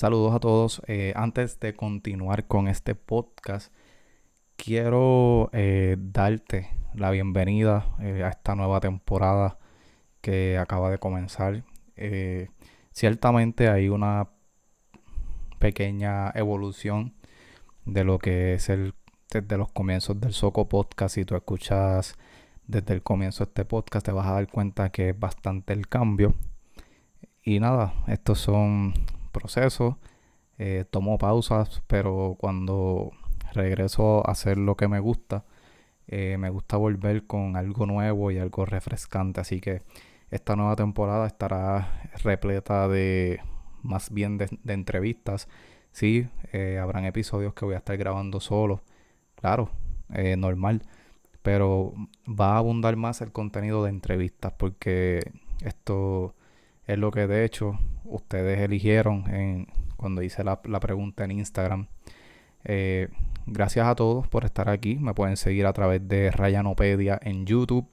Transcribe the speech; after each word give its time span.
Saludos 0.00 0.34
a 0.34 0.40
todos. 0.40 0.80
Eh, 0.86 1.12
antes 1.14 1.60
de 1.60 1.74
continuar 1.74 2.46
con 2.46 2.68
este 2.68 2.94
podcast, 2.94 3.70
quiero 4.56 5.50
eh, 5.52 5.98
darte 5.98 6.70
la 6.94 7.10
bienvenida 7.10 7.94
eh, 8.00 8.24
a 8.24 8.30
esta 8.30 8.54
nueva 8.54 8.80
temporada 8.80 9.58
que 10.22 10.56
acaba 10.56 10.88
de 10.88 10.96
comenzar. 10.96 11.64
ciertamente 12.92 13.68
hay 13.68 13.90
una 13.90 14.30
pequeña 15.58 16.30
evolución 16.30 17.12
de 17.84 18.02
lo 18.04 18.18
que 18.18 18.54
es 18.54 18.70
el 18.70 18.94
desde 19.30 19.58
los 19.58 19.70
comienzos 19.70 20.18
del 20.18 20.32
Soco 20.32 20.66
Podcast. 20.66 21.16
Si 21.16 21.26
tú 21.26 21.36
escuchas 21.36 22.16
desde 22.66 22.94
el 22.94 23.02
comienzo 23.02 23.44
de 23.44 23.50
este 23.50 23.66
podcast, 23.66 24.06
te 24.06 24.12
vas 24.12 24.26
a 24.28 24.32
dar 24.32 24.48
cuenta 24.48 24.88
que 24.88 25.10
es 25.10 25.20
bastante 25.20 25.74
el 25.74 25.88
cambio. 25.88 26.36
Y 27.44 27.60
nada, 27.60 27.92
estos 28.06 28.38
son 28.40 28.94
procesos. 29.30 29.96
Eh, 30.58 30.84
tomo 30.90 31.18
pausas, 31.18 31.82
pero 31.86 32.36
cuando 32.38 33.12
regreso 33.52 34.26
a 34.28 34.32
hacer 34.32 34.58
lo 34.58 34.76
que 34.76 34.88
me 34.88 35.00
gusta, 35.00 35.44
eh, 36.06 36.36
me 36.38 36.50
gusta 36.50 36.76
volver 36.76 37.26
con 37.26 37.56
algo 37.56 37.86
nuevo 37.86 38.30
y 38.30 38.38
algo 38.38 38.66
refrescante. 38.66 39.40
Así 39.40 39.60
que 39.60 39.82
esta 40.30 40.56
nueva 40.56 40.76
temporada 40.76 41.26
estará 41.26 42.10
repleta 42.22 42.88
de 42.88 43.40
más 43.82 44.10
bien 44.12 44.38
de, 44.38 44.48
entrevistas. 44.66 45.48
Sí, 45.92 46.28
eh, 46.52 46.78
habrán 46.78 47.04
episodios 47.06 47.54
que 47.54 47.64
voy 47.64 47.74
a 47.74 47.78
estar 47.78 47.96
grabando 47.96 48.40
solo 48.40 48.82
claro, 49.40 49.70
eh, 50.14 50.36
normal. 50.36 50.82
Pero 51.42 51.94
va 52.28 52.54
a 52.54 52.58
abundar 52.58 52.96
más 52.96 53.20
el 53.22 53.32
contenido 53.32 53.82
de 53.84 53.90
entrevistas 53.90 54.52
porque 54.56 55.20
esto 55.62 56.34
es 56.86 56.98
lo 56.98 57.10
que 57.10 57.26
de 57.26 57.44
hecho 57.44 57.78
ustedes 58.10 58.58
eligieron 58.58 59.28
en, 59.30 59.66
cuando 59.96 60.22
hice 60.22 60.44
la, 60.44 60.60
pregunta 60.60 61.24
en 61.24 61.32
Instagram. 61.32 61.86
Eh, 62.64 63.08
gracias 63.46 63.86
a 63.86 63.94
todos 63.94 64.28
por 64.28 64.44
estar 64.44 64.68
aquí. 64.68 64.96
Me 64.96 65.14
pueden 65.14 65.36
seguir 65.36 65.66
a 65.66 65.72
través 65.72 66.06
de 66.06 66.30
Rayanopedia 66.30 67.18
en 67.22 67.46
YouTube, 67.46 67.86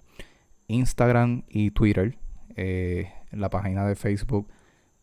Instagram 0.67 1.43
y 1.49 1.71
Twitter. 1.71 2.17
Eh, 2.55 3.11
la 3.31 3.49
página 3.49 3.85
de 3.85 3.95
Facebook 3.95 4.47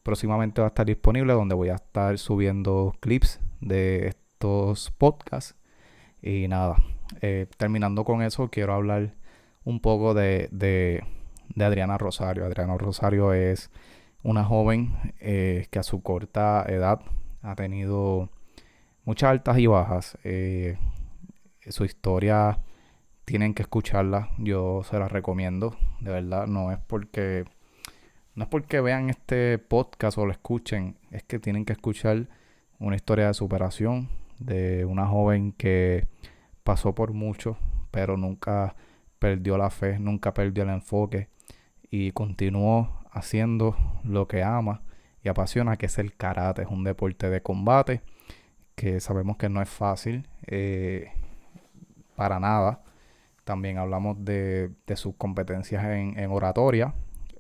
próximamente 0.03 0.61
va 0.61 0.67
a 0.67 0.69
estar 0.69 0.87
disponible 0.87 1.33
donde 1.33 1.55
voy 1.55 1.71
a 1.71 1.77
estar 1.77 2.19
subiendo 2.19 2.95
clips 3.01 3.41
de 3.61 4.09
estos 4.09 4.91
podcasts 4.91 5.56
y 6.27 6.49
nada, 6.49 6.77
eh, 7.21 7.47
terminando 7.59 8.05
con 8.05 8.23
eso, 8.23 8.49
quiero 8.49 8.73
hablar 8.73 9.15
un 9.65 9.81
poco 9.81 10.15
de, 10.15 10.49
de, 10.53 11.05
Adriana 11.62 11.99
Rosario. 11.99 12.47
Adriana 12.47 12.78
Rosario 12.78 13.34
es 13.34 13.71
una 14.25 14.42
joven 14.42 14.94
eh, 15.20 15.69
que 15.70 15.78
a 15.78 15.84
su 15.84 16.03
corta 16.03 16.64
edad 16.67 17.00
ha 17.42 17.55
tenido 17.55 18.31
muchas 19.05 19.31
altas 19.31 19.58
y 19.58 19.66
bajas. 19.66 20.19
Eh, 20.25 20.77
su 21.69 21.84
historia 21.84 22.58
tienen 23.25 23.55
que 23.55 23.62
escucharla. 23.62 24.31
Yo 24.39 24.83
se 24.83 24.98
la 24.98 25.08
recomiendo. 25.08 25.77
De 26.00 26.11
verdad, 26.11 26.47
no 26.47 26.72
es 26.72 26.78
porque 26.78 27.44
no 28.34 28.44
es 28.44 28.50
porque 28.50 28.81
vean 28.81 29.11
este 29.11 29.58
podcast 29.58 30.19
o 30.19 30.27
lo 30.27 30.33
escuchen, 30.33 30.97
es 31.12 31.22
que 31.22 31.38
tienen 31.38 31.64
que 31.64 31.72
escuchar 31.72 32.27
una 32.81 32.97
historia 32.97 33.28
de 33.28 33.34
superación 33.34 34.09
de 34.41 34.84
una 34.84 35.06
joven 35.06 35.53
que 35.53 36.09
pasó 36.64 36.97
por 36.97 37.12
mucho, 37.12 37.56
pero 37.92 38.16
nunca 38.16 38.75
perdió 39.20 39.56
la 39.56 39.70
fe, 39.70 40.00
nunca 40.00 40.34
perdió 40.34 40.64
el 40.64 40.70
enfoque 40.70 41.28
y 41.91 42.11
continuó 42.11 43.03
haciendo 43.15 43.77
lo 44.05 44.29
que 44.29 44.43
ama 44.43 44.83
y 45.23 45.29
apasiona, 45.29 45.77
que 45.77 45.87
es 45.87 45.98
el 45.98 46.15
karate. 46.15 46.62
Es 46.62 46.69
un 46.69 46.84
deporte 46.84 47.31
de 47.31 47.43
combate 47.43 48.03
que 48.75 49.01
sabemos 49.01 49.37
que 49.37 49.48
no 49.48 49.62
es 49.62 49.69
fácil 49.69 50.29
eh, 50.47 51.12
para 52.17 52.39
nada. 52.41 52.83
También 53.45 53.79
hablamos 53.79 54.25
de, 54.25 54.72
sus 54.97 55.15
competencias 55.16 55.84
en, 55.84 56.31
oratoria. 56.31 56.94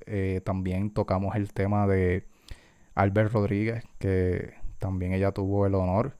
Eh, 0.06 0.40
también 0.44 0.90
tocamos 0.90 1.34
el 1.36 1.52
tema 1.52 1.86
de 1.86 2.26
Albert 2.94 3.32
Rodríguez, 3.32 3.84
que 3.98 4.54
también 4.78 5.12
ella 5.12 5.32
tuvo 5.32 5.66
el 5.66 5.74
honor 5.74 6.16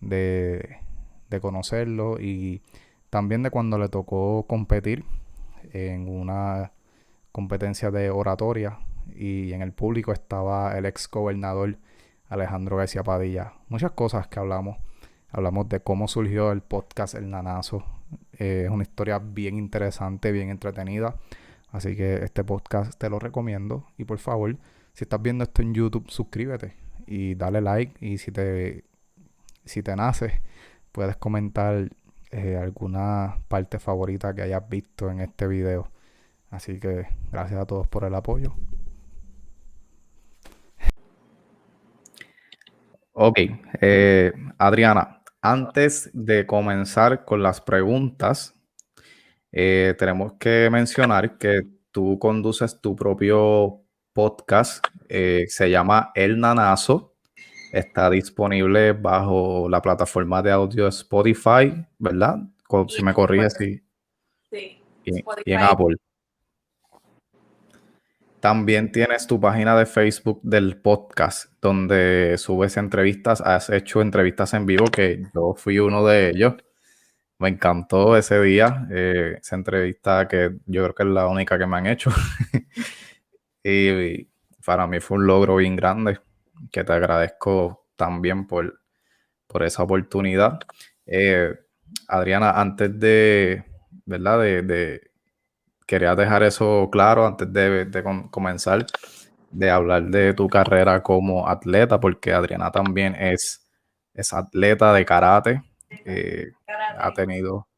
de 0.00 0.86
de 1.28 1.40
conocerlo 1.40 2.20
y 2.20 2.62
también 3.10 3.42
de 3.42 3.50
cuando 3.50 3.78
le 3.78 3.88
tocó 3.88 4.46
competir 4.48 5.04
en 5.72 6.08
una 6.08 6.72
competencia 7.32 7.90
de 7.90 8.10
oratoria 8.10 8.78
y 9.14 9.52
en 9.52 9.62
el 9.62 9.72
público 9.72 10.12
estaba 10.12 10.76
el 10.76 10.86
ex 10.86 11.08
gobernador 11.10 11.78
Alejandro 12.28 12.76
García 12.76 13.02
Padilla. 13.02 13.52
Muchas 13.68 13.92
cosas 13.92 14.26
que 14.28 14.38
hablamos. 14.38 14.78
Hablamos 15.30 15.68
de 15.68 15.80
cómo 15.80 16.08
surgió 16.08 16.52
el 16.52 16.60
podcast 16.60 17.14
El 17.14 17.30
Nanazo. 17.30 17.84
Eh, 18.38 18.62
es 18.66 18.70
una 18.70 18.82
historia 18.82 19.18
bien 19.18 19.58
interesante, 19.58 20.32
bien 20.32 20.50
entretenida. 20.50 21.16
Así 21.70 21.96
que 21.96 22.24
este 22.24 22.44
podcast 22.44 22.98
te 22.98 23.10
lo 23.10 23.18
recomiendo. 23.18 23.86
Y 23.98 24.04
por 24.04 24.18
favor, 24.18 24.56
si 24.92 25.04
estás 25.04 25.20
viendo 25.20 25.44
esto 25.44 25.62
en 25.62 25.74
YouTube, 25.74 26.10
suscríbete 26.10 26.74
y 27.06 27.34
dale 27.34 27.60
like. 27.60 27.94
Y 28.04 28.18
si 28.18 28.32
te, 28.32 28.84
si 29.64 29.82
te 29.82 29.94
nace 29.94 30.40
puedes 30.92 31.16
comentar 31.16 31.90
eh, 32.30 32.56
alguna 32.56 33.38
parte 33.48 33.78
favorita 33.78 34.34
que 34.34 34.42
hayas 34.42 34.66
visto 34.68 35.10
en 35.10 35.20
este 35.20 35.46
video. 35.46 35.90
Así 36.50 36.80
que 36.80 37.06
gracias 37.30 37.60
a 37.60 37.66
todos 37.66 37.86
por 37.86 38.04
el 38.04 38.14
apoyo. 38.14 38.54
Ok, 43.18 43.38
eh, 43.80 44.30
Adriana, 44.58 45.22
antes 45.40 46.10
de 46.12 46.44
comenzar 46.44 47.24
con 47.24 47.42
las 47.42 47.62
preguntas, 47.62 48.54
eh, 49.52 49.94
tenemos 49.98 50.34
que 50.34 50.68
mencionar 50.70 51.38
que 51.38 51.62
tú 51.90 52.18
conduces 52.18 52.78
tu 52.78 52.94
propio 52.94 53.80
podcast, 54.12 54.84
se 55.08 55.70
llama 55.70 56.12
El 56.14 56.38
Nanazo. 56.38 57.14
Está 57.72 58.10
disponible 58.10 58.92
bajo 58.92 59.66
la 59.70 59.80
plataforma 59.80 60.42
de 60.42 60.52
audio 60.52 60.86
Spotify, 60.88 61.72
¿verdad? 61.98 62.40
si 62.88 63.02
me 63.02 63.14
corrige, 63.14 63.48
sí. 63.48 63.82
Sí. 64.50 64.82
Y, 65.04 65.52
en 65.52 65.60
Apple. 65.60 65.96
También 68.46 68.92
tienes 68.92 69.26
tu 69.26 69.40
página 69.40 69.76
de 69.76 69.86
Facebook 69.86 70.40
del 70.44 70.80
podcast, 70.80 71.50
donde 71.60 72.36
subes 72.38 72.76
entrevistas. 72.76 73.40
Has 73.40 73.70
hecho 73.70 74.00
entrevistas 74.00 74.54
en 74.54 74.66
vivo, 74.66 74.86
que 74.86 75.20
yo 75.34 75.54
fui 75.56 75.80
uno 75.80 76.06
de 76.06 76.30
ellos. 76.30 76.54
Me 77.40 77.48
encantó 77.48 78.16
ese 78.16 78.40
día, 78.40 78.86
eh, 78.92 79.38
esa 79.40 79.56
entrevista 79.56 80.28
que 80.28 80.58
yo 80.66 80.84
creo 80.84 80.94
que 80.94 81.02
es 81.02 81.08
la 81.08 81.26
única 81.26 81.58
que 81.58 81.66
me 81.66 81.76
han 81.76 81.86
hecho. 81.88 82.12
y 83.64 84.28
para 84.64 84.86
mí 84.86 85.00
fue 85.00 85.16
un 85.16 85.26
logro 85.26 85.56
bien 85.56 85.74
grande 85.74 86.20
que 86.70 86.84
te 86.84 86.92
agradezco 86.92 87.88
también 87.96 88.46
por, 88.46 88.80
por 89.48 89.64
esa 89.64 89.82
oportunidad. 89.82 90.60
Eh, 91.04 91.52
Adriana, 92.06 92.52
antes 92.52 92.96
de, 92.96 93.64
¿verdad? 94.04 94.38
De, 94.38 95.10
quería 95.86 96.14
dejar 96.14 96.42
eso 96.42 96.88
claro 96.90 97.26
antes 97.26 97.52
de, 97.52 97.88
comenzar, 98.30 98.86
de 99.50 99.70
hablar 99.70 100.04
de 100.04 100.34
tu 100.34 100.48
carrera 100.48 101.02
como 101.02 101.48
atleta, 101.48 102.00
porque 102.00 102.32
Adriana 102.32 102.70
también 102.70 103.14
es, 103.14 103.66
es 104.14 104.32
atleta 104.32 104.92
de 104.92 105.04
karate. 105.04 105.62
Eh, 106.04 106.48
ha 106.98 107.12
tenido 107.12 107.68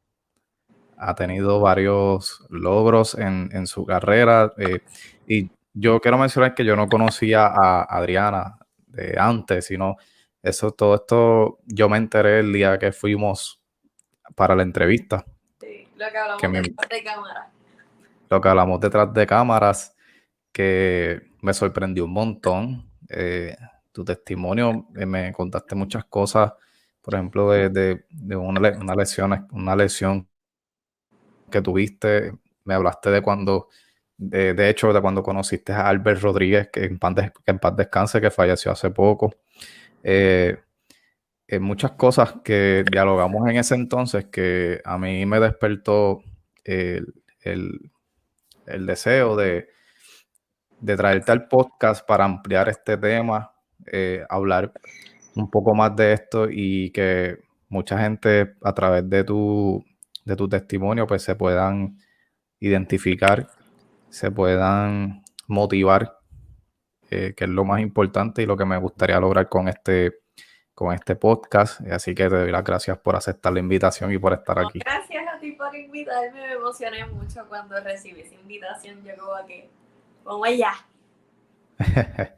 ha 1.01 1.15
tenido 1.15 1.61
varios 1.61 2.45
logros 2.49 3.15
en, 3.15 3.65
su 3.67 3.85
carrera. 3.85 4.51
Eh, 4.57 4.81
y 5.27 5.49
yo 5.73 6.01
quiero 6.01 6.17
mencionar 6.17 6.53
que 6.53 6.65
yo 6.65 6.75
no 6.75 6.89
conocía 6.89 7.47
a 7.47 7.83
Adriana 7.83 8.57
de 8.85 9.15
antes, 9.17 9.67
sino 9.67 9.95
eso, 10.43 10.71
todo 10.71 10.95
esto 10.95 11.59
yo 11.65 11.87
me 11.87 11.97
enteré 11.97 12.39
el 12.39 12.51
día 12.51 12.77
que 12.77 12.91
fuimos 12.91 13.61
para 14.35 14.55
la 14.55 14.63
entrevista. 14.63 15.23
Sí, 15.61 15.87
lo 15.95 16.09
que 16.09 16.17
hablamos 16.17 16.41
de 16.89 17.03
cámaras. 17.03 17.58
Lo 18.29 18.41
que 18.41 18.49
hablamos 18.49 18.79
detrás 18.79 19.13
de 19.13 19.25
cámaras, 19.25 19.95
que 20.51 21.21
me 21.41 21.53
sorprendió 21.53 22.05
un 22.05 22.13
montón. 22.13 22.91
Eh, 23.09 23.55
tu 23.91 24.05
testimonio, 24.05 24.87
eh, 24.95 25.05
me 25.05 25.33
contaste 25.33 25.75
muchas 25.75 26.05
cosas, 26.05 26.53
por 27.01 27.15
ejemplo, 27.15 27.49
de, 27.49 28.05
una, 28.35 28.77
una, 28.77 28.95
lesión, 28.95 29.47
una 29.51 29.75
lesión 29.75 30.27
que 31.49 31.61
tuviste. 31.61 32.33
Me 32.65 32.75
hablaste 32.75 33.09
de 33.09 33.21
cuando 33.21 33.69
de, 34.19 34.69
hecho, 34.69 34.91
de 34.91 35.01
cuando 35.01 35.23
conociste 35.23 35.71
a 35.71 35.87
Albert 35.87 36.21
Rodríguez, 36.21 36.69
que 36.71 36.83
en, 36.83 36.99
paz, 36.99 37.15
que 37.15 37.51
en 37.51 37.59
paz 37.59 37.75
descanse, 37.77 38.19
que 38.19 38.29
falleció 38.29 38.71
hace 38.71 38.89
poco. 38.91 39.33
Eh, 40.03 40.57
eh, 41.47 41.59
muchas 41.59 41.91
cosas 41.91 42.35
que 42.43 42.83
dialogamos 42.91 43.49
en 43.49 43.57
ese 43.57 43.75
entonces 43.75 44.25
que 44.25 44.81
a 44.83 44.97
mí 44.97 45.25
me 45.25 45.39
despertó 45.39 46.21
el, 46.65 47.13
deseo 48.85 49.35
de, 49.35 49.69
de 50.79 50.95
traerte 50.95 51.31
al 51.31 51.47
podcast 51.47 52.05
para 52.05 52.25
ampliar 52.25 52.69
este 52.69 52.97
tema 52.97 53.51
eh, 53.91 54.25
hablar 54.29 54.73
un 55.35 55.49
poco 55.49 55.73
más 55.73 55.95
de 55.95 56.13
esto 56.13 56.47
y 56.49 56.91
que 56.91 57.39
mucha 57.69 57.97
gente 57.97 58.55
a 58.61 58.73
través 58.73 59.09
de 59.09 59.23
tu, 59.23 59.83
de 60.25 60.35
tu 60.35 60.49
testimonio 60.49 61.07
pues 61.07 61.21
se 61.23 61.35
puedan 61.35 61.97
identificar, 62.59 63.47
se 64.09 64.31
puedan 64.31 65.23
motivar, 65.47 66.17
eh, 67.09 67.33
que 67.35 67.45
es 67.45 67.49
lo 67.49 67.63
más 67.63 67.81
importante 67.81 68.41
y 68.41 68.45
lo 68.45 68.57
que 68.57 68.65
me 68.65 68.77
gustaría 68.77 69.19
lograr 69.19 69.47
con 69.47 69.69
este, 69.69 70.19
con 70.79 70.93
este 70.93 71.17
podcast. 71.17 71.81
Así 71.91 72.15
que 72.15 72.29
te 72.29 72.37
doy 72.37 72.51
las 72.53 72.63
gracias 72.63 72.97
por 72.99 73.13
aceptar 73.13 73.51
la 73.51 73.59
invitación 73.59 74.13
y 74.13 74.17
por 74.17 74.31
estar 74.31 74.57
aquí. 74.59 74.79
Gracias 74.79 75.27
a 75.27 75.37
ti 75.37 75.51
por 75.51 75.75
invitarme, 75.75 76.39
me 76.39 76.53
emocioné 76.53 77.05
mucho 77.05 77.45
cuando 77.49 77.77
recibí 77.83 78.21
esa 78.21 78.35
invitación. 78.35 79.03
Yo 79.03 79.11
como 79.17 79.45
que, 79.45 79.69
como 80.23 80.45
ella. 80.45 80.71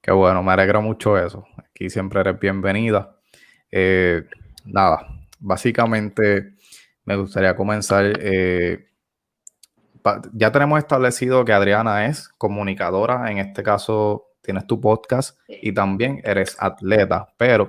Qué 0.00 0.10
bueno, 0.10 0.42
me 0.42 0.52
alegra 0.52 0.80
mucho 0.80 1.18
eso. 1.18 1.46
Aquí 1.58 1.90
siempre 1.90 2.20
eres 2.20 2.40
bienvenida. 2.40 3.14
Eh, 3.70 4.26
nada, 4.64 5.06
básicamente 5.38 6.54
me 7.04 7.16
gustaría 7.16 7.54
comenzar. 7.54 8.10
Eh, 8.20 8.88
ya 10.32 10.50
tenemos 10.50 10.78
establecido 10.78 11.44
que 11.44 11.52
Adriana 11.52 12.06
es 12.06 12.30
comunicadora, 12.38 13.30
en 13.30 13.36
este 13.36 13.62
caso 13.62 14.31
tienes 14.42 14.66
tu 14.66 14.80
podcast 14.80 15.38
y 15.48 15.72
también 15.72 16.20
eres 16.24 16.56
atleta, 16.58 17.32
pero 17.36 17.68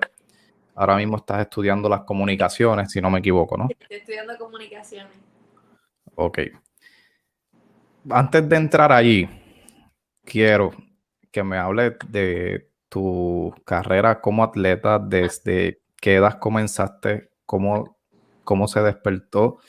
ahora 0.75 0.97
mismo 0.97 1.17
estás 1.17 1.41
estudiando 1.41 1.87
las 1.87 2.01
comunicaciones, 2.01 2.91
si 2.91 2.99
no 2.99 3.09
me 3.09 3.19
equivoco, 3.19 3.57
¿no? 3.57 3.67
Estoy 3.69 3.97
estudiando 3.97 4.37
comunicaciones. 4.37 5.13
Ok. 6.15 6.39
Antes 8.09 8.49
de 8.49 8.55
entrar 8.55 8.91
allí, 8.91 9.29
quiero 10.25 10.71
que 11.31 11.43
me 11.43 11.57
hables 11.57 11.93
de 12.09 12.69
tu 12.89 13.53
carrera 13.65 14.19
como 14.19 14.43
atleta, 14.43 14.99
desde 14.99 15.81
qué 16.01 16.15
edad 16.15 16.39
comenzaste, 16.39 17.29
cómo, 17.45 17.97
cómo 18.43 18.67
se 18.67 18.81
despertó 18.81 19.59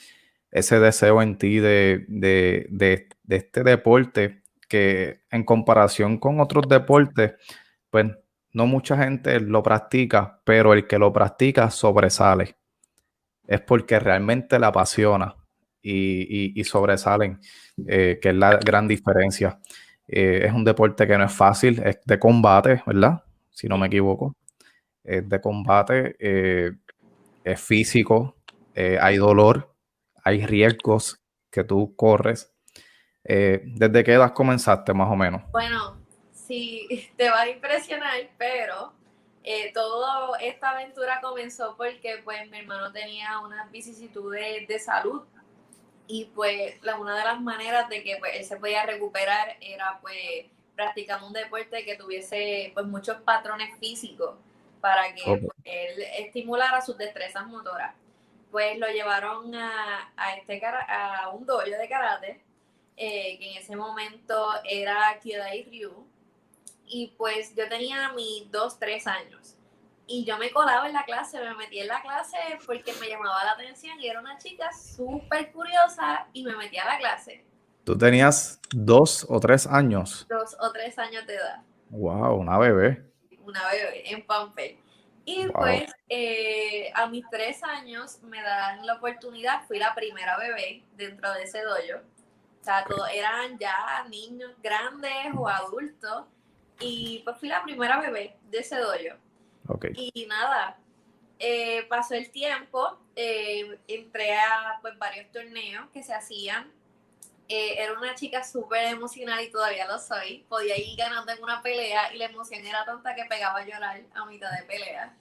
ese 0.54 0.78
deseo 0.78 1.20
en 1.20 1.36
ti 1.36 1.58
de, 1.58 2.04
de, 2.08 3.08
este 3.28 3.64
deporte 3.64 4.42
que 4.68 5.20
en 5.30 5.44
comparación 5.44 6.18
con 6.18 6.40
otros 6.40 6.68
deportes, 6.68 7.34
pues 7.90 8.06
no 8.52 8.66
mucha 8.66 8.96
gente 8.96 9.40
lo 9.40 9.62
practica, 9.62 10.40
pero 10.44 10.72
el 10.72 10.86
que 10.86 10.98
lo 10.98 11.12
practica 11.12 11.70
sobresale. 11.70 12.56
Es 13.46 13.60
porque 13.60 13.98
realmente 14.00 14.58
le 14.58 14.66
apasiona 14.66 15.34
y, 15.82 16.64
sobresalen, 16.64 17.40
eh, 17.86 18.18
que 18.22 18.30
es 18.30 18.34
la 18.34 18.56
gran 18.56 18.88
diferencia. 18.88 19.60
Eh, 20.06 20.42
es 20.46 20.52
un 20.52 20.64
deporte 20.64 21.06
que 21.06 21.18
no 21.18 21.24
es 21.24 21.32
fácil, 21.32 21.82
es 21.84 21.98
de 22.04 22.18
combate, 22.18 22.82
¿verdad? 22.86 23.22
Si 23.50 23.68
no 23.68 23.76
me 23.76 23.88
equivoco. 23.88 24.34
Es 25.02 25.28
de 25.28 25.40
combate, 25.40 26.16
eh, 26.18 26.72
es 27.44 27.60
físico, 27.60 28.36
hay 28.74 29.18
dolor, 29.18 29.74
hay 30.24 30.46
riesgos 30.46 31.20
que 31.50 31.64
tú 31.64 31.94
corres. 31.94 32.53
Eh, 33.24 33.62
¿Desde 33.64 34.04
qué 34.04 34.12
edad 34.12 34.32
comenzaste 34.32 34.92
más 34.92 35.10
o 35.10 35.16
menos? 35.16 35.42
Bueno, 35.50 35.96
sí, 36.32 37.10
te 37.16 37.30
va 37.30 37.42
a 37.42 37.48
impresionar, 37.48 38.14
pero 38.36 38.92
eh, 39.42 39.72
toda 39.72 40.38
esta 40.40 40.70
aventura 40.70 41.20
comenzó 41.22 41.76
porque 41.76 42.20
pues 42.24 42.50
mi 42.50 42.58
hermano 42.58 42.92
tenía 42.92 43.40
unas 43.40 43.70
vicisitudes 43.70 44.68
de 44.68 44.78
salud 44.78 45.22
y 46.06 46.26
pues 46.34 46.82
la, 46.82 46.98
una 46.98 47.16
de 47.16 47.24
las 47.24 47.40
maneras 47.40 47.88
de 47.88 48.02
que 48.02 48.16
pues, 48.18 48.32
él 48.36 48.44
se 48.44 48.56
podía 48.56 48.84
recuperar 48.84 49.56
era 49.60 49.98
pues 50.02 50.46
practicando 50.76 51.26
un 51.26 51.32
deporte 51.32 51.84
que 51.84 51.96
tuviese 51.96 52.72
pues 52.74 52.84
muchos 52.86 53.16
patrones 53.22 53.78
físicos 53.78 54.34
para 54.80 55.14
que 55.14 55.24
pues, 55.24 55.42
él 55.64 56.02
estimulara 56.18 56.82
sus 56.82 56.98
destrezas 56.98 57.46
motoras 57.46 57.94
pues 58.54 58.78
lo 58.78 58.86
llevaron 58.86 59.52
a, 59.54 60.12
a 60.16 60.36
este, 60.36 60.64
a 60.64 61.28
un 61.30 61.44
dojo 61.44 61.64
de 61.64 61.88
karate, 61.88 62.40
eh, 62.96 63.38
que 63.38 63.52
en 63.52 63.58
ese 63.58 63.76
momento 63.76 64.48
era 64.64 65.18
Kyodai 65.20 65.64
Ryu, 65.64 66.06
y 66.86 67.08
pues 67.16 67.54
yo 67.56 67.68
tenía 67.68 68.12
mis 68.12 68.50
dos, 68.50 68.78
tres 68.78 69.06
años. 69.06 69.56
Y 70.06 70.24
yo 70.24 70.36
me 70.36 70.50
colaba 70.50 70.86
en 70.86 70.92
la 70.92 71.04
clase, 71.04 71.40
me 71.40 71.54
metí 71.54 71.80
en 71.80 71.88
la 71.88 72.02
clase 72.02 72.36
porque 72.66 72.92
me 73.00 73.08
llamaba 73.08 73.42
la 73.42 73.52
atención 73.52 73.98
y 74.00 74.08
era 74.08 74.20
una 74.20 74.36
chica 74.36 74.70
súper 74.72 75.50
curiosa 75.50 76.26
y 76.34 76.44
me 76.44 76.54
metí 76.56 76.76
a 76.76 76.84
la 76.84 76.98
clase. 76.98 77.44
¿Tú 77.84 77.96
tenías 77.96 78.60
dos 78.70 79.26
o 79.28 79.40
tres 79.40 79.66
años? 79.66 80.26
Dos 80.28 80.56
o 80.60 80.70
tres 80.72 80.98
años 80.98 81.26
de 81.26 81.36
edad. 81.36 81.62
Wow, 81.88 82.36
una 82.36 82.58
bebé. 82.58 83.02
Una 83.44 83.66
bebé 83.70 84.10
en 84.12 84.26
Pamper. 84.26 84.76
Y 85.26 85.48
pues 85.48 85.90
eh, 86.10 86.92
a 86.94 87.06
mis 87.06 87.24
tres 87.30 87.62
años 87.64 88.22
me 88.22 88.42
dan 88.42 88.84
la 88.86 88.96
oportunidad, 88.96 89.66
fui 89.66 89.78
la 89.78 89.94
primera 89.94 90.36
bebé 90.36 90.84
dentro 90.96 91.32
de 91.32 91.44
ese 91.44 91.62
dojo. 91.62 92.04
O 92.64 92.66
sea, 92.66 92.82
todos 92.88 93.06
eran 93.12 93.58
ya 93.58 94.06
niños 94.08 94.52
grandes 94.62 95.34
o 95.36 95.46
adultos. 95.46 96.24
Y 96.80 97.20
pues 97.22 97.36
fui 97.36 97.50
la 97.50 97.62
primera 97.62 98.00
bebé 98.00 98.38
de 98.50 98.58
ese 98.60 98.78
dojo. 98.78 99.18
Y 99.94 100.26
nada, 100.26 100.78
eh, 101.38 101.84
pasó 101.90 102.14
el 102.14 102.30
tiempo, 102.30 102.98
eh, 103.16 103.78
entré 103.86 104.34
a 104.34 104.78
pues, 104.80 104.98
varios 104.98 105.30
torneos 105.30 105.90
que 105.92 106.02
se 106.02 106.14
hacían. 106.14 106.72
era 107.48 107.92
una 107.98 108.14
chica 108.14 108.42
súper 108.42 108.86
emocional 108.94 109.44
y 109.44 109.50
todavía 109.50 109.86
lo 109.86 109.98
soy. 109.98 110.46
Podía 110.48 110.78
ir 110.78 110.96
ganando 110.96 111.32
en 111.32 111.42
una 111.42 111.60
pelea 111.60 112.14
y 112.14 112.16
la 112.16 112.24
emoción 112.24 112.64
era 112.64 112.86
tanta 112.86 113.14
que 113.14 113.26
pegaba 113.26 113.58
a 113.58 113.66
llorar 113.66 114.00
a 114.14 114.24
mitad 114.24 114.50
de 114.52 114.62
pelea. 114.62 115.14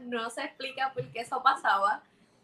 no 0.00 0.30
se 0.30 0.42
explica 0.42 0.90
por 0.94 1.06
qué 1.12 1.20
eso 1.20 1.42
pasaba, 1.42 2.02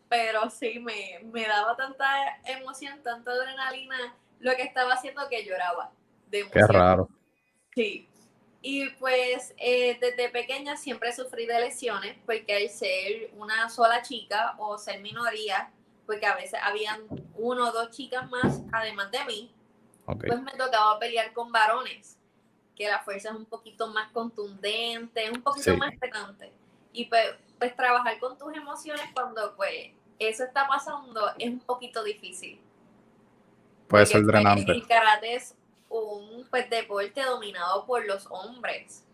pero 0.08 0.50
sí 0.50 0.78
me, 0.78 1.20
me, 1.24 1.46
daba 1.46 1.76
tanta 1.76 2.06
emoción, 2.44 3.02
tanta 3.02 3.32
adrenalina 3.32 4.14
lo 4.40 4.54
que 4.54 4.62
estaba 4.62 4.94
haciendo 4.94 5.28
que 5.28 5.44
lloraba. 5.44 5.90
De 6.28 6.48
Qué 6.50 6.66
raro. 6.66 7.08
Sí. 7.74 8.08
Y 8.62 8.88
pues 8.90 9.54
eh, 9.58 9.96
desde 10.00 10.28
pequeña 10.30 10.76
siempre 10.76 11.12
sufrí 11.12 11.46
de 11.46 11.60
lesiones, 11.60 12.16
porque 12.26 12.56
al 12.56 12.68
ser 12.68 13.30
una 13.36 13.68
sola 13.68 14.02
chica 14.02 14.54
o 14.58 14.76
ser 14.76 15.00
minoría, 15.00 15.70
porque 16.04 16.26
a 16.26 16.34
veces 16.34 16.58
habían 16.62 17.02
uno 17.34 17.68
o 17.68 17.72
dos 17.72 17.90
chicas 17.90 18.28
más, 18.30 18.62
además 18.72 19.10
de 19.10 19.24
mí, 19.24 19.54
pues 20.04 20.42
me 20.42 20.52
tocaba 20.52 20.98
pelear 20.98 21.32
con 21.32 21.52
varones 21.52 22.16
que 22.76 22.88
la 22.88 23.00
fuerza 23.00 23.30
es 23.30 23.34
un 23.34 23.46
poquito 23.46 23.88
más 23.88 24.12
contundente, 24.12 25.30
un 25.30 25.42
poquito 25.42 25.76
más 25.76 25.96
pegante. 25.98 26.52
Y 26.92 27.06
pues, 27.06 27.34
pues, 27.58 27.74
trabajar 27.74 28.18
con 28.18 28.36
tus 28.38 28.54
emociones 28.54 29.04
cuando 29.14 29.54
pues 29.56 29.90
eso 30.18 30.44
está 30.44 30.66
pasando 30.66 31.20
es 31.38 31.48
un 31.48 31.60
poquito 31.60 32.02
difícil. 32.02 32.60
Puede 33.88 34.06
ser 34.06 34.24
drenante. 34.24 34.72
El 34.72 34.86
karate 34.86 35.34
es 35.34 35.54
un 35.88 36.46
pues, 36.50 36.68
deporte 36.68 37.22
dominado 37.22 37.86
por 37.86 38.04
los 38.04 38.26
hombres. 38.30 39.04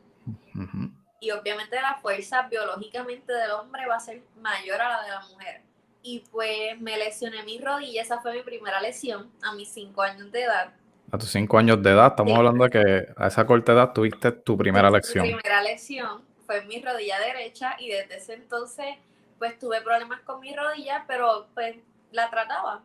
Y 1.20 1.30
obviamente 1.30 1.80
la 1.80 1.98
fuerza 2.00 2.48
biológicamente 2.48 3.32
del 3.32 3.52
hombre 3.52 3.86
va 3.86 3.96
a 3.96 4.00
ser 4.00 4.22
mayor 4.40 4.80
a 4.80 4.88
la 4.88 5.02
de 5.02 5.10
la 5.10 5.20
mujer. 5.28 5.62
Y 6.02 6.24
pues 6.30 6.80
me 6.80 6.96
lesioné 6.96 7.44
mi 7.44 7.60
rodilla, 7.60 8.02
esa 8.02 8.20
fue 8.20 8.32
mi 8.32 8.42
primera 8.42 8.80
lesión 8.80 9.30
a 9.42 9.54
mis 9.54 9.68
cinco 9.68 10.02
años 10.02 10.32
de 10.32 10.42
edad 10.42 10.72
a 11.12 11.18
tus 11.18 11.28
cinco 11.28 11.58
años 11.58 11.82
de 11.82 11.90
edad, 11.90 12.06
estamos 12.06 12.32
hablando 12.32 12.64
de 12.64 12.70
que 12.70 13.12
a 13.16 13.26
esa 13.26 13.44
corta 13.44 13.72
edad 13.72 13.92
tuviste 13.92 14.32
tu 14.32 14.56
primera 14.56 14.90
lección. 14.90 15.26
Mi 15.26 15.34
primera 15.34 15.62
lección 15.62 16.22
fue 16.46 16.58
en 16.58 16.68
mi 16.68 16.80
rodilla 16.80 17.20
derecha 17.20 17.76
y 17.78 17.90
desde 17.90 18.16
ese 18.16 18.32
entonces 18.32 18.96
pues 19.42 19.58
tuve 19.58 19.80
problemas 19.80 20.20
con 20.20 20.38
mi 20.38 20.54
rodilla, 20.54 21.04
pero 21.08 21.48
pues 21.52 21.74
la 22.12 22.30
trataba. 22.30 22.84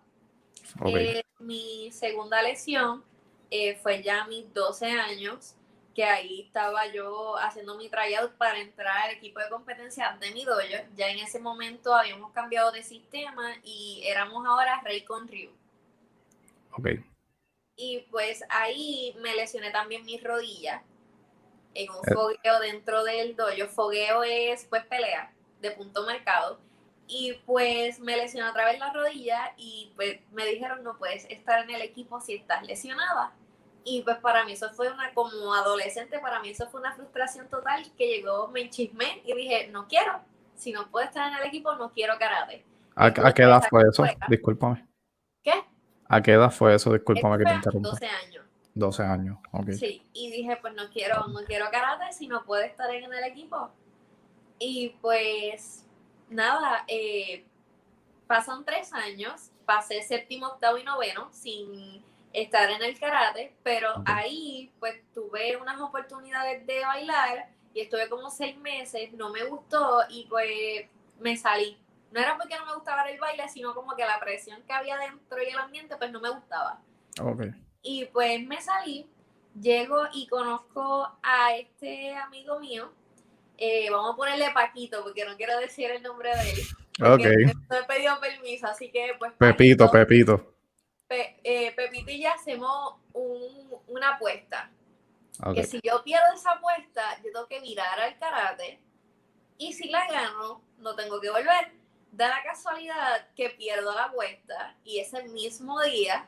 Eh, 0.87 1.21
mi 1.37 1.91
segunda 1.91 2.41
lesión 2.41 3.03
eh, 3.51 3.75
fue 3.75 4.01
ya 4.01 4.23
a 4.23 4.27
mis 4.27 4.51
12 4.55 4.87
años, 4.87 5.53
que 5.93 6.03
ahí 6.03 6.41
estaba 6.41 6.87
yo 6.87 7.37
haciendo 7.37 7.77
mi 7.77 7.89
tryout 7.89 8.31
para 8.37 8.57
entrar 8.57 8.97
al 9.05 9.11
equipo 9.11 9.39
de 9.39 9.49
competencia 9.49 10.17
de 10.19 10.31
mi 10.31 10.45
dojo. 10.45 10.61
Ya 10.95 11.09
en 11.09 11.19
ese 11.19 11.39
momento 11.39 11.93
habíamos 11.93 12.31
cambiado 12.31 12.71
de 12.71 12.81
sistema 12.81 13.53
y 13.63 14.01
éramos 14.05 14.43
ahora 14.47 14.81
Rey 14.83 15.03
con 15.03 15.27
Ryu. 15.27 15.51
Ok. 16.71 16.87
Y 17.75 17.99
pues 18.09 18.43
ahí 18.49 19.15
me 19.21 19.35
lesioné 19.35 19.69
también 19.69 20.03
mi 20.05 20.17
rodilla 20.17 20.81
en 21.75 21.91
un 21.91 21.97
eh. 21.97 22.13
fogueo 22.15 22.59
dentro 22.61 23.03
del 23.03 23.35
dojo. 23.35 23.67
Fogueo 23.67 24.23
es 24.23 24.65
pues 24.65 24.83
pelea 24.87 25.35
de 25.61 25.71
punto 25.71 26.05
marcado. 26.05 26.59
Y 27.07 27.41
pues 27.45 27.99
me 27.99 28.17
lesioné 28.17 28.49
otra 28.49 28.65
vez 28.65 28.79
la 28.79 28.91
rodilla 28.91 29.53
y 29.55 29.93
pues 29.95 30.19
me 30.31 30.45
dijeron 30.45 30.83
no 30.83 30.97
puedes 30.97 31.25
estar 31.25 31.63
en 31.63 31.69
el 31.69 31.81
equipo 31.81 32.19
si 32.19 32.35
estás 32.35 32.65
lesionada. 32.67 33.33
Y 33.85 34.01
pues 34.01 34.17
para 34.17 34.43
mí 34.43 34.51
eso 34.51 34.69
fue 34.71 34.91
una, 34.91 35.13
como 35.13 35.53
adolescente, 35.53 36.19
para 36.19 36.41
mí 36.41 36.49
eso 36.49 36.67
fue 36.67 36.81
una 36.81 36.93
frustración 36.93 37.47
total 37.47 37.85
que 37.97 38.07
llegó, 38.07 38.49
me 38.49 38.61
enchismé 38.61 39.21
y 39.23 39.33
dije, 39.33 39.69
no 39.69 39.87
quiero, 39.87 40.19
si 40.55 40.73
no 40.73 40.91
puedo 40.91 41.05
estar 41.05 41.31
en 41.31 41.37
el 41.37 41.47
equipo, 41.47 41.73
no 41.75 41.93
quiero 41.93 42.17
karate. 42.19 42.65
¿A, 42.95 43.13
qué 43.33 43.43
edad 43.43 43.63
fue 43.69 43.83
eso? 43.89 44.03
Discúlpame. 44.27 44.85
¿Qué? 45.41 45.53
¿A 46.09 46.21
qué 46.21 46.33
edad 46.33 46.51
fue 46.51 46.75
eso? 46.75 46.91
Discúlpame 46.91 47.37
que 47.37 47.45
te 47.45 47.53
interrumpa. 47.53 47.89
12 47.91 48.05
años. 48.07 48.45
12 48.73 49.03
años, 49.03 49.37
ok. 49.51 49.71
Sí, 49.71 50.03
y 50.13 50.31
dije, 50.31 50.57
pues 50.61 50.73
no 50.73 50.89
quiero, 50.89 51.25
no 51.27 51.39
quiero 51.45 51.65
karate 51.71 52.11
si 52.11 52.27
no 52.27 52.43
puedo 52.43 52.63
estar 52.63 52.93
en 52.93 53.11
el 53.11 53.23
equipo. 53.23 53.71
Y 54.59 54.89
pues 55.01 55.85
nada, 56.29 56.83
eh, 56.87 57.45
pasan 58.27 58.65
tres 58.65 58.93
años, 58.93 59.51
pasé 59.65 60.01
séptimo, 60.01 60.47
octavo 60.47 60.77
y 60.77 60.83
noveno 60.83 61.29
sin 61.31 62.03
estar 62.33 62.69
en 62.69 62.83
el 62.83 62.99
karate, 62.99 63.55
pero 63.63 64.03
ahí 64.05 64.71
pues 64.79 65.01
tuve 65.13 65.57
unas 65.57 65.79
oportunidades 65.79 66.65
de 66.67 66.81
bailar 66.81 67.49
y 67.73 67.81
estuve 67.81 68.09
como 68.09 68.29
seis 68.29 68.57
meses, 68.57 69.11
no 69.13 69.29
me 69.29 69.43
gustó 69.45 70.01
y 70.09 70.25
pues 70.27 70.85
me 71.19 71.37
salí. 71.37 71.77
No 72.11 72.19
era 72.19 72.37
porque 72.37 72.57
no 72.57 72.65
me 72.65 72.73
gustaba 72.73 73.03
el 73.09 73.19
baile, 73.19 73.49
sino 73.49 73.75
como 73.75 73.95
que 73.95 74.05
la 74.05 74.19
presión 74.19 74.61
que 74.63 74.73
había 74.73 74.97
dentro 74.97 75.41
y 75.41 75.47
el 75.47 75.57
ambiente 75.57 75.97
pues 75.97 76.11
no 76.11 76.19
me 76.19 76.29
gustaba. 76.29 76.81
Okay. 77.19 77.51
Y 77.81 78.05
pues 78.05 78.45
me 78.45 78.61
salí, 78.61 79.09
llego 79.59 80.03
y 80.13 80.27
conozco 80.27 81.11
a 81.21 81.55
este 81.55 82.15
amigo 82.15 82.59
mío, 82.59 82.91
eh, 83.57 83.89
vamos 83.89 84.13
a 84.13 84.15
ponerle 84.15 84.51
Paquito 84.51 85.03
porque 85.03 85.25
no 85.25 85.35
quiero 85.35 85.57
decir 85.59 85.89
el 85.89 86.03
nombre 86.03 86.35
de 86.35 86.51
él. 86.51 86.59
Ok. 87.01 87.55
No 87.69 87.77
he 87.77 87.83
pedido 87.83 88.19
permiso, 88.19 88.67
así 88.67 88.91
que 88.91 89.13
pues... 89.17 89.33
Pepito, 89.37 89.89
Pepito. 89.89 90.53
Eh, 91.09 91.73
Pepito 91.75 92.11
y 92.11 92.21
ya 92.21 92.33
hacemos 92.33 92.95
una 93.87 94.15
apuesta. 94.15 94.71
Que 95.53 95.63
si 95.63 95.79
yo 95.83 96.03
pierdo 96.03 96.25
esa 96.35 96.51
apuesta, 96.51 97.17
yo 97.23 97.31
tengo 97.31 97.47
que 97.47 97.61
mirar 97.61 97.99
al 97.99 98.17
karate. 98.17 98.79
Y 99.57 99.73
si 99.73 99.89
la 99.89 100.07
gano, 100.07 100.61
no 100.79 100.95
tengo 100.95 101.21
que 101.21 101.29
volver. 101.29 101.71
Da 102.11 102.29
la 102.29 102.43
casualidad 102.43 103.27
que 103.35 103.51
pierdo 103.51 103.93
la 103.93 104.05
apuesta 104.05 104.75
y 104.83 104.99
ese 104.99 105.23
mismo 105.23 105.81
día 105.81 106.27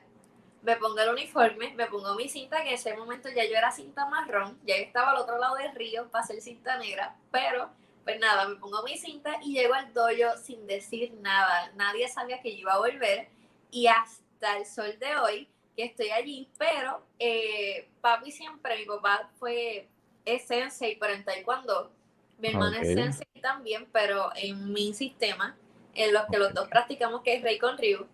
me 0.62 0.76
pongo 0.76 1.00
el 1.00 1.10
uniforme, 1.10 1.74
me 1.74 1.88
pongo 1.88 2.16
mi 2.16 2.28
cinta, 2.28 2.62
que 2.64 2.70
en 2.70 2.76
ese 2.76 2.96
momento 2.96 3.30
ya 3.30 3.46
yo 3.46 3.56
era 3.56 3.72
cinta 3.72 4.06
marrón, 4.08 4.60
ya 4.66 4.76
estaba 4.76 5.12
al 5.12 5.18
otro 5.18 5.38
lado 5.38 5.56
del 5.56 5.74
río 5.76 6.10
para 6.10 6.26
ser 6.26 6.42
cinta 6.42 6.78
negra, 6.78 7.16
pero 7.32 7.70
pues 8.04 8.20
nada, 8.20 8.48
me 8.48 8.56
pongo 8.56 8.84
mi 8.84 8.98
cinta 8.98 9.40
y 9.44 9.54
llego 9.54 9.74
al 9.74 9.94
dojo 9.94 10.38
sin 10.42 10.66
decir 10.68 11.14
nada. 11.22 11.72
Nadie 11.76 12.08
sabía 12.08 12.42
que 12.42 12.54
yo 12.54 12.62
iba 12.62 12.74
a 12.74 12.80
volver 12.80 13.30
y 13.72 13.88
hasta 13.88 14.58
el 14.58 14.66
sol 14.66 14.98
de 15.00 15.16
hoy 15.18 15.48
que 15.76 15.86
estoy 15.86 16.10
allí, 16.10 16.50
pero 16.58 17.04
eh, 17.20 17.88
papi 18.02 18.32
siempre, 18.32 18.78
mi 18.78 18.86
papá 18.86 19.30
fue 19.40 19.88
es 20.26 20.46
sensei, 20.46 20.98
pero 21.00 21.14
en 21.14 21.24
taekwondo. 21.24 21.92
Mi 22.38 22.50
hermana 22.50 22.82
es 22.82 22.94
sensei 22.94 23.28
también, 23.42 23.88
pero 23.92 24.30
en 24.36 24.72
mi 24.72 24.94
sistema, 24.94 25.56
en 25.94 26.14
los 26.14 26.24
que 26.32 26.38
los 26.38 26.54
dos 26.54 26.68
practicamos, 26.68 27.22
que 27.22 27.36
es 27.36 27.44
Rey 27.44 27.58
con 27.60 27.78
Ryu. 27.78 28.08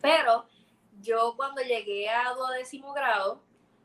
Pero 0.00 0.46
yo 1.02 1.34
cuando 1.36 1.62
llegué 1.62 2.08
a 2.08 2.32
duodécimo 2.32 2.92
grado, 2.92 3.40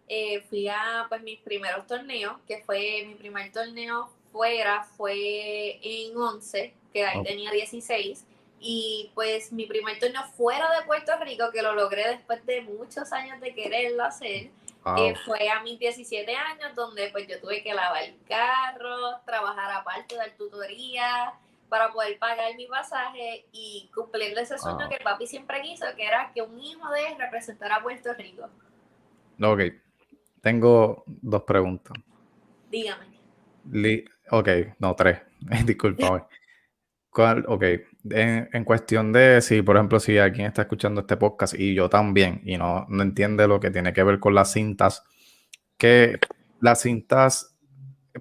eh, 0.07 0.41
fui 0.49 0.67
a 0.69 1.05
pues 1.09 1.21
mis 1.21 1.39
primeros 1.39 1.85
torneos, 1.85 2.37
que 2.47 2.63
fue 2.63 3.03
mi 3.07 3.15
primer 3.15 3.51
torneo 3.51 4.09
fuera, 4.31 4.83
fue 4.95 5.79
en 5.81 6.15
11, 6.15 6.73
que 6.93 7.05
ahí 7.05 7.23
tenía 7.23 7.51
16 7.51 8.25
y 8.59 9.11
pues 9.13 9.51
mi 9.51 9.65
primer 9.65 9.99
torneo 9.99 10.23
fuera 10.35 10.69
de 10.79 10.85
Puerto 10.85 11.11
Rico, 11.19 11.51
que 11.51 11.61
lo 11.61 11.73
logré 11.73 12.07
después 12.07 12.45
de 12.45 12.61
muchos 12.61 13.11
años 13.11 13.39
de 13.41 13.53
quererlo 13.53 14.03
hacer, 14.03 14.49
eh, 14.97 15.15
fue 15.25 15.49
a 15.49 15.61
mis 15.61 15.77
17 15.77 16.33
años, 16.33 16.73
donde 16.73 17.09
pues 17.09 17.27
yo 17.27 17.39
tuve 17.41 17.61
que 17.61 17.73
lavar 17.73 18.03
el 18.03 18.17
carro, 18.27 19.19
trabajar 19.25 19.71
aparte, 19.71 20.15
dar 20.15 20.31
tutoría, 20.37 21.33
para 21.69 21.91
poder 21.91 22.17
pagar 22.19 22.55
mi 22.55 22.65
pasaje 22.67 23.45
y 23.51 23.89
cumplirle 23.93 24.41
ese 24.41 24.57
sueño 24.57 24.89
que 24.89 24.97
papi 25.03 25.27
siempre 25.27 25.61
quiso, 25.61 25.85
que 25.95 26.05
era 26.05 26.31
que 26.33 26.41
un 26.41 26.59
hijo 26.59 26.89
de 26.91 27.07
él 27.07 27.15
representara 27.17 27.77
a 27.77 27.83
Puerto 27.83 28.13
Rico. 28.13 28.49
Ok, 29.41 29.61
tengo 30.41 31.03
dos 31.05 31.43
preguntas. 31.43 31.97
Dígame. 32.69 33.05
ok, 34.31 34.49
no, 34.79 34.95
tres, 34.95 35.21
disculpa. 35.65 36.27
ok, 37.13 37.63
en, 38.09 38.63
cuestión 38.63 39.11
de 39.11 39.41
si, 39.41 39.61
por 39.61 39.75
ejemplo, 39.75 39.99
si 39.99 40.17
alguien 40.17 40.47
está 40.47 40.63
escuchando 40.63 41.01
este 41.01 41.17
podcast 41.17 41.53
y 41.53 41.73
yo 41.73 41.89
también, 41.89 42.41
y 42.45 42.57
no, 42.57 42.85
no 42.89 43.03
entiende 43.03 43.47
lo 43.47 43.59
que 43.59 43.71
tiene 43.71 43.93
que 43.93 44.03
ver 44.03 44.19
con 44.19 44.35
las 44.35 44.51
cintas, 44.51 45.03
que 45.77 46.19
las 46.59 46.81
cintas 46.81 47.57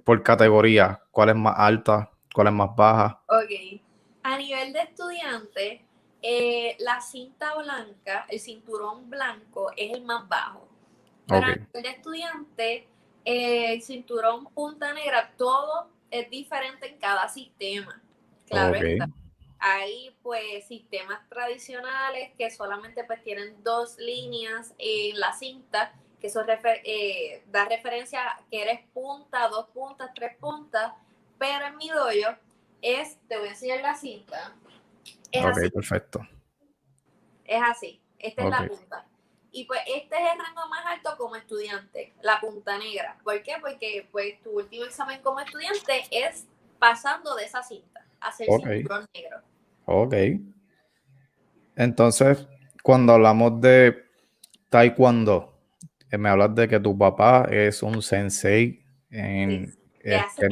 por 0.03 0.21
categoría, 0.23 1.01
¿cuál 1.11 1.29
es 1.29 1.35
más 1.35 1.55
alta? 1.57 2.11
¿Cuál 2.33 2.47
es 2.47 2.53
más 2.53 2.75
baja? 2.75 3.23
Ok, 3.47 3.81
a 4.23 4.37
nivel 4.37 4.73
de 4.73 4.81
estudiante, 4.81 5.81
eh, 6.21 6.75
la 6.79 6.99
cinta 6.99 7.55
blanca, 7.55 8.25
el 8.27 8.41
cinturón 8.41 9.09
blanco 9.09 9.71
es 9.77 9.93
el 9.93 10.03
más 10.03 10.27
bajo. 10.27 10.67
Pero 11.27 11.45
a 11.45 11.55
nivel 11.55 11.71
de 11.71 11.89
estudiante, 11.89 12.87
el 13.23 13.81
cinturón 13.81 14.45
punta 14.47 14.93
negra, 14.93 15.31
todo 15.37 15.89
es 16.11 16.29
diferente 16.29 16.87
en 16.87 16.97
cada 16.97 17.29
sistema. 17.29 18.01
Claro 18.47 18.77
Hay 19.59 20.13
pues 20.21 20.67
sistemas 20.67 21.21
tradicionales 21.29 22.31
que 22.37 22.51
solamente 22.51 23.05
pues 23.05 23.23
tienen 23.23 23.63
dos 23.63 23.97
líneas 23.97 24.73
en 24.77 25.17
la 25.17 25.31
cinta, 25.31 25.93
que 26.19 26.27
eso 26.27 26.43
eh, 26.83 27.43
da 27.47 27.63
referencia 27.63 28.21
que 28.51 28.61
eres 28.61 28.81
punta, 28.93 29.47
dos 29.47 29.67
puntas, 29.69 30.11
tres 30.13 30.35
puntas, 30.37 30.91
pero 31.39 31.67
en 31.67 31.77
mi 31.77 31.87
doyo 31.87 32.35
es, 32.81 33.17
te 33.27 33.37
voy 33.37 33.47
a 33.47 33.51
enseñar 33.51 33.81
la 33.81 33.95
cinta. 33.95 34.55
Es 35.31 35.45
ok, 35.45 35.73
perfecto. 35.73 36.27
Es 37.45 37.61
así, 37.63 38.01
esta 38.19 38.43
es 38.43 38.49
la 38.49 38.67
punta. 38.67 39.05
Y 39.51 39.65
pues 39.65 39.79
este 39.87 40.15
es 40.15 40.33
el 40.33 40.39
rango 40.39 40.69
más 40.69 40.85
alto 40.85 41.15
como 41.17 41.35
estudiante, 41.35 42.13
la 42.21 42.39
punta 42.39 42.77
negra. 42.77 43.17
¿Por 43.23 43.41
qué? 43.43 43.53
Porque 43.61 44.07
pues 44.11 44.41
tu 44.41 44.51
último 44.51 44.85
examen 44.85 45.21
como 45.21 45.39
estudiante 45.39 46.03
es 46.11 46.45
pasando 46.79 47.35
de 47.35 47.45
esa 47.45 47.63
cinta 47.63 48.07
hacer 48.19 48.47
okay. 48.49 48.77
cinturón 48.77 49.05
negro. 49.13 49.41
Ok. 49.85 50.13
Entonces, 51.75 52.47
cuando 52.83 53.13
hablamos 53.13 53.61
de 53.61 54.05
taekwondo, 54.69 55.57
eh, 56.11 56.17
me 56.17 56.29
hablas 56.29 56.55
de 56.55 56.67
que 56.67 56.79
tu 56.79 56.97
papá 56.97 57.47
es 57.49 57.83
un 57.83 58.01
sensei 58.01 58.83
en... 59.09 59.73
Hace, 60.05 60.47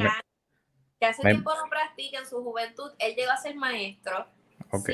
que 1.00 1.06
hace 1.06 1.22
tiempo 1.22 1.52
no 1.54 1.68
practica 1.68 2.18
en 2.18 2.26
su 2.26 2.42
juventud. 2.42 2.92
Él 2.98 3.14
llegó 3.16 3.32
a 3.32 3.36
ser 3.36 3.54
maestro. 3.56 4.26
Ok. 4.72 4.90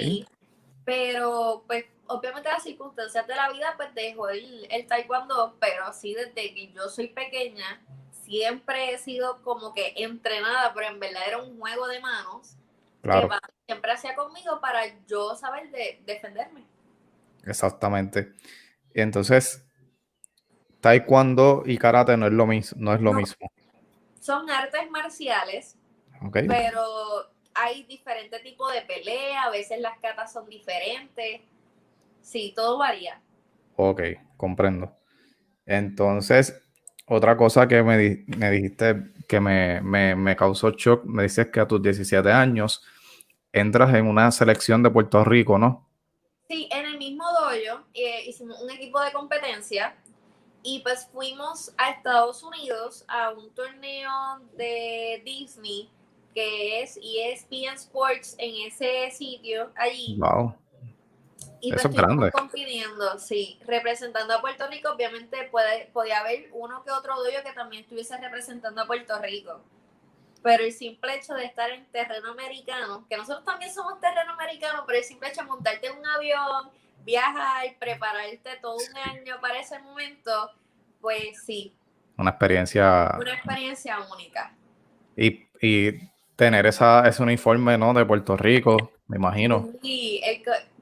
pero 0.85 1.65
pues 1.67 1.85
obviamente 2.07 2.49
las 2.51 2.63
circunstancias 2.63 3.27
de 3.27 3.37
la 3.37 3.51
vida 3.51 3.75
pues 3.77 3.95
dejó 3.95 4.29
el, 4.29 4.67
el 4.71 4.87
taekwondo, 4.87 5.57
pero 5.61 5.93
sí 5.93 6.15
desde 6.15 6.55
que 6.55 6.73
yo 6.73 6.89
soy 6.89 7.09
pequeña 7.09 7.81
siempre 8.11 8.93
he 8.93 8.99
sido 8.99 9.43
como 9.43 9.73
que 9.75 9.95
entrenada, 9.97 10.73
pero 10.75 10.89
en 10.89 11.01
verdad 11.01 11.23
era 11.27 11.39
un 11.39 11.59
juego 11.59 11.87
de 11.89 12.01
manos 12.01 12.57
Claro. 13.03 13.29
siempre 13.67 13.93
hacía 13.93 14.15
conmigo 14.15 14.61
para 14.61 14.83
yo 15.07 15.35
saber 15.37 15.71
de 15.71 16.03
defenderme. 16.07 16.65
Exactamente. 17.45 18.33
Entonces, 18.95 19.65
taekwondo 20.81 21.63
y 21.67 21.79
karate 21.79 22.17
no 22.17 22.27
es 22.27 22.33
lo, 22.33 22.47
mismo 22.47 22.77
no 22.81 22.95
es 22.95 23.01
lo 23.01 23.13
mismo. 23.13 23.51
Son 24.21 24.49
artes 24.51 24.91
marciales, 24.91 25.77
pero 26.31 26.83
hay 27.55 27.85
diferentes 27.85 28.43
tipos 28.43 28.73
de 28.73 28.83
pelea, 28.83 29.43
a 29.45 29.51
veces 29.51 29.81
las 29.81 29.99
catas 29.99 30.33
son 30.33 30.49
diferentes. 30.49 31.41
Sí, 32.21 32.53
todo 32.55 32.79
varía. 32.79 33.21
Ok, 33.77 34.03
comprendo. 34.37 34.95
Entonces, 35.67 36.63
otra 37.07 37.37
cosa 37.37 37.67
que 37.67 37.83
me, 37.83 38.25
me 38.27 38.51
dijiste 38.51 38.97
que 39.29 39.41
me, 39.41 39.81
me, 39.81 40.15
me, 40.15 40.37
causó 40.37 40.71
shock, 40.71 41.05
me 41.05 41.25
dices 41.25 41.49
que 41.49 41.61
a 41.61 41.67
tus 41.67 41.83
17 41.83 42.31
años 42.31 42.83
entras 43.53 43.95
en 43.95 44.07
una 44.07 44.31
selección 44.31 44.83
de 44.83 44.91
Puerto 44.91 45.25
Rico, 45.25 45.59
¿no? 45.59 45.89
Sí, 46.49 46.69
en 46.71 46.87
el 46.87 46.99
mismo 46.99 47.25
dojo 47.33 47.85
eh, 47.95 48.25
hicimos 48.27 48.61
un 48.61 48.71
equipo 48.71 49.01
de 49.01 49.13
competencia 49.13 49.97
y 50.63 50.81
pues 50.81 51.09
fuimos 51.13 51.73
a 51.77 51.91
Estados 51.91 52.43
Unidos 52.43 53.05
a 53.09 53.31
un 53.31 53.53
torneo 53.55 54.11
de 54.57 55.23
Disney 55.25 55.91
que 56.35 56.83
es 56.83 56.99
ESPN 56.99 57.75
Sports 57.75 58.35
en 58.39 58.67
ese 58.67 59.11
sitio 59.11 59.71
allí. 59.77 60.17
Wow. 60.19 60.55
Y 61.61 61.75
Eso 61.75 61.89
es 61.89 61.95
grande. 61.95 62.33
compitiendo, 62.33 63.19
sí, 63.19 63.59
representando 63.67 64.35
a 64.35 64.41
Puerto 64.41 64.67
Rico. 64.69 64.91
Obviamente 64.91 65.49
puede, 65.51 65.87
podía 65.93 66.19
haber 66.19 66.49
uno 66.53 66.83
que 66.83 66.91
otro 66.91 67.15
dojo 67.17 67.45
que 67.45 67.53
también 67.53 67.85
estuviese 67.85 68.17
representando 68.19 68.83
a 68.83 68.87
Puerto 68.87 69.17
Rico 69.21 69.61
pero 70.43 70.65
el 70.65 70.73
simple 70.73 71.17
hecho 71.17 71.35
de 71.35 71.45
estar 71.45 71.71
en 71.71 71.87
terreno 71.87 72.33
americano, 72.33 73.07
que 73.09 73.17
nosotros 73.17 73.45
también 73.45 73.73
somos 73.73 74.01
terreno 74.01 74.33
americano, 74.33 74.85
pero 74.87 74.99
el 74.99 75.05
simple 75.05 75.29
hecho 75.29 75.43
de 75.43 75.47
montarte 75.47 75.87
en 75.87 75.99
un 75.99 76.07
avión, 76.07 76.71
viajar, 77.05 77.67
prepararte 77.79 78.57
todo 78.61 78.77
un 78.77 78.97
año 78.97 79.41
para 79.41 79.61
ese 79.61 79.79
momento, 79.79 80.51
pues 81.01 81.45
sí. 81.45 81.75
Una 82.17 82.31
experiencia. 82.31 83.13
Una 83.19 83.35
experiencia 83.35 83.99
única. 84.13 84.55
Y, 85.17 85.47
y 85.61 86.12
tener 86.43 86.67
esa, 86.67 87.07
ese 87.07 87.23
uniforme, 87.23 87.79
¿no? 87.79 87.95
De 87.95 88.05
Puerto 88.05 88.37
Rico, 88.37 88.91
me 89.07 89.17
imagino. 89.17 89.69
Sí, 89.81 90.21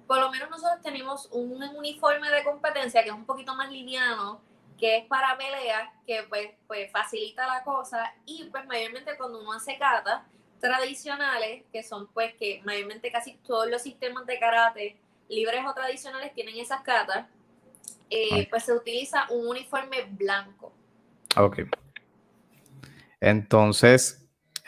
por 0.07 0.19
lo 0.19 0.31
menos 0.31 0.49
nosotros 0.49 0.81
tenemos 0.83 1.29
un 1.33 1.63
uniforme 1.63 2.31
de 2.31 2.43
competencia 2.45 3.03
que 3.03 3.11
es 3.11 3.15
un 3.15 3.27
poquito 3.27 3.55
más 3.55 3.71
liviano 3.71 4.41
que 4.79 4.97
es 4.97 5.05
para 5.05 5.37
pelea, 5.37 5.93
que 6.07 6.23
pues, 6.31 6.49
pues 6.67 6.91
facilita 6.91 7.47
la 7.47 7.63
cosa 7.63 8.15
y 8.25 8.45
pues 8.45 8.65
mayormente 8.65 9.15
cuando 9.19 9.43
uno 9.43 9.53
hace 9.53 9.77
catas 9.77 10.23
tradicionales, 10.61 11.65
que 11.71 11.83
son 11.83 12.07
pues 12.15 12.33
que 12.37 12.63
mayormente 12.65 13.13
casi 13.13 13.35
todos 13.47 13.69
los 13.69 13.83
sistemas 13.83 14.25
de 14.25 14.39
karate 14.39 14.97
libres 15.29 15.61
o 15.67 15.75
tradicionales 15.75 16.33
tienen 16.33 16.57
esas 16.57 16.81
catas, 16.81 17.27
eh, 18.09 18.49
pues 18.49 18.65
se 18.65 18.73
utiliza 18.73 19.27
un 19.29 19.47
uniforme 19.47 20.07
blanco. 20.09 20.73
Ok. 21.37 21.61
Entonces, 23.21 24.20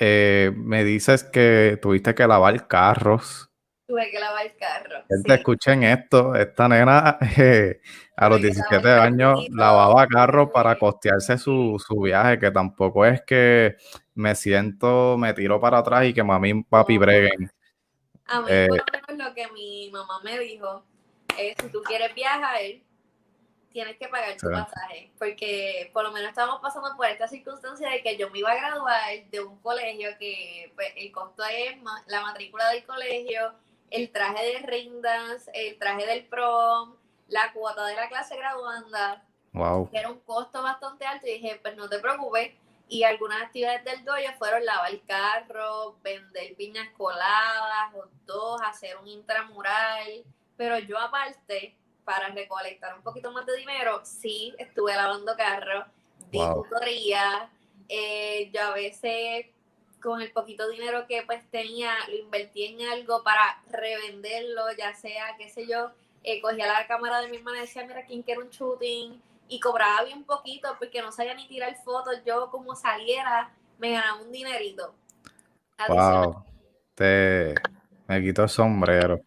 eh, 0.05 0.51
me 0.57 0.83
dices 0.83 1.23
que 1.23 1.79
tuviste 1.81 2.13
que 2.13 2.27
lavar 2.27 2.67
carros. 2.67 3.49
Tuve 3.87 4.11
que 4.11 4.19
lavar 4.19 4.47
el 4.47 4.57
carro. 4.57 5.05
Gente, 5.09 5.35
escuchen 5.35 5.85
esto, 5.85 6.35
esta 6.35 6.69
nena 6.69 7.19
eh, 7.37 7.81
a 8.17 8.29
los 8.29 8.43
17 8.43 8.89
años 8.89 9.47
lavaba 9.51 10.09
carros 10.09 10.51
para 10.53 10.77
costearse 10.77 11.39
su, 11.39 11.81
su, 11.87 12.01
viaje, 12.01 12.41
que 12.41 12.51
tampoco 12.51 13.07
es 13.07 13.23
que 13.23 13.77
me 14.15 14.35
siento, 14.35 15.17
me 15.17 15.35
tiro 15.35 15.61
para 15.61 15.79
atrás 15.79 16.07
y 16.07 16.13
que 16.13 16.25
mami 16.25 16.51
y 16.51 16.63
papi 16.65 16.99
breguen. 16.99 17.53
A 18.27 18.41
mí, 18.41 18.47
por 18.47 18.79
lo 18.79 19.01
menos 19.07 19.29
lo 19.29 19.35
que 19.37 19.53
mi 19.53 19.89
mamá 19.93 20.21
me 20.25 20.37
dijo 20.41 20.85
es, 21.39 21.55
si 21.63 21.69
tú 21.69 21.81
quieres 21.85 22.13
viajar, 22.13 22.57
tienes 23.73 23.97
que 23.97 24.09
pagar 24.09 24.37
tu 24.37 24.51
pasaje, 24.51 25.11
porque 25.19 25.91
por 25.93 26.05
lo 26.05 26.13
menos 26.13 26.31
estamos 26.31 26.61
pasando 26.61 26.95
por 26.97 27.07
esta 27.07 27.27
circunstancia 27.27 27.89
de 27.91 28.03
que 28.03 28.17
yo 28.17 28.31
me 28.31 28.39
iba 28.39 28.51
a 28.51 28.57
graduar 28.57 29.25
de 29.31 29.41
un 29.41 29.59
colegio 29.61 30.11
que 30.19 30.73
pues, 30.75 30.93
el 30.97 31.11
costo 31.13 31.43
es 31.45 31.77
la 32.07 32.21
matrícula 32.21 32.69
del 32.71 32.85
colegio, 32.85 33.55
el 33.91 34.11
traje 34.11 34.45
de 34.45 34.59
rindas, 34.67 35.51
el 35.53 35.79
traje 35.79 36.07
del 36.07 36.25
prom, 36.27 36.97
la 37.29 37.53
cuota 37.53 37.87
de 37.87 37.97
la 37.97 38.09
clase 38.09 38.37
graduanda, 38.37 39.25
wow. 39.53 39.89
era 39.93 40.11
un 40.11 40.21
costo 40.21 40.63
bastante 40.63 41.05
alto 41.05 41.27
y 41.27 41.33
dije, 41.33 41.59
pues 41.63 41.77
no 41.77 41.89
te 41.89 41.99
preocupes, 41.99 42.53
y 42.89 43.05
algunas 43.05 43.41
actividades 43.43 43.85
del 43.85 44.05
dojo 44.05 44.19
fueron 44.39 44.65
lavar 44.67 44.91
el 44.91 45.03
carro, 45.07 45.97
vender 46.03 46.55
piñas 46.57 46.89
coladas, 46.97 47.95
o 47.95 48.07
dos, 48.27 48.61
hacer 48.63 48.99
un 48.99 49.09
intramural, 49.09 50.25
pero 50.57 50.79
yo 50.79 50.99
aparte 50.99 51.75
para 52.05 52.29
recolectar 52.29 52.95
un 52.97 53.03
poquito 53.03 53.33
más 53.33 53.47
de 53.47 53.57
dinero, 53.57 54.01
sí, 54.05 54.55
estuve 54.59 54.95
lavando 54.95 55.37
carros, 55.37 55.87
di 56.31 56.39
tutoría, 56.39 57.49
eh, 57.89 58.51
yo 58.53 58.63
a 58.63 58.75
veces 58.75 59.47
con 60.03 60.21
el 60.21 60.33
poquito 60.33 60.69
dinero 60.69 61.07
que 61.07 61.23
pues 61.23 61.49
tenía, 61.51 61.93
lo 62.09 62.17
invertí 62.17 62.65
en 62.65 62.89
algo 62.89 63.23
para 63.23 63.63
revenderlo, 63.71 64.65
ya 64.77 64.95
sea, 64.95 65.37
qué 65.39 65.49
sé 65.49 65.67
yo, 65.67 65.91
eh, 66.25 66.41
cogía 66.41 66.67
la 66.67 66.87
cámara 66.87 67.21
de 67.21 67.29
mi 67.29 67.37
hermana 67.37 67.59
y 67.59 67.61
decía, 67.63 67.87
mira, 67.87 68.05
¿quién 68.05 68.23
quiere 68.23 68.43
un 68.43 68.51
shooting? 68.51 69.21
Y 69.49 69.61
cobraba 69.61 70.05
bien 70.05 70.25
poquito 70.25 70.75
porque 70.79 71.03
no 71.03 71.13
sabía 71.13 71.35
ni 71.35 71.47
tirar 71.47 71.77
fotos, 71.85 72.23
yo 72.25 72.51
como 72.51 72.75
saliera, 72.75 73.51
me 73.79 73.93
ganaba 73.93 74.23
un 74.23 74.33
dinerito. 74.33 74.95
Wow, 75.89 76.45
te 76.95 77.55
me 78.07 78.23
quito 78.23 78.43
el 78.43 78.49
sombrero. 78.49 79.21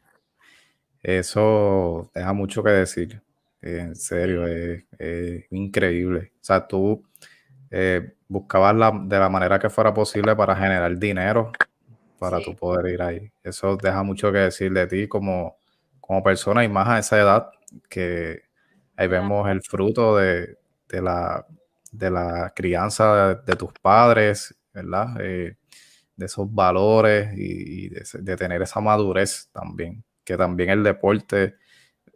Eso 1.06 2.10
deja 2.16 2.34
mucho 2.34 2.64
que 2.64 2.72
decir. 2.72 3.22
en 3.62 3.96
serio, 3.96 4.48
es, 4.48 4.84
increíble. 5.52 6.32
O 6.42 6.44
sea, 6.44 6.66
tú 6.68 7.04
eh, 7.70 8.16
buscabas 8.28 8.76
la, 8.76 8.92
de 8.92 9.20
la 9.20 9.30
manera 9.30 9.60
que 9.60 9.70
fuera 9.70 9.94
posible 9.94 10.36
para 10.36 10.56
generar 10.56 10.98
dinero 10.98 11.52
para 12.18 12.40
tu 12.40 12.56
poder 12.56 12.92
ir 12.92 13.02
ahí. 13.04 13.32
Eso 13.44 13.78
deja 13.78 14.02
mucho 14.02 14.32
que 14.32 14.40
decir 14.40 14.74
de 14.74 14.88
ti 14.88 15.08
como, 15.08 15.58
como 16.02 16.24
persona 16.24 16.64
y 16.64 16.70
más 16.70 16.88
a 16.88 17.00
esa 17.00 17.20
edad 17.20 17.52
que 17.88 18.42
ahí 18.96 19.08
vemos 19.08 19.48
el 19.50 19.62
fruto 19.62 20.18
de, 20.18 20.58
la, 20.90 21.46
de 21.92 22.10
la 22.10 22.52
crianza 22.56 23.36
de, 23.36 23.56
tus 23.56 23.74
padres, 23.80 24.56
¿verdad? 24.74 25.18
Eh, 25.20 25.56
de 26.16 26.26
esos 26.26 26.52
valores 26.52 27.32
y, 27.38 27.90
de, 27.90 28.38
tener 28.38 28.64
esa 28.64 28.80
madurez 28.82 29.50
también 29.52 30.04
que 30.26 30.36
también 30.36 30.72
el 30.72 30.84
deporte 30.84 31.56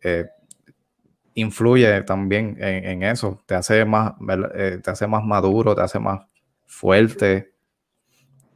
eh, 0.03 0.27
influye 1.35 2.01
también 2.03 2.57
en, 2.59 3.03
eso, 3.03 3.41
te 3.45 3.55
hace, 3.55 3.85
más, 3.85 4.13
eh, 4.55 4.79
te 4.83 4.91
hace 4.91 5.07
más 5.07 5.23
maduro, 5.23 5.75
te 5.75 5.81
hace 5.81 5.99
más 5.99 6.25
fuerte, 6.65 7.53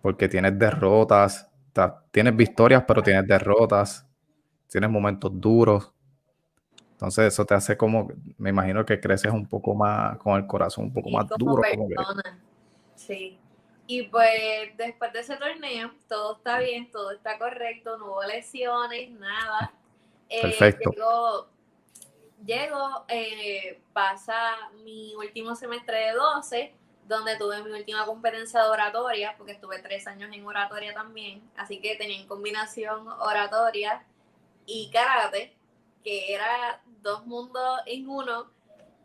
porque 0.02 0.28
tienes 0.28 0.58
derrotas, 0.60 1.50
tienes 2.12 2.36
victorias, 2.36 2.84
pero 2.86 3.02
tienes 3.02 3.26
derrotas, 3.28 4.06
tienes 4.68 4.90
momentos 4.90 5.32
duros. 5.34 5.94
Entonces 6.92 7.34
eso 7.34 7.46
te 7.46 7.54
hace 7.54 7.78
como, 7.78 8.10
me 8.38 8.50
imagino 8.50 8.86
que 8.86 9.00
creces 9.00 9.32
un 9.32 9.48
poco 9.48 9.76
más, 9.76 10.18
con 10.18 10.36
el 10.38 10.48
corazón 10.48 10.86
un 10.86 10.94
poco 10.94 11.10
más 11.10 11.28
duro. 11.38 11.62
Sí. 12.96 13.40
Y 13.86 14.04
pues 14.04 14.76
después 14.78 15.12
de 15.12 15.20
ese 15.20 15.36
torneo, 15.36 15.94
todo 16.08 16.38
está 16.38 16.60
bien, 16.60 16.90
todo 16.92 17.12
está 17.12 17.38
correcto, 17.38 17.98
no 17.98 18.06
hubo 18.06 18.24
lesiones, 18.24 19.12
nada. 19.12 19.74
Eh, 20.30 20.42
Perfecto. 20.42 21.50
llego, 22.46 23.06
eh, 23.10 23.82
pasa 23.92 24.70
mi 24.84 25.14
último 25.16 25.56
semestre 25.56 25.98
de 25.98 26.12
12, 26.14 26.74
donde 27.08 27.38
tuve 27.38 27.62
mi 27.62 27.72
última 27.72 28.06
competencia 28.06 28.64
de 28.64 28.70
oratoria, 28.70 29.36
porque 29.38 29.52
estuve 29.52 29.80
tres 29.80 30.08
años 30.08 30.30
en 30.34 30.46
oratoria 30.46 30.94
también, 30.94 31.42
así 31.58 31.82
que 31.82 31.96
tenía 31.96 32.20
en 32.20 32.28
combinación 32.28 33.08
oratoria 33.08 34.06
y 34.66 34.90
karate, 34.92 35.56
que 36.04 36.34
era 36.34 36.82
dos 37.02 37.26
mundos 37.26 37.82
en 37.86 38.08
uno 38.08 38.50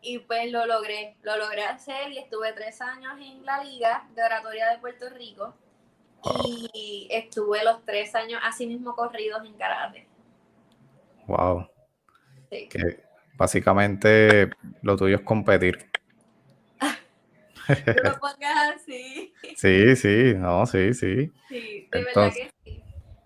y 0.02 0.18
pues 0.20 0.50
lo 0.50 0.66
logré, 0.66 1.16
lo 1.22 1.36
logré 1.36 1.64
hacer 1.64 2.12
y 2.12 2.18
estuve 2.18 2.52
tres 2.52 2.80
años 2.80 3.12
en 3.20 3.44
la 3.44 3.62
Liga 3.64 4.08
de 4.14 4.22
Oratoria 4.22 4.70
de 4.70 4.78
Puerto 4.78 5.08
Rico 5.10 5.54
y 6.74 7.08
estuve 7.10 7.64
los 7.64 7.84
tres 7.84 8.14
años 8.14 8.40
así 8.44 8.66
mismo 8.66 8.94
corridos 8.94 9.44
en 9.44 9.54
karate. 9.54 10.06
Wow. 11.26 11.68
Sí. 12.50 12.68
Que 12.68 13.04
básicamente 13.34 14.50
lo 14.82 14.96
tuyo 14.96 15.16
es 15.16 15.22
competir. 15.22 15.90
no 16.80 18.10
lo 18.10 18.18
pongas 18.20 18.76
así. 18.76 19.34
Sí, 19.56 19.96
sí, 19.96 20.34
no, 20.36 20.66
sí, 20.66 20.94
sí. 20.94 21.32
Sí, 21.48 21.88
de 21.90 22.04
verdad 22.04 22.32
que 22.32 22.50
sí. 22.64 22.82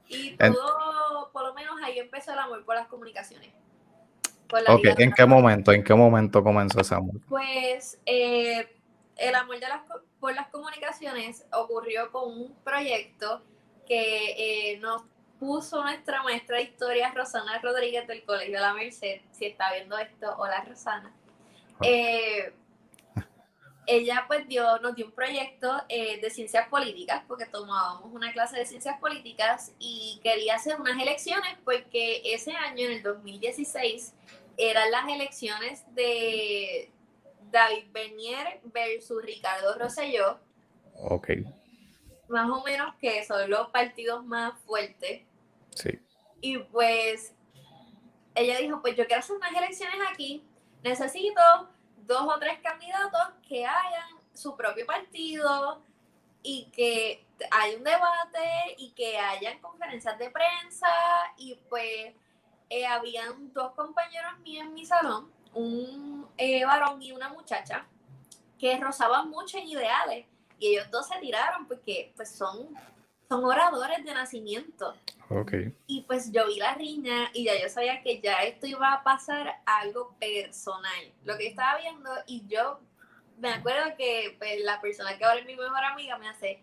Y 0.09 0.37
todo, 0.37 1.31
por 1.33 1.47
lo 1.47 1.55
menos 1.55 1.77
ahí 1.83 1.99
empezó 1.99 2.33
el 2.33 2.39
amor 2.39 2.65
por 2.65 2.75
las 2.75 2.87
comunicaciones. 2.87 3.62
Ok, 4.69 4.85
¿en 4.99 5.13
qué 5.13 5.25
momento? 5.25 5.73
¿En 5.73 5.83
qué 5.83 5.95
momento 5.95 6.43
comenzó 6.43 6.81
ese 6.81 6.95
amor? 6.95 7.15
Pues 7.29 7.99
eh, 8.05 8.69
el 9.17 9.35
amor 9.35 9.59
de 9.59 9.69
las, 9.69 9.81
por 10.21 10.35
las 10.35 10.49
comunicaciones 10.49 11.47
ocurrió 11.53 12.11
con 12.13 12.31
un 12.31 12.55
proyecto 12.63 13.43
que 13.87 14.73
eh, 14.73 14.79
nos 14.79 15.03
puso 15.41 15.83
nuestra 15.83 16.23
maestra 16.23 16.59
de 16.59 16.65
historia 16.65 17.11
Rosana 17.15 17.59
Rodríguez 17.61 18.07
del 18.07 18.25
Colegio 18.25 18.55
de 18.55 18.61
la 18.61 18.75
Merced. 18.75 19.23
Si 19.33 19.47
está 19.47 19.73
viendo 19.73 19.97
esto, 19.97 20.35
hola 20.39 20.63
Rosana. 20.69 21.13
Eh, 21.83 22.53
ella 23.87 24.25
pues 24.29 24.47
dio, 24.47 24.79
nos 24.79 24.95
dio 24.95 25.07
un 25.07 25.13
proyecto 25.13 25.83
de 25.89 26.31
ciencias 26.31 26.69
políticas, 26.69 27.25
porque 27.27 27.47
tomábamos 27.47 28.13
una 28.13 28.33
clase 28.33 28.57
de 28.57 28.65
ciencias 28.65 29.01
políticas 29.01 29.73
y 29.81 30.21
quería 30.23 30.55
hacer 30.55 30.81
unas 30.81 31.03
elecciones 31.03 31.57
porque 31.65 32.23
ese 32.25 32.53
año, 32.53 32.87
en 32.87 32.93
el 32.93 33.03
2016, 33.03 34.15
eran 34.57 34.91
las 34.91 35.09
elecciones 35.09 35.83
de 35.95 36.91
David 37.51 37.85
Bernier 37.93 38.61
versus 38.65 39.23
Ricardo 39.23 39.79
Rosselló. 39.79 40.39
Ok. 40.95 41.31
Más 42.29 42.49
o 42.51 42.63
menos 42.63 42.95
que 42.97 43.25
son 43.25 43.51
los 43.51 43.69
partidos 43.69 44.25
más 44.25 44.59
fuertes. 44.61 45.23
Sí. 45.75 46.01
Y 46.41 46.59
pues 46.59 47.35
ella 48.35 48.59
dijo, 48.59 48.81
pues 48.81 48.97
yo 48.97 49.07
quiero 49.07 49.21
hacer 49.21 49.37
unas 49.37 49.53
elecciones 49.53 49.97
aquí, 50.11 50.45
necesito 50.83 51.41
dos 51.99 52.23
o 52.23 52.39
tres 52.39 52.59
candidatos 52.63 53.29
que 53.47 53.67
hayan 53.67 54.09
su 54.33 54.57
propio 54.57 54.87
partido 54.87 55.83
y 56.43 56.71
que 56.73 57.25
haya 57.51 57.77
un 57.77 57.85
debate 57.85 58.75
y 58.79 58.91
que 58.93 59.19
hayan 59.19 59.61
conferencias 59.61 60.19
de 60.19 60.31
prensa 60.31 60.89
y 61.37 61.55
pues 61.69 62.15
eh, 62.73 62.87
habían 62.87 63.53
dos 63.53 63.73
compañeros 63.75 64.39
míos 64.39 64.65
en 64.67 64.73
mi 64.73 64.87
salón, 64.87 65.31
un 65.53 66.27
eh, 66.39 66.65
varón 66.65 67.03
y 67.03 67.13
una 67.13 67.29
muchacha, 67.29 67.85
que 68.59 68.79
rozaban 68.79 69.29
mucho 69.29 69.59
en 69.59 69.69
ideales. 69.69 70.27
Y 70.59 70.69
ellos 70.69 70.91
dos 70.91 71.07
se 71.07 71.19
tiraron 71.19 71.67
porque 71.67 72.13
pues 72.17 72.31
son, 72.31 72.69
son 73.29 73.45
oradores 73.45 74.03
de 74.07 74.15
nacimiento. 74.15 74.95
Okay. 75.29 75.75
Y 75.87 76.03
pues 76.03 76.33
yo 76.33 76.47
vi 76.47 76.57
la 76.57 76.75
riña 76.75 77.31
y 77.35 77.45
ya 77.45 77.61
yo 77.61 77.69
sabía 77.69 78.01
que 78.03 78.21
ya 78.21 78.43
esto 78.43 78.67
iba 78.67 78.91
a 78.91 79.03
pasar 79.03 79.61
algo 79.67 80.15
personal. 80.19 81.13
Lo 81.25 81.37
que 81.37 81.49
estaba 81.49 81.79
viendo 81.79 82.11
y 82.27 82.47
yo 82.47 82.81
me 83.39 83.51
acuerdo 83.51 83.97
que 83.99 84.37
pues, 84.39 84.63
la 84.63 84.81
persona 84.81 85.19
que 85.19 85.25
ahora 85.27 85.41
es 85.41 85.47
mi 85.47 85.57
mejor 85.57 85.85
amiga 85.85 86.17
me 86.17 86.29
hace, 86.29 86.63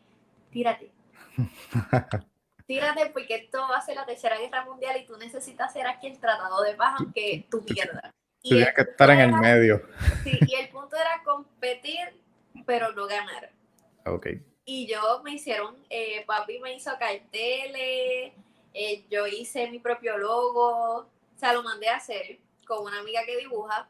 tírate. 0.50 0.92
tírate 2.70 3.08
porque 3.08 3.34
esto 3.34 3.58
va 3.68 3.78
a 3.78 3.82
ser 3.82 3.96
la 3.96 4.06
tercera 4.06 4.38
guerra 4.38 4.64
mundial 4.64 4.96
y 5.02 5.06
tú 5.08 5.18
necesitas 5.18 5.74
ser 5.74 5.88
aquí 5.88 6.06
el 6.06 6.20
tratado 6.20 6.62
de 6.62 6.76
paz 6.76 6.98
aunque 7.00 7.48
tú 7.50 7.66
pierdas. 7.66 8.14
Y 8.44 8.50
Tienes 8.50 8.76
que 8.76 8.82
estar 8.82 9.10
en 9.10 9.22
el 9.22 9.32
medio. 9.34 9.82
Sí, 10.24 10.38
y 10.48 10.54
el 10.54 10.70
punto 10.70 10.96
era 10.96 11.24
competir, 11.26 12.14
pero 12.68 12.94
no 12.94 13.08
ganar. 13.08 13.50
Ok. 14.06 14.28
Y 14.66 14.86
yo 14.86 15.22
me 15.24 15.34
hicieron, 15.34 15.76
eh, 15.90 16.24
papi 16.28 16.60
me 16.60 16.76
hizo 16.76 16.92
carteles, 17.00 18.34
eh, 18.76 19.06
yo 19.10 19.26
hice 19.26 19.72
mi 19.72 19.80
propio 19.80 20.20
logo, 20.20 20.98
o 20.98 21.10
sea, 21.38 21.54
lo 21.54 21.64
mandé 21.64 21.90
a 21.90 21.98
hacer 21.98 22.38
con 22.68 22.86
una 22.86 23.00
amiga 23.00 23.22
que 23.26 23.38
dibuja, 23.38 23.90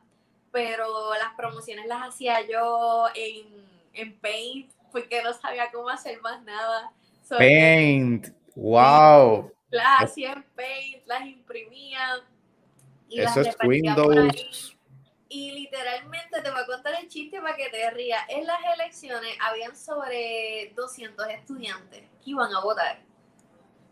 pero 0.53 1.13
las 1.15 1.33
promociones 1.35 1.85
las 1.85 2.07
hacía 2.07 2.47
yo 2.47 3.07
en, 3.13 3.45
en 3.91 4.17
Paint, 4.19 4.71
porque 4.93 5.21
no 5.21 5.33
sabía 5.33 5.69
cómo 5.69 5.89
hacer 5.89 6.21
más 6.21 6.41
nada. 6.43 6.93
Paint, 7.37 8.38
wow. 8.55 9.51
Las 9.69 10.03
hacía 10.03 10.33
en 10.33 10.43
Paint, 10.55 11.05
las 11.05 11.25
imprimía 11.25 12.23
y 13.07 13.21
Eso 13.21 13.41
es 13.41 13.55
Windows. 13.63 14.77
Y 15.31 15.51
literalmente 15.51 16.41
te 16.41 16.49
voy 16.49 16.59
a 16.59 16.65
contar 16.65 16.93
el 16.99 17.07
chiste 17.07 17.39
para 17.39 17.55
que 17.55 17.69
te 17.69 17.89
rías. 17.91 18.23
En 18.29 18.47
las 18.47 18.59
elecciones 18.73 19.38
habían 19.39 19.75
sobre 19.75 20.73
200 20.75 21.27
estudiantes 21.27 22.01
que 22.23 22.31
iban 22.31 22.53
a 22.53 22.62
votar. 22.62 22.99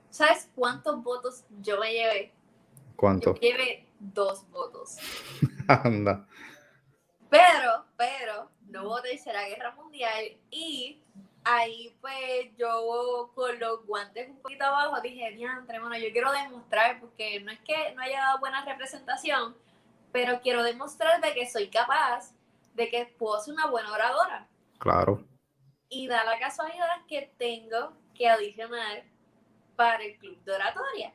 ¿Sabes 0.10 0.50
cuántos 0.56 1.04
votos 1.04 1.44
yo 1.62 1.80
me 1.80 1.94
llevé? 1.94 2.34
¿Cuántos? 2.96 3.40
Yo 3.40 3.42
llevé 3.42 3.88
dos 4.00 4.50
votos. 4.50 4.98
Anda. 5.68 6.28
Pero, 7.30 7.86
pero, 7.98 8.50
no 8.68 8.88
hubo 8.88 9.02
tercera 9.02 9.48
guerra 9.48 9.76
mundial 9.76 10.38
y 10.50 11.04
ahí 11.48 11.96
pues 12.02 12.52
yo 12.58 13.32
con 13.34 13.58
los 13.60 13.86
guantes 13.86 14.30
un 14.30 14.42
poquito 14.42 14.66
abajo 14.66 15.00
dije, 15.02 15.32
diantre, 15.32 15.80
bueno, 15.80 15.98
yo 15.98 16.12
quiero 16.12 16.32
demostrar, 16.32 17.00
porque 17.00 17.40
no 17.40 17.52
es 17.52 17.60
que 17.62 17.94
no 17.96 18.02
haya 18.02 18.20
dado 18.20 18.40
buena 18.40 18.66
representación, 18.66 19.56
pero 20.12 20.42
quiero 20.42 20.62
demostrar 20.62 21.22
de 21.22 21.34
que 21.34 21.50
soy 21.50 21.70
capaz, 21.70 22.34
de 22.74 22.90
que 22.90 23.06
puedo 23.18 23.40
ser 23.40 23.54
una 23.54 23.68
buena 23.68 23.92
oradora. 23.92 24.48
Claro. 24.78 25.26
Y 25.90 26.08
da 26.08 26.26
la 26.26 26.38
casualidad 26.38 27.06
que 27.08 27.32
tengo 27.38 27.94
que 28.14 28.28
adicionar 28.28 29.06
para 29.76 30.04
el 30.04 30.18
club 30.18 30.38
de 30.44 30.52
oratoria 30.52 31.14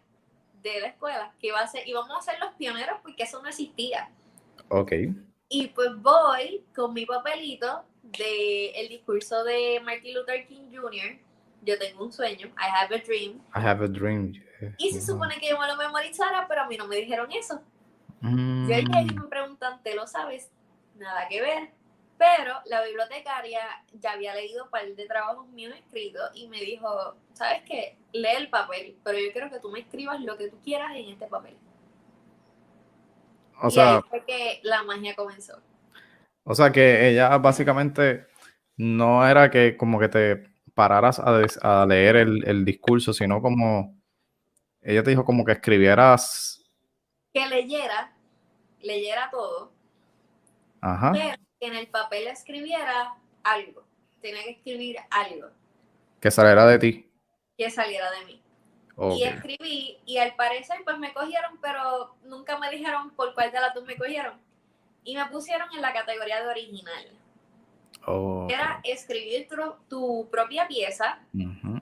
de 0.62 0.80
la 0.80 0.86
escuela, 0.88 1.34
que 1.40 1.48
iba 1.48 1.60
a 1.60 1.66
ser, 1.66 1.86
íbamos 1.86 2.16
a 2.16 2.22
ser 2.22 2.40
los 2.40 2.54
pioneros 2.54 3.00
porque 3.02 3.24
eso 3.24 3.42
no 3.42 3.48
existía. 3.48 4.10
Ok. 4.68 4.92
Y 5.48 5.68
pues 5.68 5.90
voy 6.00 6.64
con 6.74 6.94
mi 6.94 7.04
papelito 7.04 7.84
de 8.02 8.70
el 8.70 8.88
discurso 8.88 9.44
de 9.44 9.80
Martin 9.84 10.14
Luther 10.14 10.46
King 10.46 10.70
Jr. 10.72 11.18
Yo 11.62 11.78
tengo 11.78 12.04
un 12.04 12.12
sueño, 12.12 12.48
I 12.48 12.68
have 12.74 12.94
a 12.94 12.98
dream. 12.98 13.40
I 13.54 13.60
have 13.60 13.84
a 13.84 13.88
dream. 13.88 14.32
Y 14.78 14.92
se 14.92 15.00
supone 15.00 15.38
que 15.38 15.48
yo 15.48 15.58
me 15.58 15.66
lo 15.66 15.76
memorizara, 15.76 16.46
pero 16.48 16.62
a 16.62 16.66
mí 16.66 16.76
no 16.76 16.86
me 16.86 16.96
dijeron 16.96 17.30
eso. 17.32 17.60
Mm. 18.20 18.68
Yo 18.68 18.76
llegué 18.76 19.00
y 19.02 19.14
me 19.14 19.26
preguntan, 19.28 19.82
¿te 19.82 19.94
lo 19.94 20.06
sabes? 20.06 20.50
Nada 20.96 21.28
que 21.28 21.40
ver. 21.40 21.70
Pero 22.18 22.54
la 22.66 22.84
bibliotecaria 22.84 23.60
ya 23.94 24.12
había 24.12 24.34
leído 24.34 24.64
un 24.64 24.70
par 24.70 24.86
de 24.86 25.06
trabajos 25.06 25.48
míos 25.48 25.74
escritos 25.76 26.30
y 26.34 26.46
me 26.48 26.60
dijo, 26.60 27.16
¿sabes 27.32 27.62
qué? 27.66 27.96
Lee 28.12 28.36
el 28.36 28.48
papel, 28.48 28.96
pero 29.02 29.18
yo 29.18 29.32
quiero 29.32 29.50
que 29.50 29.58
tú 29.58 29.70
me 29.70 29.80
escribas 29.80 30.20
lo 30.20 30.36
que 30.36 30.48
tú 30.48 30.60
quieras 30.62 30.92
en 30.94 31.10
este 31.10 31.26
papel. 31.26 31.56
O 33.60 33.70
sea, 33.70 33.96
ahí 33.96 34.02
fue 34.08 34.24
que 34.24 34.60
la 34.62 34.82
magia 34.82 35.16
comenzó. 35.16 35.60
O 36.44 36.54
sea 36.54 36.72
que 36.72 37.08
ella 37.08 37.36
básicamente 37.38 38.26
no 38.76 39.26
era 39.26 39.50
que 39.50 39.76
como 39.76 39.98
que 40.00 40.08
te 40.08 40.52
pararas 40.74 41.20
a, 41.20 41.86
leer 41.86 42.16
el, 42.16 42.64
discurso, 42.64 43.12
sino 43.12 43.40
como 43.40 44.00
ella 44.80 45.02
te 45.02 45.10
dijo 45.10 45.24
como 45.24 45.44
que 45.44 45.52
escribieras. 45.52 46.64
Que 47.32 47.46
leyera, 47.46 48.12
leyera 48.80 49.30
todo. 49.30 49.72
Ajá. 50.80 51.12
que 51.12 51.36
en 51.60 51.74
el 51.74 51.86
papel 51.88 52.26
escribiera 52.26 53.14
algo. 53.44 53.84
Tenía 54.20 54.42
que 54.42 54.50
escribir 54.50 54.96
algo. 55.10 55.48
Que 56.20 56.30
saliera 56.30 56.66
de 56.66 56.78
ti. 56.78 57.10
Que 57.56 57.70
saliera 57.70 58.10
de 58.10 58.24
mí. 58.26 58.42
Y 59.16 59.24
escribí, 59.24 59.98
y 60.04 60.18
al 60.18 60.34
parecer 60.34 60.80
pues 60.84 60.98
me 60.98 61.12
cogieron, 61.12 61.58
pero 61.60 62.14
nunca 62.24 62.58
me 62.58 62.70
dijeron 62.70 63.10
por 63.10 63.32
cuál 63.34 63.50
de 63.50 63.60
las 63.60 63.74
dos 63.74 63.84
me 63.84 63.96
cogieron 63.96 64.38
y 65.04 65.16
me 65.16 65.26
pusieron 65.26 65.68
en 65.74 65.82
la 65.82 65.92
categoría 65.92 66.42
de 66.42 66.48
original. 66.48 67.06
Oh, 68.06 68.48
Era 68.50 68.80
escribir 68.82 69.48
tu, 69.88 70.28
propia 70.30 70.66
pieza, 70.66 71.20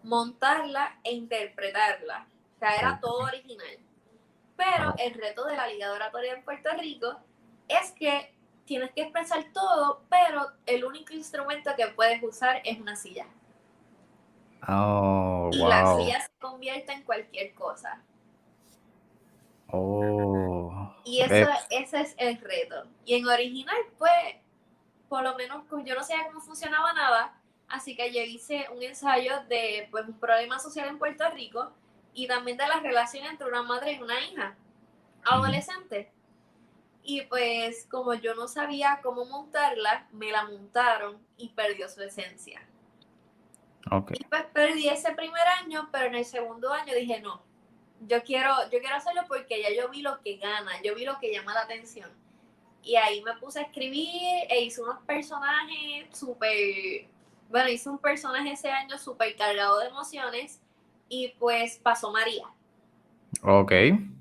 montarla 0.02 0.98
e 1.02 1.12
interpretarla. 1.12 2.26
O 2.56 2.58
sea, 2.58 2.76
era 2.76 3.00
todo 3.00 3.24
original. 3.24 3.78
Pero 4.56 4.94
el 4.98 5.14
reto 5.14 5.46
de 5.46 5.56
la 5.56 5.66
Liga 5.66 5.88
de 5.88 5.94
Oratoria 5.94 6.34
en 6.34 6.44
Puerto 6.44 6.68
Rico 6.78 7.16
es 7.68 7.92
que 7.92 8.34
tienes 8.66 8.92
que 8.92 9.02
expresar 9.02 9.46
todo, 9.54 10.02
pero 10.10 10.46
el 10.66 10.84
único 10.84 11.14
instrumento 11.14 11.70
que 11.76 11.86
puedes 11.88 12.22
usar 12.22 12.60
es 12.64 12.78
una 12.78 12.96
silla. 12.96 13.26
Oh, 14.68 15.48
y 15.52 15.58
la 15.58 15.96
silla 15.96 16.20
se 16.20 16.30
convierte 16.38 16.92
en 16.92 17.02
cualquier 17.02 17.54
cosa. 17.54 18.02
Oh. 19.68 20.49
Y 21.04 21.20
eso, 21.20 21.50
ese 21.70 22.00
es 22.00 22.14
el 22.18 22.38
reto. 22.40 22.84
Y 23.04 23.14
en 23.14 23.26
original, 23.26 23.76
pues, 23.98 24.12
por 25.08 25.22
lo 25.22 25.34
menos 25.36 25.64
pues, 25.68 25.84
yo 25.84 25.94
no 25.94 26.04
sabía 26.04 26.26
cómo 26.26 26.40
funcionaba 26.40 26.92
nada, 26.92 27.34
así 27.68 27.96
que 27.96 28.12
yo 28.12 28.20
hice 28.20 28.68
un 28.74 28.82
ensayo 28.82 29.42
de 29.48 29.88
pues, 29.90 30.06
un 30.06 30.18
problema 30.18 30.58
social 30.58 30.88
en 30.88 30.98
Puerto 30.98 31.28
Rico 31.30 31.72
y 32.14 32.26
también 32.26 32.56
de 32.56 32.66
la 32.66 32.80
relación 32.80 33.26
entre 33.26 33.48
una 33.48 33.62
madre 33.62 33.92
y 33.92 34.02
una 34.02 34.20
hija 34.20 34.56
adolescente. 35.24 36.12
Y 37.02 37.22
pues 37.22 37.86
como 37.90 38.14
yo 38.14 38.34
no 38.34 38.46
sabía 38.46 39.00
cómo 39.02 39.24
montarla, 39.24 40.06
me 40.12 40.30
la 40.30 40.44
montaron 40.44 41.18
y 41.36 41.48
perdió 41.50 41.88
su 41.88 42.02
esencia. 42.02 42.62
Okay. 43.90 44.18
Y 44.20 44.24
pues 44.24 44.44
perdí 44.52 44.88
ese 44.88 45.12
primer 45.12 45.46
año, 45.62 45.88
pero 45.90 46.06
en 46.06 46.16
el 46.16 46.24
segundo 46.24 46.72
año 46.72 46.94
dije, 46.94 47.20
no, 47.20 47.42
yo 48.06 48.22
quiero, 48.24 48.54
yo 48.70 48.80
quiero 48.80 48.96
hacerlo 48.96 49.22
porque 49.28 49.62
ya 49.62 49.68
yo 49.74 49.90
vi 49.90 50.02
lo 50.02 50.20
que 50.20 50.36
gana, 50.36 50.70
yo 50.82 50.94
vi 50.94 51.04
lo 51.04 51.18
que 51.18 51.32
llama 51.32 51.54
la 51.54 51.62
atención. 51.62 52.10
Y 52.82 52.96
ahí 52.96 53.22
me 53.22 53.34
puse 53.34 53.60
a 53.60 53.62
escribir 53.62 54.46
e 54.48 54.62
hice 54.62 54.82
unos 54.82 54.98
personajes 55.02 56.16
súper, 56.16 57.06
bueno, 57.50 57.68
hice 57.68 57.90
un 57.90 57.98
personaje 57.98 58.52
ese 58.52 58.70
año 58.70 58.96
súper 58.96 59.36
cargado 59.36 59.78
de 59.80 59.88
emociones 59.88 60.60
y 61.08 61.28
pues 61.38 61.78
pasó 61.78 62.10
María. 62.10 62.46
Ok. 63.42 63.72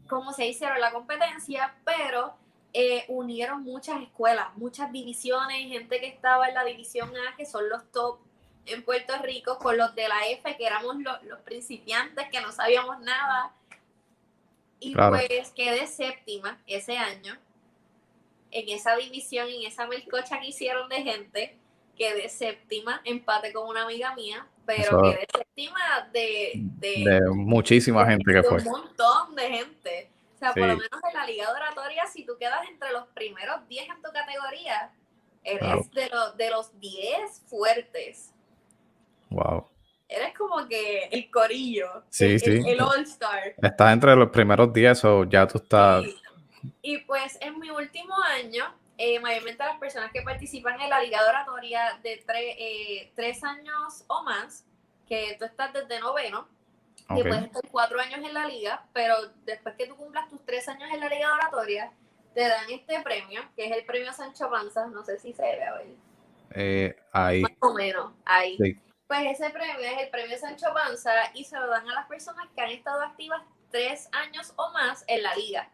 Como 0.10 0.34
se 0.34 0.48
hicieron 0.48 0.82
la 0.82 0.92
competencia, 0.92 1.74
pero 1.86 2.34
eh, 2.74 3.06
unieron 3.08 3.64
muchas 3.64 4.02
escuelas, 4.02 4.48
muchas 4.58 4.92
divisiones, 4.92 5.70
gente 5.70 6.02
que 6.02 6.08
estaba 6.08 6.50
en 6.50 6.56
la 6.56 6.66
división 6.66 7.12
A, 7.16 7.36
que 7.38 7.46
son 7.46 7.70
los 7.70 7.90
top 7.92 8.20
en 8.66 8.84
Puerto 8.84 9.14
Rico, 9.24 9.58
con 9.58 9.78
los 9.78 9.96
de 9.96 10.08
la 10.10 10.28
F, 10.28 10.58
que 10.58 10.66
éramos 10.66 10.98
los, 10.98 11.24
los 11.24 11.40
principiantes, 11.40 12.28
que 12.30 12.42
no 12.42 12.52
sabíamos 12.52 13.00
nada 13.00 13.54
y 14.80 14.96
pues 14.96 15.52
quedé 15.52 15.88
séptima 15.88 16.60
ese 16.66 16.98
año 16.98 17.38
en 18.52 18.70
esa 18.70 18.96
división, 18.96 19.48
en 19.48 19.68
esa 19.68 19.88
melcocha 19.88 20.40
que 20.40 20.48
hicieron 20.48 20.90
de 20.90 21.02
gente. 21.02 21.58
Quedé 21.98 22.30
séptima, 22.30 23.02
empate 23.04 23.52
con 23.52 23.68
una 23.68 23.84
amiga 23.84 24.16
mía, 24.16 24.48
pero 24.66 25.02
quedé 25.02 25.28
séptima 25.36 26.10
de, 26.14 26.52
de, 26.56 27.20
muchísima 27.34 28.06
gente 28.06 28.32
que 28.32 28.42
fue. 28.42 28.60
Un 28.60 28.72
montón 28.72 29.36
de 29.36 29.50
gente. 29.50 30.10
O 30.36 30.40
sea, 30.40 30.54
por 30.54 30.62
lo 30.62 30.78
menos 30.78 31.02
en 31.10 31.14
la 31.14 31.26
liga 31.26 31.52
oratoria, 31.52 32.08
si 32.08 32.26
tú 32.26 32.38
quedas 32.40 32.62
entre 32.70 32.94
los 32.94 33.06
primeros 33.08 33.68
10 33.68 33.90
en 33.90 34.02
tu 34.02 34.10
categoría, 34.14 34.94
eres 35.44 35.92
de, 35.92 36.08
los, 36.08 36.38
de 36.38 36.50
los 36.50 36.80
10 36.80 37.42
fuertes. 37.50 38.34
Wow 39.30 39.68
eres 40.10 40.36
como 40.36 40.68
que 40.68 41.04
el 41.12 41.30
corillo, 41.30 42.04
sí, 42.10 42.26
el, 42.26 42.40
sí. 42.40 42.62
el, 42.66 42.82
All-Star. 42.82 43.54
Estás 43.62 43.94
entre 43.94 44.16
los 44.16 44.30
primeros 44.32 44.74
10 44.74 45.06
o 45.06 45.24
ya 45.26 45.48
tú 45.48 45.60
estás... 45.60 46.04
Y 46.82 46.98
pues 47.00 47.38
en 47.40 47.58
mi 47.60 47.70
último 47.70 48.16
año, 48.38 48.66
eh, 48.98 49.20
mayormente 49.20 49.64
las 49.64 49.78
personas 49.78 50.12
que 50.12 50.24
participan 50.24 50.82
en 50.82 50.90
la 50.90 51.00
Liga 51.00 51.24
de 51.24 51.30
Oratoria 51.30 52.00
de 52.04 52.22
eh, 52.28 53.12
tres 53.16 53.44
años 53.44 54.04
o 54.08 54.24
más, 54.24 54.66
que 55.08 55.38
tú 55.40 55.46
estás 55.46 55.72
desde 55.72 56.00
noveno, 56.00 56.48
que 57.16 57.24
puedes 57.24 57.46
estar 57.46 57.64
cuatro 57.72 58.00
años 58.00 58.20
en 58.20 58.34
la 58.34 58.46
liga, 58.46 58.84
pero 58.94 59.16
después 59.46 59.76
que 59.76 59.88
tú 59.88 59.96
cumplas 59.96 60.30
tus 60.30 60.44
tres 60.46 60.68
años 60.68 60.90
en 60.94 61.00
la 61.00 61.08
Liga 61.08 61.28
de 61.28 61.34
Oratoria, 61.34 61.92
te 62.36 62.42
dan 62.42 62.70
este 62.70 63.02
premio, 63.02 63.42
que 63.56 63.66
es 63.66 63.72
el 63.72 63.86
premio 63.86 64.14
Sancho 64.14 64.50
Panza, 64.50 64.86
no 64.88 65.04
sé 65.04 65.18
si 65.18 65.34
se 65.34 65.42
ve 65.42 65.64
a 65.64 65.74
ver. 65.76 65.88
Eh, 66.52 66.96
ahí. 67.12 67.42
Más 67.42 67.52
o 67.62 67.74
menos, 67.74 68.12
ahí. 68.26 68.58
Sí 68.58 68.78
pues 69.10 69.22
ese 69.26 69.50
premio 69.50 69.80
es 69.80 70.04
el 70.04 70.10
premio 70.10 70.38
Sancho 70.38 70.68
Panza 70.72 71.12
y 71.34 71.44
se 71.44 71.58
lo 71.58 71.68
dan 71.68 71.90
a 71.90 71.96
las 71.96 72.08
personas 72.08 72.48
que 72.54 72.62
han 72.62 72.70
estado 72.70 73.02
activas 73.02 73.42
tres 73.72 74.08
años 74.12 74.54
o 74.56 74.72
más 74.72 75.04
en 75.08 75.24
la 75.24 75.36
liga. 75.36 75.68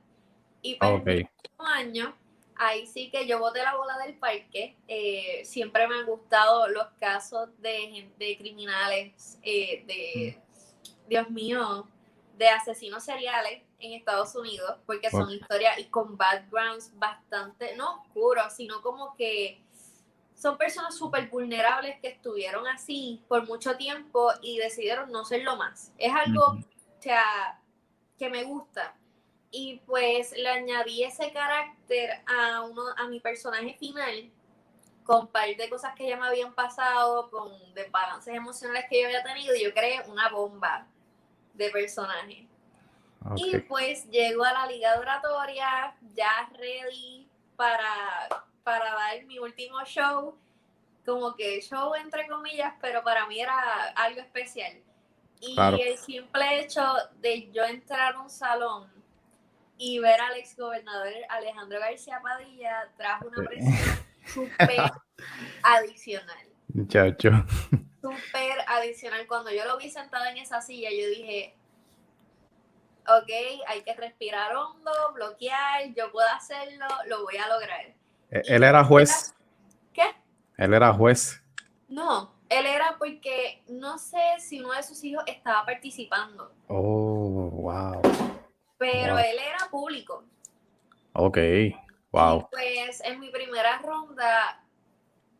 Y 0.61 0.75
pues 0.75 1.01
okay. 1.01 1.19
el 1.19 1.65
año, 1.73 2.15
ahí 2.55 2.87
sí 2.87 3.11
que 3.11 3.27
yo 3.27 3.37
boté 3.39 3.61
la 3.61 3.75
bola 3.75 3.97
del 3.97 4.17
parque. 4.17 4.77
Eh, 4.87 5.41
siempre 5.43 5.85
me 5.85 5.95
han 5.95 6.05
gustado 6.05 6.69
los 6.69 6.87
casos 6.97 7.49
de, 7.61 8.09
de 8.17 8.37
criminales, 8.37 9.37
eh, 9.43 9.83
de, 9.85 10.37
mm. 10.37 11.09
Dios 11.09 11.29
mío, 11.29 11.89
de 12.37 12.47
asesinos 12.47 13.03
seriales. 13.03 13.63
en 13.79 13.91
Estados 13.91 14.33
Unidos, 14.35 14.77
porque 14.85 15.11
son 15.11 15.29
historias 15.29 15.77
y 15.77 15.85
con 15.89 16.15
backgrounds 16.15 16.97
bastante, 16.97 17.75
no 17.75 17.99
oscuros, 17.99 18.53
sino 18.53 18.81
como 18.81 19.13
que 19.17 19.61
son 20.35 20.57
personas 20.57 20.95
súper 20.95 21.29
vulnerables 21.29 21.99
que 21.99 22.09
estuvieron 22.09 22.67
así 22.67 23.23
por 23.27 23.47
mucho 23.47 23.75
tiempo 23.77 24.31
y 24.41 24.57
decidieron 24.57 25.11
no 25.11 25.25
serlo 25.25 25.55
más. 25.55 25.91
Es 25.97 26.13
algo, 26.13 26.43
o 26.43 27.01
sea, 27.01 27.59
que 28.17 28.29
me 28.29 28.43
gusta. 28.43 28.95
Y 29.51 29.81
pues 29.85 30.33
le 30.37 30.49
añadí 30.49 31.03
ese 31.03 31.31
carácter 31.31 32.09
a, 32.27 32.61
uno, 32.61 32.83
a 32.97 33.07
mi 33.07 33.19
personaje 33.19 33.75
final 33.79 34.29
con 35.05 35.27
par 35.27 35.55
de 35.55 35.69
cosas 35.69 35.93
que 35.95 36.09
ya 36.09 36.17
me 36.17 36.25
habían 36.25 36.53
pasado, 36.53 37.29
con 37.29 37.51
desbalances 37.73 38.33
emocionales 38.33 38.85
que 38.89 39.01
yo 39.01 39.07
había 39.07 39.23
tenido, 39.23 39.55
y 39.55 39.63
yo 39.63 39.73
creé 39.73 40.01
una 40.09 40.29
bomba 40.29 40.87
de 41.53 41.69
personaje. 41.69 42.47
Y 43.35 43.57
pues 43.59 44.09
llego 44.09 44.43
a 44.43 44.53
la 44.53 44.67
liga 44.67 44.99
oratoria, 44.99 45.95
ya 46.13 46.49
ready 46.53 47.27
para, 47.55 48.45
para 48.65 48.95
dar 48.95 49.23
mi 49.25 49.37
último 49.37 49.85
show, 49.85 50.35
como 51.05 51.35
que 51.35 51.61
show 51.61 51.93
entre 51.93 52.27
comillas, 52.27 52.73
pero 52.81 53.03
para 53.03 53.27
mí 53.27 53.39
era 53.39 53.89
algo 53.95 54.19
especial. 54.19 54.81
Y 55.39 55.55
el 55.81 55.97
simple 55.99 56.61
hecho 56.61 56.81
de 57.19 57.51
yo 57.51 57.63
entrar 57.63 58.15
a 58.15 58.21
un 58.21 58.29
salón 58.29 58.91
y 59.77 59.99
ver 59.99 60.19
al 60.19 60.35
ex 60.37 60.57
gobernador 60.57 61.13
Alejandro 61.29 61.79
García 61.79 62.19
Padilla 62.23 62.91
trajo 62.97 63.27
una 63.27 63.47
presión 63.47 64.05
súper 64.25 64.91
adicional. 65.63 66.47
Muchacho. 66.69 67.29
Súper 68.01 68.57
adicional. 68.67 69.27
Cuando 69.27 69.51
yo 69.51 69.63
lo 69.65 69.77
vi 69.77 69.91
sentado 69.91 70.25
en 70.25 70.37
esa 70.37 70.59
silla, 70.61 70.89
yo 70.89 71.07
dije, 71.07 71.55
ok, 73.07 73.63
hay 73.67 73.83
que 73.83 73.93
respirar 73.93 74.55
hondo, 74.55 74.91
bloquear, 75.13 75.93
yo 75.93 76.11
puedo 76.11 76.27
hacerlo, 76.29 76.87
lo 77.05 77.23
voy 77.23 77.37
a 77.37 77.47
lograr. 77.47 77.93
E-, 78.35 78.55
¿Él 78.55 78.63
era 78.63 78.83
juez? 78.83 79.33
¿Qué? 79.93 80.13
Él 80.57 80.73
era 80.73 80.93
juez. 80.93 81.41
No, 81.87 82.35
él 82.49 82.65
era 82.65 82.95
porque 82.97 83.63
no 83.67 83.97
sé 83.97 84.19
si 84.39 84.59
uno 84.59 84.73
de 84.73 84.83
sus 84.83 85.01
hijos 85.05 85.23
estaba 85.25 85.65
participando. 85.65 86.51
Oh, 86.67 87.49
wow. 87.51 88.01
Pero 88.77 89.17
él 89.17 89.37
era 89.39 89.69
público. 89.71 90.25
Ok, 91.13 91.37
wow. 92.11 92.49
pues 92.51 93.01
en 93.05 93.21
mi 93.21 93.29
primera 93.29 93.77
ronda 93.77 94.61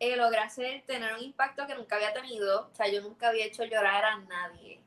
eh, 0.00 0.16
logré 0.16 0.38
hacer, 0.38 0.84
tener 0.86 1.12
un 1.12 1.22
impacto 1.22 1.66
que 1.66 1.74
nunca 1.74 1.96
había 1.96 2.14
tenido. 2.14 2.70
O 2.72 2.74
sea, 2.74 2.88
yo 2.88 3.02
nunca 3.02 3.28
había 3.28 3.44
hecho 3.44 3.62
llorar 3.64 4.06
a 4.06 4.18
nadie. 4.20 4.80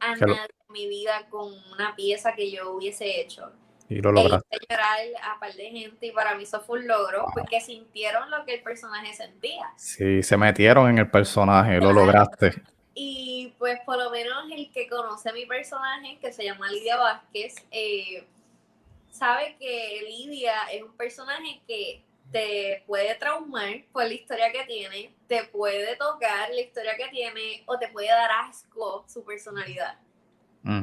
A 0.00 0.16
nadie 0.16 0.34
en 0.34 0.72
mi 0.72 0.88
vida 0.88 1.28
con 1.30 1.52
una 1.72 1.94
pieza 1.94 2.34
que 2.34 2.50
yo 2.50 2.72
hubiese 2.72 3.20
hecho. 3.20 3.52
Y 3.88 4.00
lo 4.00 4.12
lograste. 4.12 4.56
E 4.56 4.58
llorar 4.68 4.98
a 5.22 5.38
par 5.38 5.52
de 5.54 5.70
gente 5.70 6.06
y 6.06 6.10
para 6.10 6.34
mí 6.34 6.42
eso 6.42 6.60
fue 6.60 6.80
un 6.80 6.88
logro 6.88 7.26
porque 7.34 7.60
sintieron 7.60 8.30
lo 8.30 8.44
que 8.44 8.54
el 8.54 8.62
personaje 8.62 9.14
sentía. 9.14 9.72
Sí, 9.76 10.22
se 10.22 10.36
metieron 10.36 10.90
en 10.90 10.98
el 10.98 11.10
personaje, 11.10 11.78
lo 11.78 11.92
lograste. 11.92 12.54
Y 12.94 13.54
pues 13.58 13.78
por 13.84 13.98
lo 13.98 14.10
menos 14.10 14.50
el 14.50 14.72
que 14.72 14.88
conoce 14.88 15.28
a 15.28 15.32
mi 15.32 15.46
personaje, 15.46 16.18
que 16.20 16.32
se 16.32 16.44
llama 16.44 16.70
Lidia 16.70 16.96
Vázquez, 16.96 17.54
eh, 17.70 18.26
sabe 19.10 19.56
que 19.60 20.02
Lidia 20.08 20.54
es 20.72 20.82
un 20.82 20.96
personaje 20.96 21.60
que 21.66 22.02
te 22.32 22.82
puede 22.86 23.14
traumar 23.16 23.84
por 23.92 24.04
la 24.04 24.12
historia 24.14 24.50
que 24.50 24.64
tiene, 24.64 25.14
te 25.28 25.44
puede 25.44 25.96
tocar 25.96 26.50
la 26.50 26.60
historia 26.60 26.96
que 26.96 27.08
tiene 27.08 27.62
o 27.66 27.78
te 27.78 27.88
puede 27.88 28.08
dar 28.08 28.30
asco 28.48 29.04
su 29.06 29.22
personalidad. 29.24 29.98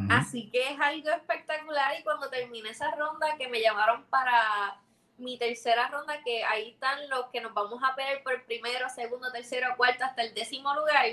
Así 0.10 0.50
que 0.50 0.70
es 0.72 0.80
algo 0.80 1.10
espectacular 1.10 2.00
y 2.00 2.04
cuando 2.04 2.30
terminé 2.30 2.70
esa 2.70 2.92
ronda 2.96 3.36
que 3.38 3.50
me 3.50 3.62
llamaron 3.62 4.06
para 4.06 4.80
mi 5.18 5.38
tercera 5.38 5.90
ronda, 5.90 6.24
que 6.24 6.44
ahí 6.46 6.72
están 6.72 7.10
los 7.10 7.28
que 7.28 7.42
nos 7.42 7.54
vamos 7.54 7.82
a 7.84 7.94
ver 7.96 8.24
por 8.24 8.46
primero, 8.46 8.90
segundo, 8.90 9.32
tercero, 9.32 9.76
cuarto, 9.76 10.06
hasta 10.06 10.24
el 10.24 10.34
décimo 10.34 10.74
lugar. 10.74 11.06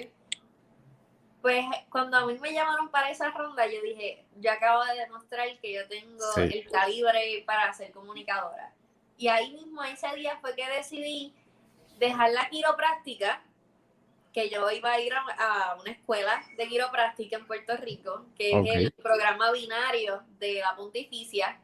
Pues 1.42 1.64
cuando 1.88 2.18
a 2.18 2.26
mí 2.26 2.38
me 2.38 2.52
llamaron 2.52 2.90
para 2.90 3.10
esa 3.10 3.30
ronda, 3.30 3.66
yo 3.66 3.80
dije, 3.82 4.24
yo 4.36 4.52
acabo 4.52 4.84
de 4.84 5.00
demostrar 5.00 5.48
que 5.60 5.72
yo 5.72 5.88
tengo 5.88 6.24
el 6.36 6.70
calibre 6.70 7.42
para 7.46 7.72
ser 7.72 7.92
comunicadora. 7.92 8.72
Y 9.16 9.28
ahí 9.28 9.52
mismo, 9.52 9.82
ese 9.82 10.14
día 10.14 10.38
fue 10.40 10.54
que 10.54 10.68
decidí 10.68 11.34
dejar 11.98 12.30
la 12.30 12.48
quiropráctica 12.48 13.42
que 14.32 14.48
yo 14.48 14.70
iba 14.70 14.92
a 14.92 15.00
ir 15.00 15.12
a, 15.14 15.76
una 15.80 15.90
escuela 15.90 16.42
de 16.56 16.68
quiropráctica 16.68 17.36
en 17.36 17.46
Puerto 17.46 17.76
Rico, 17.76 18.26
que 18.36 18.50
es 18.50 18.76
el 18.76 18.92
programa 18.92 19.50
binario 19.52 20.22
de 20.38 20.60
la 20.60 20.76
pontificia. 20.76 21.60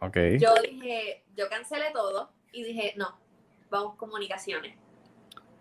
Okay. 0.00 0.38
Yo 0.38 0.54
dije, 0.62 1.24
yo 1.36 1.48
cancelé 1.48 1.90
todo 1.92 2.30
y 2.52 2.62
dije, 2.62 2.94
no, 2.96 3.18
vamos 3.70 3.96
comunicaciones. 3.96 4.76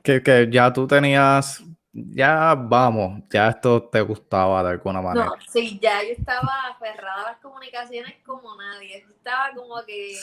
Que, 0.03 0.21
que 0.21 0.47
ya 0.51 0.73
tú 0.73 0.85
tenías 0.85 1.63
ya 1.93 2.55
vamos, 2.55 3.21
ya 3.29 3.49
esto 3.49 3.83
te 3.83 4.01
gustaba 4.01 4.63
de 4.63 4.71
alguna 4.71 4.99
manera. 4.99 5.27
No, 5.27 5.35
sí, 5.47 5.79
ya 5.79 6.01
yo 6.01 6.09
estaba 6.09 6.67
aferrada 6.71 7.21
a 7.21 7.31
las 7.33 7.37
comunicaciones 7.37 8.15
como 8.25 8.55
nadie. 8.55 8.97
Estaba 8.97 9.53
como 9.53 9.75
que 9.85 10.15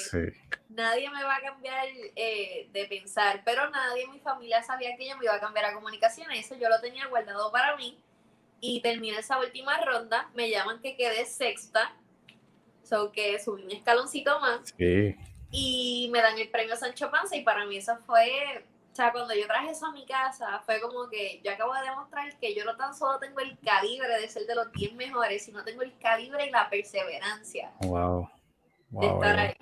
nadie 0.68 1.08
me 1.10 1.22
va 1.22 1.36
a 1.36 1.40
cambiar 1.40 1.86
eh, 2.16 2.68
de 2.72 2.84
pensar, 2.86 3.42
pero 3.44 3.70
nadie 3.70 4.02
en 4.02 4.10
mi 4.10 4.18
familia 4.18 4.62
sabía 4.64 4.96
que 4.96 5.08
yo 5.08 5.16
me 5.16 5.26
iba 5.26 5.34
a 5.36 5.40
cambiar 5.40 5.66
a 5.66 5.74
comunicaciones. 5.74 6.44
Eso 6.44 6.56
yo 6.56 6.68
lo 6.68 6.80
tenía 6.80 7.06
guardado 7.06 7.52
para 7.52 7.76
mí. 7.76 8.02
Y 8.60 8.82
terminé 8.82 9.18
esa 9.18 9.38
última 9.38 9.78
ronda, 9.78 10.28
me 10.34 10.50
llaman 10.50 10.80
que 10.80 10.96
quedé 10.96 11.24
sexta, 11.24 11.94
so 12.82 13.12
que 13.12 13.38
subí 13.38 13.62
un 13.62 13.70
escaloncito 13.70 14.40
más. 14.40 14.74
Sí. 14.76 15.16
Y 15.52 16.10
me 16.12 16.20
dan 16.20 16.36
el 16.36 16.50
premio 16.50 16.76
Sancho 16.76 17.10
Panza 17.10 17.36
y 17.36 17.42
para 17.42 17.64
mí 17.64 17.76
eso 17.76 17.96
fue 18.06 18.64
sea, 19.00 19.12
cuando 19.12 19.34
yo 19.34 19.46
traje 19.46 19.70
eso 19.70 19.86
a 19.86 19.92
mi 19.92 20.04
casa, 20.04 20.60
fue 20.66 20.80
como 20.80 21.08
que 21.08 21.40
yo 21.42 21.52
acabo 21.52 21.72
de 21.74 21.82
demostrar 21.82 22.38
que 22.38 22.54
yo 22.54 22.64
no 22.64 22.76
tan 22.76 22.94
solo 22.94 23.18
tengo 23.18 23.40
el 23.40 23.58
calibre 23.58 24.20
de 24.20 24.28
ser 24.28 24.46
de 24.46 24.54
los 24.54 24.70
10 24.72 24.94
mejores, 24.94 25.44
sino 25.44 25.64
tengo 25.64 25.82
el 25.82 25.96
calibre 25.98 26.46
y 26.46 26.50
la 26.50 26.68
perseverancia. 26.68 27.72
Wow. 27.80 28.28
de 28.90 29.06
estar 29.06 29.38
ahí. 29.38 29.54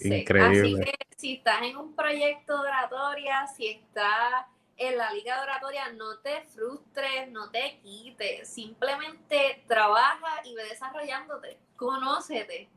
Increíble. 0.00 0.82
Así 0.82 0.90
que 0.90 1.16
si 1.16 1.34
estás 1.34 1.62
en 1.62 1.76
un 1.76 1.94
proyecto 1.94 2.62
de 2.62 2.68
oratoria, 2.68 3.46
si 3.48 3.66
estás 3.66 4.46
en 4.78 4.96
la 4.96 5.12
liga 5.12 5.36
de 5.36 5.42
oratoria, 5.42 5.92
no 5.92 6.18
te 6.20 6.40
frustres, 6.44 7.30
no 7.30 7.50
te 7.50 7.80
quites. 7.82 8.48
Simplemente 8.48 9.62
trabaja 9.68 10.40
y 10.44 10.54
ve 10.54 10.64
desarrollándote. 10.64 11.58
Conócete. 11.76 12.70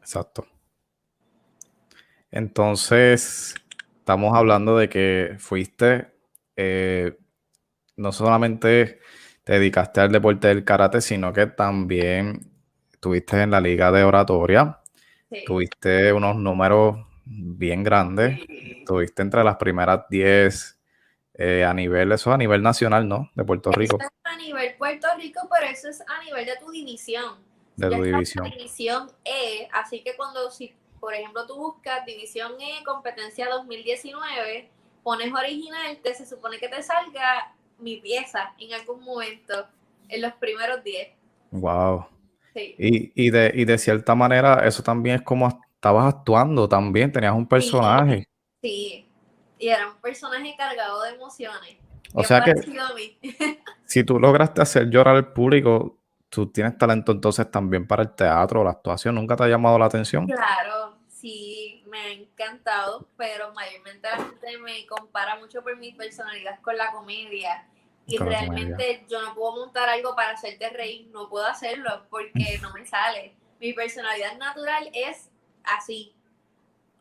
Exacto. 0.00 0.46
Entonces, 2.30 3.54
estamos 4.08 4.34
hablando 4.34 4.78
de 4.78 4.88
que 4.88 5.36
fuiste, 5.38 6.08
eh, 6.56 7.18
no 7.96 8.10
solamente 8.10 9.00
te 9.44 9.52
dedicaste 9.52 10.00
al 10.00 10.10
deporte 10.10 10.48
del 10.48 10.64
karate, 10.64 11.02
sino 11.02 11.30
que 11.34 11.46
también 11.46 12.50
estuviste 12.90 13.42
en 13.42 13.50
la 13.50 13.60
liga 13.60 13.92
de 13.92 14.04
oratoria, 14.04 14.80
tuviste 15.44 16.10
unos 16.14 16.36
números 16.36 17.06
bien 17.26 17.84
grandes, 17.84 18.40
estuviste 18.48 19.20
entre 19.20 19.44
las 19.44 19.56
primeras 19.56 20.08
10 20.08 20.80
eh, 21.34 21.64
a 21.66 21.74
nivel, 21.74 22.10
eso 22.12 22.32
a 22.32 22.38
nivel 22.38 22.62
nacional, 22.62 23.06
¿no? 23.06 23.30
De 23.34 23.44
Puerto 23.44 23.70
Rico. 23.72 23.98
a 24.24 24.36
nivel 24.38 24.74
Puerto 24.78 25.06
Rico, 25.18 25.46
pero 25.52 25.70
eso 25.70 25.90
es 25.90 26.00
a 26.00 26.24
nivel 26.24 26.46
de 26.46 26.56
tu 26.56 26.70
división. 26.70 27.36
De 27.76 27.90
tu 27.90 28.02
división. 28.02 28.50
división 28.52 29.10
E, 29.22 29.68
así 29.70 30.02
que 30.02 30.16
cuando 30.16 30.50
si 30.50 30.74
por 31.00 31.14
ejemplo, 31.14 31.46
tú 31.46 31.56
buscas 31.56 32.04
División 32.04 32.52
E, 32.60 32.84
competencia 32.84 33.48
2019, 33.48 34.70
pones 35.02 35.32
original, 35.32 35.98
te 36.02 36.14
se 36.14 36.26
supone 36.26 36.58
que 36.58 36.68
te 36.68 36.82
salga 36.82 37.54
mi 37.78 37.98
pieza 37.98 38.54
en 38.58 38.74
algún 38.74 39.04
momento, 39.04 39.66
en 40.08 40.22
los 40.22 40.32
primeros 40.34 40.82
10. 40.82 41.08
Wow. 41.52 42.06
Sí. 42.54 42.74
Y, 42.78 43.30
de, 43.30 43.52
y 43.54 43.64
de 43.64 43.78
cierta 43.78 44.14
manera, 44.14 44.66
eso 44.66 44.82
también 44.82 45.16
es 45.16 45.22
como 45.22 45.48
estabas 45.78 46.12
actuando 46.12 46.68
también, 46.68 47.12
tenías 47.12 47.34
un 47.34 47.46
personaje. 47.46 48.26
Sí, 48.60 49.08
y 49.58 49.68
era 49.68 49.88
un 49.88 50.00
personaje 50.00 50.54
cargado 50.58 51.02
de 51.02 51.10
emociones. 51.10 51.76
O 52.14 52.24
sea 52.24 52.42
que 52.42 52.54
si 53.84 54.02
tú 54.02 54.18
lograste 54.18 54.60
hacer 54.60 54.90
llorar 54.90 55.14
al 55.14 55.32
público, 55.32 55.98
tú 56.28 56.50
tienes 56.50 56.76
talento 56.76 57.12
entonces 57.12 57.50
también 57.50 57.86
para 57.86 58.02
el 58.02 58.14
teatro, 58.14 58.64
la 58.64 58.70
actuación, 58.70 59.14
¿nunca 59.14 59.36
te 59.36 59.44
ha 59.44 59.48
llamado 59.48 59.78
la 59.78 59.86
atención? 59.86 60.26
Claro, 60.26 60.87
sí, 61.20 61.82
me 61.86 61.98
ha 61.98 62.08
encantado, 62.10 63.08
pero 63.16 63.52
mayormente 63.52 64.08
la 64.08 64.16
gente 64.16 64.58
me 64.58 64.86
compara 64.86 65.36
mucho 65.38 65.62
por 65.62 65.76
mi 65.76 65.92
personalidad 65.92 66.60
con 66.60 66.76
la 66.76 66.92
comedia. 66.92 67.66
Y 68.06 68.16
realmente 68.16 69.04
yo 69.08 69.20
no 69.20 69.34
puedo 69.34 69.56
montar 69.56 69.88
algo 69.88 70.16
para 70.16 70.30
hacerte 70.30 70.70
reír, 70.70 71.08
no 71.12 71.28
puedo 71.28 71.46
hacerlo 71.46 72.06
porque 72.08 72.58
no 72.62 72.72
me 72.72 72.86
sale. 72.86 73.34
Mi 73.60 73.72
personalidad 73.72 74.38
natural 74.38 74.90
es 74.94 75.30
así. 75.64 76.14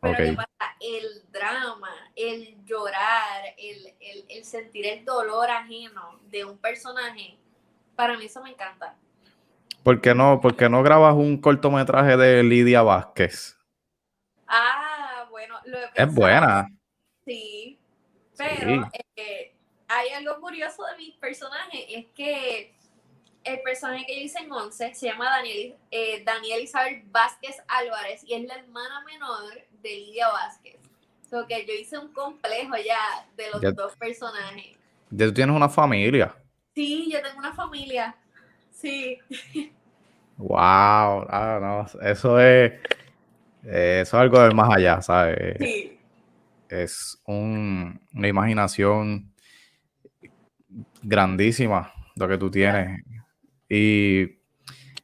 Pero 0.01 0.17
¿qué 0.17 0.34
pasa? 0.34 0.75
El 0.80 1.23
drama, 1.32 2.12
el 2.15 2.63
llorar, 2.65 3.56
el, 3.58 3.95
el, 3.99 4.25
el 4.30 4.43
sentir 4.43 4.86
el 4.86 5.06
dolor 5.06 5.49
ajeno 5.49 6.19
de 6.30 6.45
un 6.45 6.58
personaje, 6.58 7.38
para 7.95 8.17
mí 8.17 8.25
eso 8.25 8.43
me 8.43 8.51
encanta. 8.51 8.95
¿Por 9.84 10.01
qué 10.01 10.13
no, 10.13 10.41
por 10.41 10.56
qué 10.56 10.69
no 10.69 10.84
grabas 10.84 11.15
un 11.15 11.39
cortometraje 11.39 12.17
de 12.17 12.43
Lidia 12.43 12.82
Vázquez? 12.82 13.56
Ah, 14.47 15.25
bueno, 15.29 15.55
lo 15.65 15.77
he 15.77 15.89
Es 15.95 16.13
buena. 16.13 16.67
Sí, 17.25 17.77
Sí. 18.33 18.38
pero 18.38 18.89
eh, 19.15 19.53
hay 19.88 20.10
algo 20.10 20.39
curioso 20.39 20.86
de 20.86 20.97
mi 20.97 21.12
personaje, 21.13 21.97
es 21.99 22.05
que 22.15 22.73
el 23.43 23.62
personaje 23.62 24.05
que 24.05 24.15
yo 24.15 24.21
hice 24.21 24.39
en 24.39 24.51
11 24.51 24.93
se 24.93 25.07
llama 25.07 25.25
Daniel, 25.29 25.75
eh, 25.91 26.23
Daniel 26.23 26.62
Isabel 26.63 27.01
Vázquez 27.07 27.57
Álvarez 27.67 28.23
y 28.25 28.33
es 28.33 28.43
la 28.45 28.55
hermana 28.55 29.01
menor 29.05 29.53
de 29.81 29.89
Lidia 29.89 30.27
Vázquez. 30.29 30.77
So 31.29 31.45
que 31.47 31.65
yo 31.65 31.73
hice 31.73 31.97
un 31.97 32.13
complejo 32.13 32.75
ya 32.77 32.99
de 33.36 33.49
los 33.51 33.62
Ya- 33.62 33.71
dos 33.71 33.95
personajes. 33.97 34.77
Ya 35.10 35.25
tú 35.27 35.33
tienes 35.33 35.55
una 35.55 35.69
familia. 35.69 36.36
Sí, 36.75 37.10
yo 37.12 37.21
tengo 37.21 37.39
una 37.39 37.53
familia. 37.53 38.15
Sí, 38.71 39.17
Wow. 40.38 41.25
Ah, 41.29 41.57
no, 41.60 42.01
eso 42.07 42.39
es, 42.39 42.73
eh, 43.63 43.99
eso 44.03 44.17
es 44.17 44.21
algo 44.21 44.39
del 44.41 44.55
más 44.55 44.69
allá, 44.75 45.01
¿sabes? 45.01 45.55
sí. 45.59 45.99
Es 46.69 47.21
un- 47.25 47.99
una 48.13 48.27
imaginación 48.27 49.33
grandísima 51.01 51.93
lo 52.15 52.27
que 52.27 52.37
tú 52.37 52.49
tienes. 52.51 53.03
Y 53.69 54.37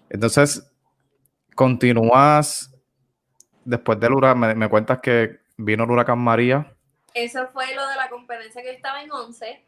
entonces, 0.09 0.69
continúas 1.55 2.73
después 3.63 3.99
del 3.99 4.13
huracán, 4.13 4.39
me, 4.39 4.55
me 4.55 4.69
cuentas 4.69 4.99
que 4.99 5.39
vino 5.57 5.83
el 5.83 5.91
huracán 5.91 6.19
María. 6.19 6.75
Eso 7.13 7.47
fue 7.53 7.73
lo 7.75 7.87
de 7.87 7.95
la 7.95 8.09
competencia 8.09 8.61
que 8.61 8.69
yo 8.69 8.73
estaba 8.73 9.01
en 9.03 9.11
11. 9.11 9.63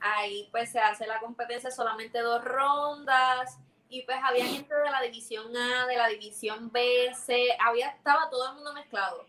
Ahí 0.00 0.48
pues 0.52 0.70
se 0.70 0.78
hace 0.78 1.06
la 1.06 1.18
competencia 1.20 1.70
solamente 1.70 2.20
dos 2.20 2.44
rondas 2.44 3.58
y 3.94 4.02
pues 4.02 4.18
había 4.22 4.44
gente 4.46 4.74
de 4.74 4.90
la 4.90 5.00
división 5.02 5.56
A, 5.56 5.86
de 5.86 5.96
la 5.96 6.08
división 6.08 6.70
B, 6.72 7.12
C, 7.14 7.48
había, 7.60 7.88
estaba 7.90 8.28
todo 8.30 8.48
el 8.50 8.54
mundo 8.56 8.72
mezclado. 8.74 9.26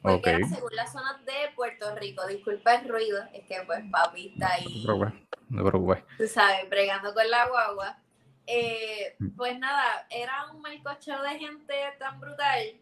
Porque 0.00 0.30
era 0.30 0.48
según 0.48 0.74
las 0.76 0.92
zonas 0.92 1.24
de 1.24 1.50
Puerto 1.56 1.94
Rico. 1.96 2.26
Disculpa 2.26 2.76
el 2.76 2.88
ruido, 2.88 3.22
es 3.32 3.44
que 3.46 3.60
pues 3.66 3.80
papi 3.90 4.28
está 4.28 4.46
No 4.48 4.52
ahí, 4.54 4.64
te 4.80 4.86
preocupes, 4.86 5.12
no 5.50 5.64
te 5.64 5.68
preocupes. 5.70 6.04
tú 6.16 6.26
sabes, 6.28 6.70
bregando 6.70 7.12
con 7.12 7.28
la 7.30 7.48
guagua. 7.48 7.98
Eh, 8.46 9.14
Mm. 9.18 9.36
pues 9.36 9.58
nada, 9.58 10.06
era 10.08 10.46
un 10.52 10.62
melcocheo 10.62 11.20
de 11.22 11.38
gente 11.38 11.74
tan 11.98 12.18
brutal 12.20 12.80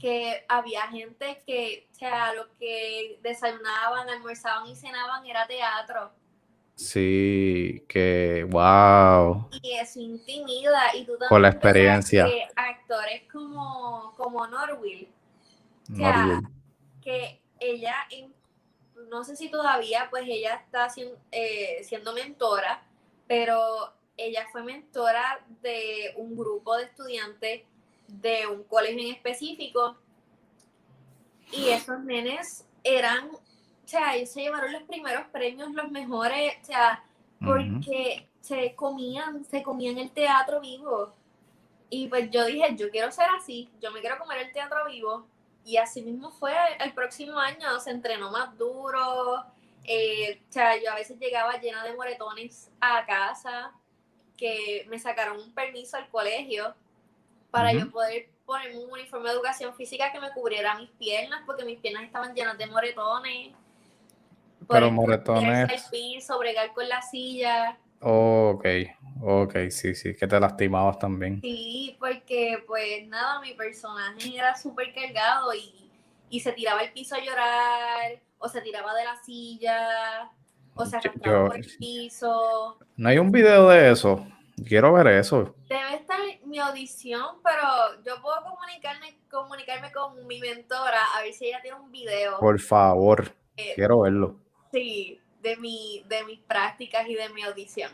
que 0.00 0.44
había 0.48 0.82
gente 0.88 1.42
que, 1.46 1.88
o 1.92 1.94
sea, 1.94 2.34
los 2.34 2.48
que 2.58 3.18
desayunaban, 3.22 4.10
almorzaban 4.10 4.66
y 4.66 4.74
cenaban 4.76 5.24
era 5.24 5.46
teatro. 5.46 6.12
Sí, 6.82 7.84
que 7.88 8.46
wow. 8.50 9.48
Y 9.62 9.72
eso 9.74 10.00
intimida. 10.00 10.94
Y 10.94 11.04
tú 11.04 11.12
también 11.12 11.28
Con 11.28 11.42
la 11.42 11.48
experiencia. 11.48 12.24
que 12.26 12.46
actores 12.56 13.22
como, 13.30 14.12
como 14.16 14.46
Norwil, 14.46 15.08
No 15.88 15.96
sea, 15.96 16.40
que 17.02 17.40
ella, 17.60 17.94
no 19.10 19.24
sé 19.24 19.36
si 19.36 19.50
todavía, 19.50 20.08
pues 20.10 20.24
ella 20.26 20.54
está 20.56 20.88
sien- 20.88 21.16
eh, 21.30 21.82
siendo 21.84 22.12
mentora, 22.12 22.82
pero 23.26 23.92
ella 24.16 24.46
fue 24.52 24.62
mentora 24.62 25.44
de 25.62 26.12
un 26.16 26.36
grupo 26.36 26.76
de 26.76 26.84
estudiantes 26.84 27.62
de 28.08 28.46
un 28.46 28.62
colegio 28.64 29.00
en 29.00 29.14
específico 29.14 29.96
y 31.50 31.68
esos 31.68 32.00
nenes 32.00 32.66
eran, 32.84 33.30
o 33.30 33.40
sea, 33.92 34.16
ellos 34.16 34.30
se 34.30 34.42
llevaron 34.42 34.72
los 34.72 34.82
primeros 34.84 35.26
premios, 35.28 35.70
los 35.72 35.90
mejores, 35.90 36.54
o 36.62 36.64
sea, 36.64 37.04
porque 37.44 38.28
se 38.40 38.74
comían, 38.74 39.44
se 39.44 39.62
comían 39.62 39.98
el 39.98 40.10
teatro 40.10 40.60
vivo. 40.60 41.14
Y 41.90 42.08
pues 42.08 42.30
yo 42.30 42.46
dije, 42.46 42.74
yo 42.76 42.90
quiero 42.90 43.10
ser 43.12 43.26
así, 43.36 43.68
yo 43.80 43.90
me 43.92 44.00
quiero 44.00 44.18
comer 44.18 44.38
el 44.38 44.52
teatro 44.52 44.84
vivo. 44.86 45.26
Y 45.64 45.76
así 45.76 46.02
mismo 46.02 46.30
fue 46.32 46.54
el 46.80 46.92
próximo 46.94 47.38
año, 47.38 47.78
se 47.80 47.90
entrenó 47.90 48.30
más 48.30 48.56
duro. 48.58 49.44
eh, 49.84 50.40
o 50.48 50.52
sea, 50.52 50.80
yo 50.82 50.90
a 50.92 50.94
veces 50.96 51.18
llegaba 51.18 51.60
llena 51.60 51.84
de 51.84 51.94
moretones 51.94 52.70
a 52.80 53.04
casa, 53.06 53.72
que 54.36 54.86
me 54.88 54.98
sacaron 54.98 55.38
un 55.38 55.52
permiso 55.54 55.96
al 55.96 56.08
colegio 56.08 56.74
para 57.50 57.72
yo 57.72 57.90
poder 57.90 58.30
ponerme 58.46 58.78
un 58.84 58.90
uniforme 58.92 59.28
de 59.28 59.34
educación 59.34 59.74
física 59.74 60.10
que 60.12 60.20
me 60.20 60.32
cubriera 60.32 60.76
mis 60.76 60.90
piernas, 60.92 61.42
porque 61.46 61.64
mis 61.64 61.78
piernas 61.80 62.04
estaban 62.04 62.34
llenas 62.34 62.58
de 62.58 62.66
moretones. 62.66 63.52
Pero 64.68 64.86
el- 64.86 64.92
moretones- 64.92 65.90
piso, 65.90 66.38
bregar 66.38 66.72
con 66.72 66.88
la 66.88 67.02
silla. 67.02 67.78
Ok, 68.00 68.64
ok, 69.22 69.54
sí, 69.70 69.94
sí, 69.94 70.14
que 70.16 70.26
te 70.26 70.40
lastimabas 70.40 70.98
también. 70.98 71.40
Sí, 71.40 71.96
porque 72.00 72.62
pues 72.66 73.06
nada, 73.06 73.40
mi 73.40 73.54
personaje 73.54 74.36
era 74.36 74.56
súper 74.56 74.92
cargado 74.92 75.54
y, 75.54 75.90
y 76.28 76.40
se 76.40 76.52
tiraba 76.52 76.80
al 76.80 76.92
piso 76.92 77.14
a 77.14 77.20
llorar, 77.20 78.20
o 78.38 78.48
se 78.48 78.60
tiraba 78.60 78.92
de 78.94 79.04
la 79.04 79.16
silla, 79.22 80.30
o 80.74 80.84
se 80.84 80.96
arrastraba 80.96 81.38
yo- 81.38 81.46
por 81.48 81.56
el 81.56 81.76
piso. 81.78 82.78
No 82.96 83.08
hay 83.08 83.18
un 83.18 83.30
video 83.30 83.68
de 83.68 83.92
eso. 83.92 84.26
Quiero 84.66 84.92
ver 84.92 85.06
eso. 85.08 85.54
Debe 85.68 85.94
estar 85.94 86.18
mi 86.44 86.58
audición, 86.58 87.36
pero 87.42 88.02
yo 88.04 88.20
puedo 88.20 88.36
comunicarme, 88.44 89.16
comunicarme 89.30 89.90
con 89.92 90.26
mi 90.26 90.40
mentora 90.40 91.00
a 91.16 91.22
ver 91.22 91.32
si 91.32 91.46
ella 91.46 91.60
tiene 91.62 91.78
un 91.80 91.90
video 91.90 92.38
Por 92.38 92.60
favor, 92.60 93.32
eh, 93.56 93.72
quiero 93.74 94.00
verlo. 94.00 94.36
Sí, 94.72 95.20
de, 95.42 95.56
mi, 95.56 96.04
de 96.08 96.24
mis 96.24 96.40
prácticas 96.40 97.08
y 97.08 97.14
de 97.14 97.28
mi 97.30 97.42
audición. 97.42 97.90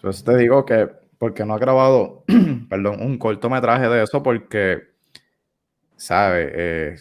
Por 0.00 0.10
eso 0.10 0.24
te 0.24 0.36
digo 0.36 0.64
que, 0.64 0.88
porque 1.18 1.44
no 1.44 1.54
ha 1.54 1.58
grabado, 1.58 2.24
perdón, 2.68 3.02
un 3.02 3.18
cortometraje 3.18 3.88
de 3.88 4.02
eso, 4.04 4.22
porque, 4.22 4.82
¿sabes? 5.96 6.50
Eh, 6.54 6.96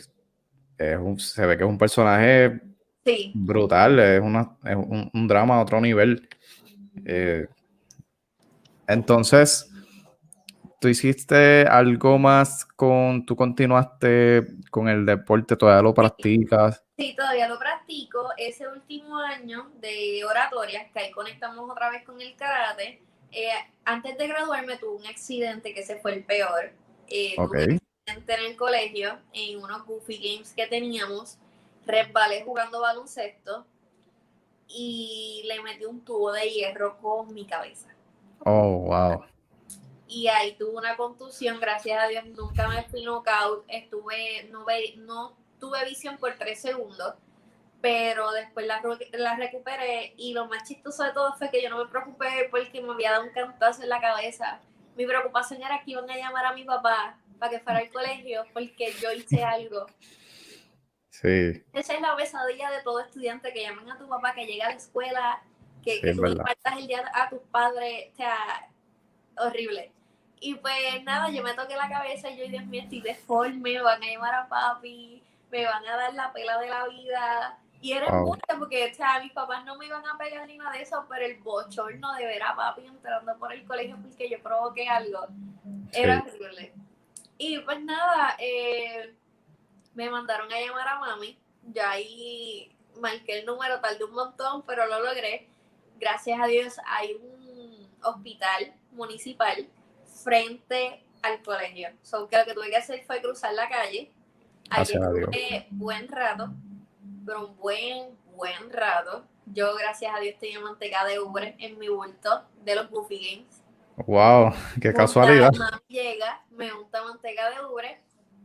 es 0.77 0.97
un- 0.97 1.19
se 1.19 1.45
ve 1.45 1.57
que 1.57 1.63
es 1.63 1.69
un 1.69 1.77
personaje 1.77 2.61
Sí, 3.05 3.31
brutal, 3.33 3.97
es, 3.99 4.21
una, 4.21 4.57
es 4.65 4.75
un, 4.75 5.09
un 5.13 5.27
drama 5.27 5.55
a 5.55 5.61
otro 5.61 5.79
nivel. 5.81 6.27
Eh, 7.05 7.47
entonces, 8.87 9.68
tú 10.79 10.87
hiciste 10.87 11.63
algo 11.67 12.17
más 12.19 12.65
con, 12.65 13.25
tú 13.25 13.35
continuaste 13.35 14.47
con 14.71 14.87
el 14.89 15.05
deporte, 15.05 15.55
todavía 15.55 15.81
lo 15.83 15.93
practicas. 15.93 16.83
Sí, 16.97 17.15
todavía 17.15 17.47
lo 17.47 17.57
practico. 17.57 18.29
Ese 18.37 18.67
último 18.67 19.17
año 19.19 19.71
de 19.79 20.23
oratoria, 20.25 20.89
que 20.91 20.99
ahí 20.99 21.11
conectamos 21.11 21.69
otra 21.69 21.89
vez 21.89 22.03
con 22.03 22.19
el 22.21 22.35
karate. 22.35 23.01
eh, 23.31 23.51
antes 23.85 24.17
de 24.17 24.27
graduarme 24.27 24.77
tuve 24.77 24.95
un 24.97 25.05
accidente 25.07 25.73
que 25.73 25.83
se 25.83 25.97
fue 25.99 26.13
el 26.15 26.23
peor. 26.25 26.71
Eh, 27.07 27.35
tuve 27.35 27.45
Ok. 27.45 27.53
un 27.71 27.79
accidente 28.07 28.33
en 28.33 28.51
el 28.51 28.57
colegio, 28.57 29.19
en 29.33 29.63
unos 29.63 29.85
Goofy 29.85 30.17
Games 30.17 30.53
que 30.53 30.67
teníamos. 30.67 31.37
Resbalé 31.85 32.43
jugando 32.43 32.81
baloncesto 32.81 33.65
y 34.67 35.43
le 35.47 35.61
metí 35.61 35.85
un 35.85 36.01
tubo 36.03 36.31
de 36.31 36.49
hierro 36.49 36.97
con 36.99 37.33
mi 37.33 37.45
cabeza. 37.45 37.89
Oh, 38.45 38.79
wow. 38.87 39.23
Y 40.09 40.27
ahí 40.27 40.55
tuve 40.57 40.75
una 40.75 40.97
contusión, 40.97 41.59
gracias 41.59 42.03
a 42.03 42.07
Dios 42.07 42.25
nunca 42.25 42.67
me 42.67 42.83
fui 42.85 43.03
knockout, 43.03 43.63
estuve, 43.67 44.49
no, 44.51 44.65
ve, 44.65 44.95
no 44.97 45.37
tuve 45.59 45.85
visión 45.85 46.17
por 46.17 46.35
tres 46.35 46.59
segundos, 46.59 47.13
pero 47.79 48.31
después 48.31 48.65
la, 48.65 49.35
recuperé 49.35 50.13
y 50.17 50.33
lo 50.33 50.47
más 50.47 50.67
chistoso 50.67 51.03
de 51.03 51.13
todo 51.13 51.33
fue 51.33 51.51
que 51.51 51.61
yo 51.61 51.69
no 51.69 51.77
me 51.77 51.89
preocupé 51.89 52.47
porque 52.49 52.81
me 52.81 52.91
había 52.91 53.11
dado 53.11 53.23
un 53.25 53.29
cantazo 53.33 53.83
en 53.83 53.89
la 53.89 54.01
cabeza. 54.01 54.59
Mi 54.97 55.05
preocupación 55.05 55.61
era 55.61 55.81
que 55.83 55.91
iban 55.91 56.09
a 56.09 56.17
llamar 56.17 56.45
a 56.45 56.53
mi 56.53 56.63
papá 56.63 57.17
para 57.37 57.51
que 57.51 57.59
fuera 57.59 57.79
al 57.79 57.89
colegio 57.89 58.43
porque 58.53 58.91
yo 58.99 59.11
hice 59.13 59.43
algo. 59.43 59.85
Sí, 61.09 61.63
Esa 61.73 61.93
es 61.93 62.01
la 62.01 62.15
pesadilla 62.15 62.71
de 62.71 62.81
todo 62.81 62.99
estudiante, 63.01 63.53
que 63.53 63.61
llamen 63.61 63.89
a 63.91 63.97
tu 63.97 64.07
papá, 64.07 64.33
que 64.33 64.45
llegue 64.45 64.63
a 64.63 64.69
la 64.69 64.75
escuela, 64.75 65.43
que, 65.83 66.01
Sí, 66.01 66.01
que 66.01 66.13
tú 66.15 66.23
le 66.23 66.29
verdad. 66.29 66.45
faltas 66.45 66.77
el 66.77 66.87
día 66.87 67.11
a 67.13 67.29
tus 67.29 67.41
padres, 67.51 68.09
o 68.13 68.15
sea, 68.15 68.69
horrible. 69.37 69.91
Y 70.41 70.55
pues 70.55 71.03
nada, 71.03 71.29
yo 71.29 71.43
me 71.43 71.53
toqué 71.53 71.75
la 71.75 71.89
cabeza 71.89 72.29
y 72.29 72.37
yo, 72.37 72.47
Dios 72.47 72.65
mío, 72.65 72.81
estoy 72.83 73.01
deforme, 73.01 73.57
me 73.73 73.81
van 73.81 74.01
a 74.01 74.05
llamar 74.07 74.33
a 74.35 74.47
papi, 74.47 75.21
me 75.51 75.65
van 75.65 75.85
a 75.85 75.97
dar 75.97 76.13
la 76.13 76.31
pela 76.31 76.57
de 76.59 76.69
la 76.69 76.87
vida. 76.87 77.59
Y 77.81 77.93
era 77.93 78.11
Wow. 78.11 78.37
porque, 78.57 78.89
o 78.91 78.93
sea, 78.93 79.19
mis 79.21 79.31
papás 79.31 79.63
no 79.65 79.77
me 79.77 79.85
iban 79.85 80.05
a 80.05 80.17
pegar 80.17 80.45
ni 80.47 80.57
nada 80.57 80.71
de 80.71 80.81
eso, 80.81 81.05
pero 81.09 81.25
el 81.25 81.37
bochorno 81.41 82.13
de 82.13 82.25
ver 82.25 82.43
a 82.43 82.55
papi 82.55 82.85
entrando 82.85 83.37
por 83.37 83.53
el 83.53 83.65
colegio 83.65 83.97
porque 84.01 84.29
yo 84.29 84.41
provoqué 84.41 84.87
algo, 84.87 85.27
era 85.93 86.19
horrible. 86.25 86.73
Y 87.37 87.59
pues 87.59 87.81
nada, 87.81 88.35
eh, 88.37 89.13
me 89.93 90.09
mandaron 90.09 90.51
a 90.51 90.59
llamar 90.59 90.87
a 90.87 90.99
mami. 90.99 91.37
Ya 91.63 91.91
ahí 91.91 92.75
marqué 92.99 93.39
el 93.39 93.45
número, 93.45 93.79
tardé 93.79 94.03
un 94.03 94.13
montón, 94.13 94.63
pero 94.63 94.85
lo 94.87 94.99
logré. 95.01 95.47
Gracias 95.99 96.39
a 96.39 96.47
Dios 96.47 96.77
hay 96.85 97.13
un 97.13 97.89
hospital 98.03 98.73
municipal 98.91 99.67
frente 100.23 101.03
al 101.21 101.41
colegio. 101.41 101.89
So, 102.01 102.27
que 102.27 102.37
lo 102.37 102.45
que 102.45 102.53
tuve 102.53 102.69
que 102.69 102.77
hacer 102.77 103.03
fue 103.03 103.21
cruzar 103.21 103.53
la 103.53 103.67
calle. 103.69 104.11
Allí 104.69 104.93
estuve 104.93 105.67
buen 105.71 106.07
rato, 106.07 106.51
pero 107.25 107.47
un 107.47 107.57
buen, 107.57 108.17
buen 108.35 108.69
rato. 108.71 109.25
Yo, 109.47 109.75
gracias 109.75 110.13
a 110.15 110.19
Dios, 110.19 110.35
tenía 110.39 110.59
manteca 110.59 111.05
de 111.05 111.19
ubre 111.19 111.55
en 111.57 111.79
mi 111.79 111.89
bulto 111.89 112.43
de 112.63 112.75
los 112.75 112.89
Goofy 112.89 113.17
Games. 113.17 113.63
Wow, 114.05 114.53
qué 114.79 114.93
casualidad. 114.93 115.51
Mami 115.57 115.79
llega, 115.87 116.43
me 116.51 116.71
unta 116.71 117.03
manteca 117.03 117.49
de 117.49 117.65
ubre, 117.65 117.99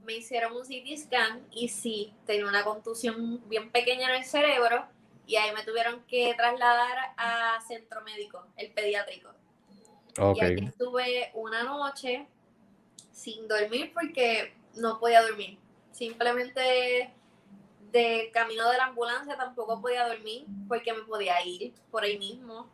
me 0.05 0.15
hicieron 0.15 0.53
un 0.53 0.63
CT 0.63 0.97
scan 0.99 1.47
y 1.51 1.69
sí, 1.69 2.13
tenía 2.27 2.47
una 2.47 2.65
contusión 2.65 3.47
bien 3.49 3.71
pequeña 3.71 4.09
en 4.09 4.17
el 4.17 4.25
cerebro 4.25 4.87
y 5.27 5.37
ahí 5.37 5.55
me 5.55 5.63
tuvieron 5.63 6.03
que 6.07 6.35
trasladar 6.37 7.15
a 7.17 7.59
centro 7.67 8.03
médico, 8.03 8.47
el 8.57 8.73
pediátrico. 8.73 9.31
Y 10.17 10.45
ahí 10.45 10.65
estuve 10.65 11.31
una 11.35 11.65
noche 11.65 12.27
sin 13.13 13.49
dormir 13.49 13.93
porque 13.95 14.55
no 14.75 14.99
podía 14.99 15.23
dormir. 15.23 15.59
Simplemente 15.93 17.13
de 17.91 18.31
camino 18.33 18.69
de 18.71 18.77
la 18.77 18.87
ambulancia 18.87 19.37
tampoco 19.37 19.81
podía 19.81 20.07
dormir 20.07 20.47
porque 20.69 20.93
me 20.93 21.03
podía 21.03 21.45
ir 21.45 21.73
por 21.91 22.03
ahí 22.03 22.19
mismo 22.19 22.69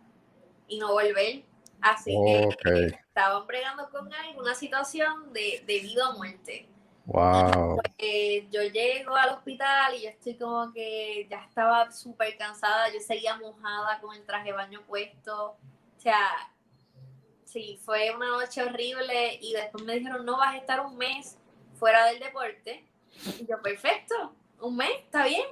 y 0.66 0.78
no 0.78 0.92
volver. 0.92 1.42
Así 1.80 2.14
que 2.24 2.48
estaban 2.86 3.46
bregando 3.46 3.88
con 3.90 4.12
alguna 4.12 4.54
situación 4.54 5.32
de, 5.32 5.62
de 5.66 5.80
vida 5.80 6.10
o 6.10 6.16
muerte. 6.16 6.68
Wow. 7.06 7.80
Pues, 7.98 8.44
yo 8.50 8.62
llego 8.62 9.16
al 9.16 9.30
hospital 9.30 9.94
y 9.94 10.02
yo 10.02 10.10
estoy 10.10 10.36
como 10.36 10.72
que 10.72 11.26
ya 11.28 11.44
estaba 11.44 11.90
súper 11.90 12.36
cansada, 12.36 12.92
yo 12.92 13.00
seguía 13.00 13.36
mojada 13.36 14.00
con 14.00 14.14
el 14.14 14.24
traje 14.24 14.46
de 14.46 14.52
baño 14.52 14.82
puesto. 14.86 15.56
O 15.96 16.00
sea, 16.00 16.28
sí, 17.50 17.80
fue 17.84 18.10
una 18.14 18.28
noche 18.28 18.62
horrible 18.62 19.38
y 19.40 19.52
después 19.52 19.84
me 19.84 19.94
dijeron, 19.94 20.24
no 20.24 20.38
vas 20.38 20.54
a 20.54 20.58
estar 20.58 20.80
un 20.80 20.96
mes 20.96 21.36
fuera 21.78 22.06
del 22.06 22.20
deporte. 22.20 22.84
Y 23.38 23.46
yo, 23.46 23.60
perfecto, 23.60 24.34
un 24.60 24.76
mes, 24.76 24.90
está 24.98 25.24
bien. 25.24 25.46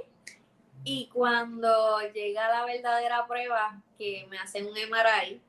Y 0.85 1.09
cuando 1.09 2.01
llega 2.13 2.49
la 2.49 2.65
verdadera 2.65 3.27
prueba, 3.27 3.83
que 3.99 4.27
me 4.31 4.39
hacen 4.39 4.67
un 4.67 4.73
MRI, 4.73 5.41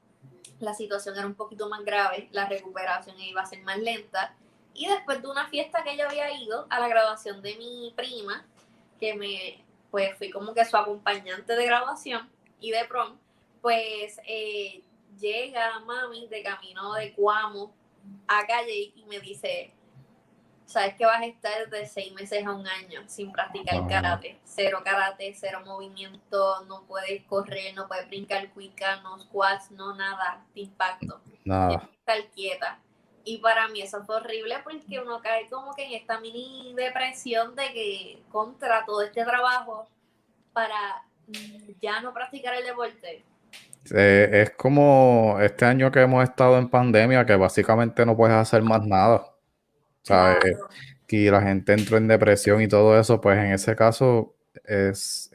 la 0.60 0.74
situación 0.74 1.16
era 1.18 1.28
un 1.28 1.36
poquito 1.36 1.70
más 1.70 1.86
grave, 1.86 2.28
la 2.32 2.48
recuperación 2.48 3.20
iba 3.22 3.42
a 3.42 3.46
ser 3.46 3.62
más 3.62 3.78
lenta. 3.78 4.36
Y 4.74 4.88
después 4.88 5.22
de 5.22 5.28
una 5.28 5.48
fiesta 5.48 5.84
que 5.84 5.98
yo 5.98 6.08
había 6.08 6.32
ido 6.32 6.66
a 6.70 6.80
la 6.80 6.88
graduación 6.88 7.42
de 7.42 7.56
mi 7.58 7.94
prima, 7.96 8.46
que 9.00 9.14
me, 9.14 9.64
pues 9.92 10.18
fui 10.18 10.30
como 10.30 10.54
que 10.54 10.66
su 10.66 10.76
acompañante 10.76 11.56
de 11.56 11.66
graduación 11.66 12.30
y 12.60 12.72
de 12.72 12.86
prom, 12.86 13.18
pues 13.62 14.20
eh, 14.26 14.84
llega 15.20 15.80
mami 15.82 16.28
de 16.28 16.44
camino 16.44 16.94
de 16.94 17.14
Cuamo 17.14 17.74
a 18.28 18.46
calle 18.46 18.94
y 18.96 19.04
me 19.06 19.20
dice, 19.20 19.74
sabes 20.66 20.96
que 20.96 21.06
vas 21.06 21.22
a 21.22 21.26
estar 21.26 21.70
de 21.70 21.86
seis 21.86 22.14
meses 22.14 22.46
a 22.46 22.54
un 22.54 22.68
año 22.68 23.04
sin 23.08 23.32
practicar 23.32 23.88
karate. 23.88 24.40
Cero 24.44 24.82
karate, 24.84 25.34
cero 25.36 25.62
movimiento, 25.66 26.64
no 26.66 26.84
puedes 26.84 27.24
correr, 27.24 27.74
no 27.74 27.88
puedes 27.88 28.08
brincar 28.08 28.50
cuica, 28.52 29.02
no 29.02 29.20
squats, 29.20 29.72
no 29.72 29.96
nada 29.96 30.46
de 30.54 30.62
impacto. 30.62 31.22
Nada. 31.44 31.90
Estar 32.00 32.30
quieta. 32.32 32.80
Y 33.24 33.40
para 33.40 33.68
mí 33.68 33.82
eso 33.82 34.04
fue 34.06 34.18
horrible 34.18 34.60
porque 34.64 35.00
uno 35.00 35.22
cae 35.22 35.50
como 35.50 35.76
que 35.76 35.86
en 35.86 35.94
esta 35.94 36.20
mini 36.20 36.74
depresión 36.74 37.56
de 37.56 37.74
que 37.74 38.24
contra 38.32 38.86
todo 38.86 39.02
este 39.02 39.24
trabajo 39.24 39.88
para 40.54 41.04
ya 41.82 42.02
no 42.02 42.14
practicar 42.14 42.56
el 42.56 42.66
deporte. 42.66 43.24
Es 43.86 44.52
como 44.52 45.38
este 45.42 45.66
año 45.66 45.92
que 45.92 46.02
hemos 46.02 46.24
estado 46.24 46.58
en 46.58 46.70
pandemia, 46.70 47.26
que 47.26 47.36
básicamente 47.36 48.06
no 48.06 48.16
puedes 48.16 48.36
hacer 48.36 48.62
más 48.62 48.86
nada. 48.86 49.24
¿sabes? 50.04 50.58
Que 51.08 51.32
la 51.32 51.42
gente 51.42 51.74
entró 51.74 51.98
en 51.98 52.08
depresión 52.08 52.62
y 52.62 52.68
todo 52.68 53.00
eso, 53.00 53.20
pues 53.22 53.38
en 53.38 53.54
ese 53.54 53.76
caso 53.76 54.36
es, 54.64 55.32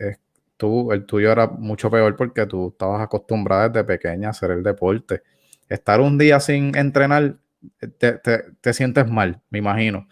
tú, 0.57 0.93
el 0.93 1.07
tuyo 1.07 1.33
era 1.33 1.47
mucho 1.49 1.91
peor 1.91 2.17
porque 2.17 2.47
tú 2.47 2.69
estabas 2.69 3.03
acostumbrada 3.03 3.69
desde 3.69 3.85
pequeña 3.85 4.29
a 4.29 4.31
hacer 4.31 4.51
el 4.53 4.63
deporte. 4.63 5.23
Estar 5.69 6.01
un 6.01 6.19
día 6.19 6.41
sin 6.41 6.77
entrenar, 6.77 7.37
te, 7.99 8.73
sientes 8.73 9.09
mal, 9.09 9.41
me 9.51 9.59
imagino. 9.59 10.07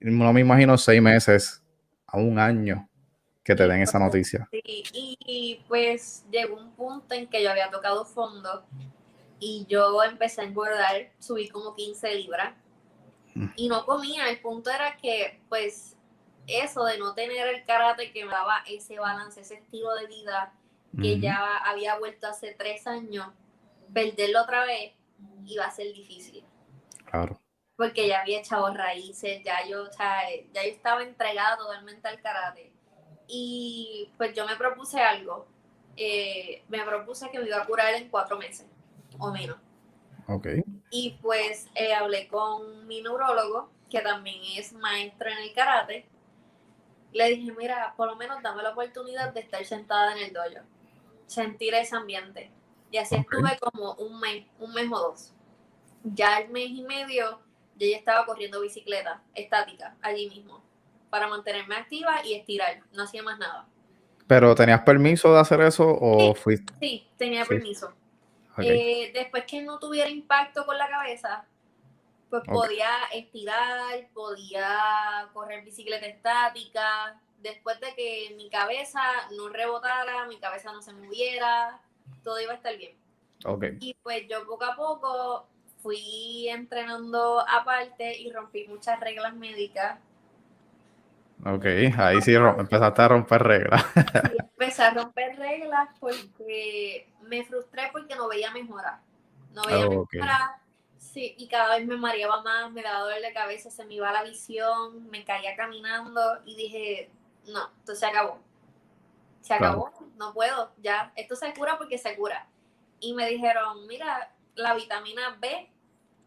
No 0.00 0.32
me 0.32 0.40
imagino 0.40 0.76
seis 0.78 1.00
meses 1.00 1.62
a 2.06 2.18
un 2.18 2.38
año 2.38 2.88
que 3.42 3.54
te 3.54 3.66
den 3.66 3.82
esa 3.82 3.98
noticia. 3.98 4.48
Sí, 4.50 4.62
y, 4.64 5.16
y, 5.24 5.64
pues 5.68 6.24
llegó 6.30 6.56
un 6.56 6.72
punto 6.72 7.14
en 7.14 7.28
que 7.28 7.42
yo 7.42 7.50
había 7.50 7.70
tocado 7.70 8.04
fondo 8.04 8.64
y 9.38 9.66
yo 9.68 10.02
empecé 10.02 10.42
a 10.42 10.44
engordar, 10.44 11.10
subí 11.18 11.48
como 11.48 11.74
15 11.74 12.14
libras 12.14 12.54
y 13.56 13.68
no 13.68 13.86
comía. 13.86 14.28
El 14.28 14.40
punto 14.40 14.70
era 14.70 14.96
que, 14.96 15.40
pues, 15.48 15.96
eso 16.46 16.84
de 16.84 16.98
no 16.98 17.14
tener 17.14 17.46
el 17.46 17.64
karate 17.64 18.12
que 18.12 18.24
me 18.24 18.32
daba 18.32 18.62
ese 18.68 18.98
balance, 18.98 19.40
ese 19.40 19.54
estilo 19.54 19.94
de 19.94 20.06
vida 20.06 20.52
que 21.00 21.20
ya 21.20 21.58
había 21.58 21.96
vuelto 21.98 22.26
hace 22.26 22.52
tres 22.52 22.86
años, 22.88 23.28
perderlo 23.94 24.42
otra 24.42 24.64
vez 24.64 24.92
iba 25.46 25.64
a 25.64 25.70
ser 25.70 25.92
difícil. 25.92 26.44
Claro. 27.04 27.40
Porque 27.76 28.08
ya 28.08 28.20
había 28.20 28.40
echado 28.40 28.74
raíces, 28.74 29.42
ya 29.44 29.66
yo, 29.66 29.84
o 29.84 29.92
sea, 29.92 30.22
ya 30.52 30.64
yo 30.64 30.70
estaba 30.70 31.02
entregada 31.02 31.56
totalmente 31.56 32.08
al 32.08 32.20
karate. 32.20 32.72
Y 33.32 34.10
pues 34.16 34.34
yo 34.34 34.44
me 34.46 34.56
propuse 34.56 35.00
algo. 35.00 35.46
Eh, 35.96 36.64
me 36.68 36.82
propuse 36.84 37.30
que 37.30 37.38
me 37.38 37.46
iba 37.46 37.62
a 37.62 37.66
curar 37.66 37.94
en 37.94 38.08
cuatro 38.08 38.36
meses 38.38 38.66
o 39.18 39.30
menos. 39.30 39.56
Y 40.90 41.18
pues 41.22 41.68
eh, 41.74 41.92
hablé 41.92 42.28
con 42.28 42.86
mi 42.86 43.02
neurólogo, 43.02 43.70
que 43.88 44.00
también 44.00 44.40
es 44.56 44.72
maestro 44.72 45.28
en 45.28 45.38
el 45.38 45.52
karate. 45.52 46.06
Le 47.12 47.28
dije, 47.30 47.52
mira, 47.52 47.94
por 47.96 48.08
lo 48.08 48.16
menos 48.16 48.42
dame 48.42 48.62
la 48.62 48.70
oportunidad 48.70 49.32
de 49.32 49.40
estar 49.40 49.64
sentada 49.64 50.12
en 50.12 50.26
el 50.26 50.32
dojo, 50.32 50.64
sentir 51.26 51.74
ese 51.74 51.96
ambiente. 51.96 52.50
Y 52.90 52.98
así 52.98 53.16
estuve 53.16 53.58
como 53.58 53.94
un 53.94 54.20
mes, 54.20 54.46
un 54.58 54.72
mes 54.72 54.86
o 54.92 54.98
dos. 54.98 55.32
Ya 56.02 56.38
el 56.38 56.50
mes 56.50 56.70
y 56.70 56.82
medio, 56.82 57.40
yo 57.76 57.86
ya 57.88 57.96
estaba 57.96 58.24
corriendo 58.26 58.60
bicicleta 58.60 59.22
estática 59.34 59.96
allí 60.02 60.28
mismo, 60.28 60.62
para 61.10 61.28
mantenerme 61.28 61.76
activa 61.76 62.24
y 62.24 62.34
estirar. 62.34 62.80
No 62.92 63.02
hacía 63.02 63.22
más 63.22 63.38
nada. 63.38 63.66
¿Pero 64.26 64.54
tenías 64.54 64.82
permiso 64.82 65.34
de 65.34 65.40
hacer 65.40 65.60
eso 65.60 65.86
o 65.88 66.34
sí, 66.34 66.40
fuiste? 66.40 66.72
Sí, 66.80 67.08
tenía 67.16 67.44
permiso. 67.44 67.92
Eh, 68.58 69.10
después 69.12 69.44
que 69.44 69.62
no 69.62 69.78
tuviera 69.78 70.08
impacto 70.08 70.64
con 70.66 70.78
la 70.78 70.88
cabeza, 70.88 71.44
pues 72.28 72.44
podía 72.44 72.90
estirar, 73.12 74.08
podía 74.14 75.28
correr 75.32 75.64
bicicleta 75.64 76.06
estática. 76.06 77.20
Después 77.42 77.80
de 77.80 77.94
que 77.94 78.34
mi 78.36 78.48
cabeza 78.50 79.00
no 79.36 79.48
rebotara, 79.48 80.26
mi 80.26 80.38
cabeza 80.38 80.72
no 80.72 80.80
se 80.82 80.92
moviera, 80.92 81.80
todo 82.22 82.40
iba 82.40 82.52
a 82.52 82.56
estar 82.56 82.76
bien. 82.76 82.96
Y 83.80 83.94
pues 84.02 84.28
yo 84.28 84.46
poco 84.46 84.64
a 84.64 84.76
poco 84.76 85.46
fui 85.82 86.48
entrenando 86.48 87.40
aparte 87.48 88.16
y 88.16 88.30
rompí 88.30 88.68
muchas 88.68 89.00
reglas 89.00 89.34
médicas 89.34 89.98
Ok, 91.44 91.64
ahí 91.96 92.20
sí 92.20 92.34
empezaste 92.34 93.02
a 93.02 93.08
romper 93.08 93.42
reglas. 93.42 93.84
Sí, 94.60 94.66
empecé 94.66 94.82
a 94.82 94.90
romper 94.90 95.38
reglas 95.38 95.88
porque 95.98 97.08
me 97.22 97.44
frustré 97.44 97.88
porque 97.92 98.14
no 98.14 98.28
veía 98.28 98.50
mejora. 98.50 99.00
No 99.52 99.62
veía 99.62 99.88
mejora. 99.88 100.60
Sí, 100.98 101.34
y 101.38 101.48
cada 101.48 101.76
vez 101.76 101.86
me 101.86 101.96
mareaba 101.96 102.42
más, 102.42 102.70
me 102.70 102.82
daba 102.82 103.00
dolor 103.00 103.22
de 103.22 103.32
cabeza, 103.32 103.70
se 103.70 103.86
me 103.86 103.94
iba 103.94 104.12
la 104.12 104.22
visión, 104.22 105.08
me 105.10 105.24
caía 105.24 105.56
caminando 105.56 106.20
y 106.44 106.56
dije, 106.56 107.10
no, 107.46 107.70
esto 107.78 107.94
se 107.94 108.06
acabó. 108.06 108.38
Se 109.40 109.54
acabó, 109.54 109.90
no 110.16 110.34
puedo, 110.34 110.70
ya, 110.82 111.12
esto 111.16 111.34
se 111.34 111.52
cura 111.54 111.78
porque 111.78 111.96
se 111.96 112.14
cura. 112.16 112.46
Y 113.00 113.14
me 113.14 113.26
dijeron, 113.26 113.86
mira, 113.86 114.30
la 114.54 114.74
vitamina 114.74 115.36
B 115.40 115.70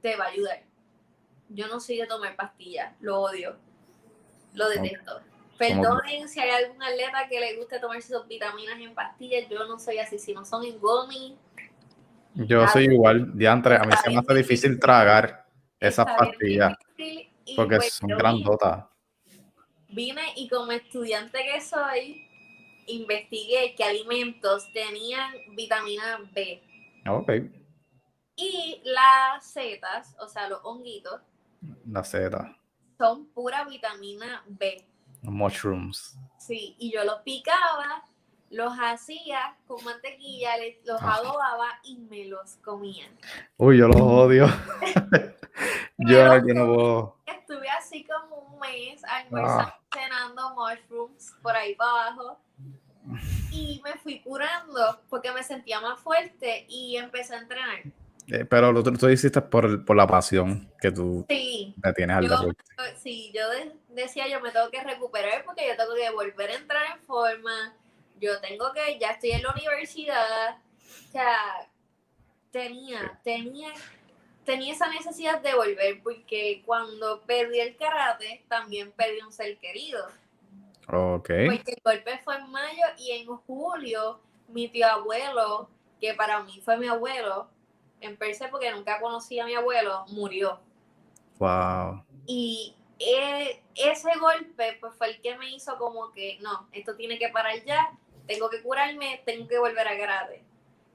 te 0.02 0.16
va 0.16 0.26
a 0.26 0.30
ayudar. 0.30 0.64
Yo 1.50 1.68
no 1.68 1.80
soy 1.80 1.98
de 1.98 2.08
tomar 2.08 2.36
pastillas, 2.36 2.94
lo 3.00 3.22
odio 3.22 3.56
lo 4.54 4.70
detesto. 4.70 5.22
Perdonen 5.58 6.28
si 6.28 6.40
hay 6.40 6.50
algún 6.50 6.82
atleta 6.82 7.28
que 7.30 7.40
le 7.40 7.58
guste 7.58 7.80
tomarse 7.80 8.14
sus 8.14 8.28
vitaminas 8.28 8.80
en 8.80 8.94
pastillas. 8.94 9.48
Yo 9.50 9.66
no 9.68 9.80
soy 9.80 10.00
así. 10.00 10.18
Si 10.18 10.34
no 10.34 10.46
son 10.46 10.66
en 10.66 10.80
gummy. 10.80 11.38
Yo 12.36 12.68
soy 12.68 12.86
igual. 12.86 13.38
Diantre, 13.38 13.76
a 13.76 13.84
mí 13.84 13.94
se 14.04 14.10
me 14.10 14.18
hace 14.18 14.34
difícil 14.34 14.80
tragar 14.80 15.46
esas 15.80 16.06
pastillas. 16.06 16.74
Porque 17.56 17.78
pues 17.78 17.94
son 17.94 18.10
grandotas. 18.10 18.86
Vine 19.90 20.24
y 20.36 20.50
como 20.50 20.72
estudiante 20.72 21.38
que 21.44 21.62
soy, 21.62 22.28
investigué 22.88 23.76
qué 23.76 23.84
alimentos 23.84 24.72
tenían 24.74 25.32
vitamina 25.56 26.20
B. 26.34 26.64
Ok. 27.08 27.32
Y 28.36 28.82
las 28.84 29.46
setas, 29.46 30.16
o 30.20 30.28
sea, 30.28 30.50
los 30.50 30.60
honguitos. 30.64 31.22
Las 31.86 32.10
setas 32.10 32.48
son 33.04 33.26
pura 33.26 33.66
vitamina 33.66 34.44
B. 34.48 34.82
Mushrooms. 35.24 36.18
Sí, 36.38 36.74
y 36.80 36.90
yo 36.90 37.04
los 37.04 37.20
picaba, 37.24 38.06
los 38.50 38.72
hacía 38.80 39.58
con 39.68 39.84
mantequilla, 39.84 40.52
los 40.86 41.02
ah. 41.02 41.16
adobaba 41.16 41.68
y 41.84 41.98
me 41.98 42.26
los 42.28 42.56
comía. 42.64 43.06
Uy, 43.58 43.80
yo 43.80 43.90
los 43.90 44.00
odio. 44.00 44.48
yo, 45.98 46.42
no 46.54 46.66
puedo. 46.66 47.18
Estuve 47.26 47.70
así 47.70 48.06
como 48.06 48.38
un 48.38 48.60
mes 48.62 49.04
almorzando, 49.04 49.64
ah. 49.64 49.80
cenando 49.94 50.56
mushrooms 50.56 51.36
por 51.42 51.58
ahí 51.58 51.76
para 51.76 52.08
abajo. 52.08 52.40
Y 53.52 53.82
me 53.84 53.96
fui 53.96 54.22
curando 54.22 55.02
porque 55.10 55.30
me 55.34 55.44
sentía 55.44 55.82
más 55.82 56.00
fuerte 56.00 56.66
y 56.70 56.96
empecé 56.96 57.36
a 57.36 57.40
entrenar. 57.40 57.84
Eh, 58.28 58.46
pero 58.46 58.72
lo 58.72 58.82
tú, 58.84 58.94
tú 58.94 59.10
hiciste 59.10 59.42
por, 59.42 59.84
por 59.86 59.96
la 59.98 60.08
pasión 60.08 60.72
que 60.80 60.92
tú 60.92 61.26
Sí, 61.30 61.76
le 61.84 61.94
tienes 61.94 62.16
al 62.18 62.28
yo, 62.28 62.38
deporte. 62.38 62.64
sí, 62.98 63.32
yo 63.36 63.50
de- 63.50 63.74
decía, 63.90 64.28
yo 64.30 64.40
me 64.40 64.52
tengo 64.52 64.70
que 64.70 64.82
recuperar 64.82 65.44
porque 65.44 65.68
yo 65.68 65.76
tengo 65.76 65.94
que 65.96 66.10
volver 66.12 66.50
a 66.52 66.56
entrar 66.56 66.86
en 66.96 67.04
forma. 67.04 67.76
Yo 68.22 68.40
tengo 68.40 68.72
que, 68.74 68.98
ya 69.00 69.12
estoy 69.12 69.32
en 69.32 69.44
la 69.44 69.52
universidad. 69.52 70.58
O 71.08 71.12
sea, 71.12 71.70
tenía, 72.52 73.20
tenía, 73.24 73.74
tenía 74.46 74.74
esa 74.74 74.88
necesidad 74.90 75.42
de 75.42 75.54
volver 75.56 76.02
porque 76.02 76.62
cuando 76.66 77.22
perdí 77.24 77.60
el 77.60 77.76
karate, 77.76 78.46
también 78.48 78.92
perdí 78.92 79.22
un 79.22 79.34
ser 79.34 79.58
querido. 79.58 80.06
Ok. 80.88 81.30
Porque 81.46 81.72
el 81.76 81.82
golpe 81.84 82.20
fue 82.24 82.38
en 82.38 82.50
mayo 82.52 82.84
y 82.98 83.12
en 83.12 83.28
julio 83.28 84.20
mi 84.48 84.68
tío 84.68 84.88
abuelo, 84.88 85.70
que 86.00 86.14
para 86.14 86.42
mí 86.44 86.62
fue 86.64 86.78
mi 86.78 86.88
abuelo, 86.88 87.50
en 88.04 88.18
per 88.18 88.36
se 88.36 88.48
porque 88.48 88.72
nunca 88.72 89.00
conocí 89.00 89.40
a 89.40 89.46
mi 89.46 89.56
abuelo, 89.56 90.06
murió. 90.10 90.60
Wow. 91.40 92.04
Y 92.26 92.76
eh, 93.00 93.62
ese 93.76 94.18
golpe 94.20 94.78
pues 94.80 94.94
fue 94.96 95.08
el 95.08 95.22
que 95.22 95.38
me 95.38 95.50
hizo 95.50 95.78
como 95.78 96.12
que, 96.12 96.38
no, 96.42 96.68
esto 96.72 96.96
tiene 96.96 97.18
que 97.18 97.30
parar 97.30 97.64
ya, 97.66 97.98
tengo 98.28 98.50
que 98.50 98.62
curarme, 98.62 99.22
tengo 99.26 99.48
que 99.48 99.60
volver 99.60 99.88
a 99.88 99.98
karate. 99.98 100.44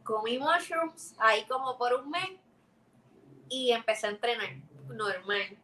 Comí 0.04 0.38
mushrooms 0.38 1.14
ahí 1.18 1.44
como 1.44 1.76
por 1.76 1.92
un 1.94 2.10
mes 2.10 2.30
y 3.48 3.72
empecé 3.72 4.06
a 4.06 4.10
entrenar 4.10 4.56
normal. 4.88 5.56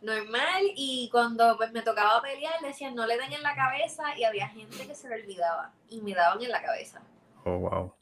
Normal 0.00 0.62
y 0.74 1.08
cuando 1.10 1.56
pues 1.56 1.72
me 1.72 1.82
tocaba 1.82 2.20
pelear 2.20 2.60
decían 2.60 2.94
no 2.94 3.06
le 3.06 3.16
den 3.16 3.32
en 3.32 3.42
la 3.42 3.54
cabeza 3.54 4.16
y 4.18 4.24
había 4.24 4.48
gente 4.48 4.86
que 4.86 4.94
se 4.94 5.08
le 5.08 5.16
olvidaba 5.16 5.72
y 5.88 6.00
me 6.00 6.14
daban 6.14 6.42
en 6.42 6.50
la 6.50 6.62
cabeza. 6.62 7.02
Oh, 7.44 7.58
wow. 7.58 7.94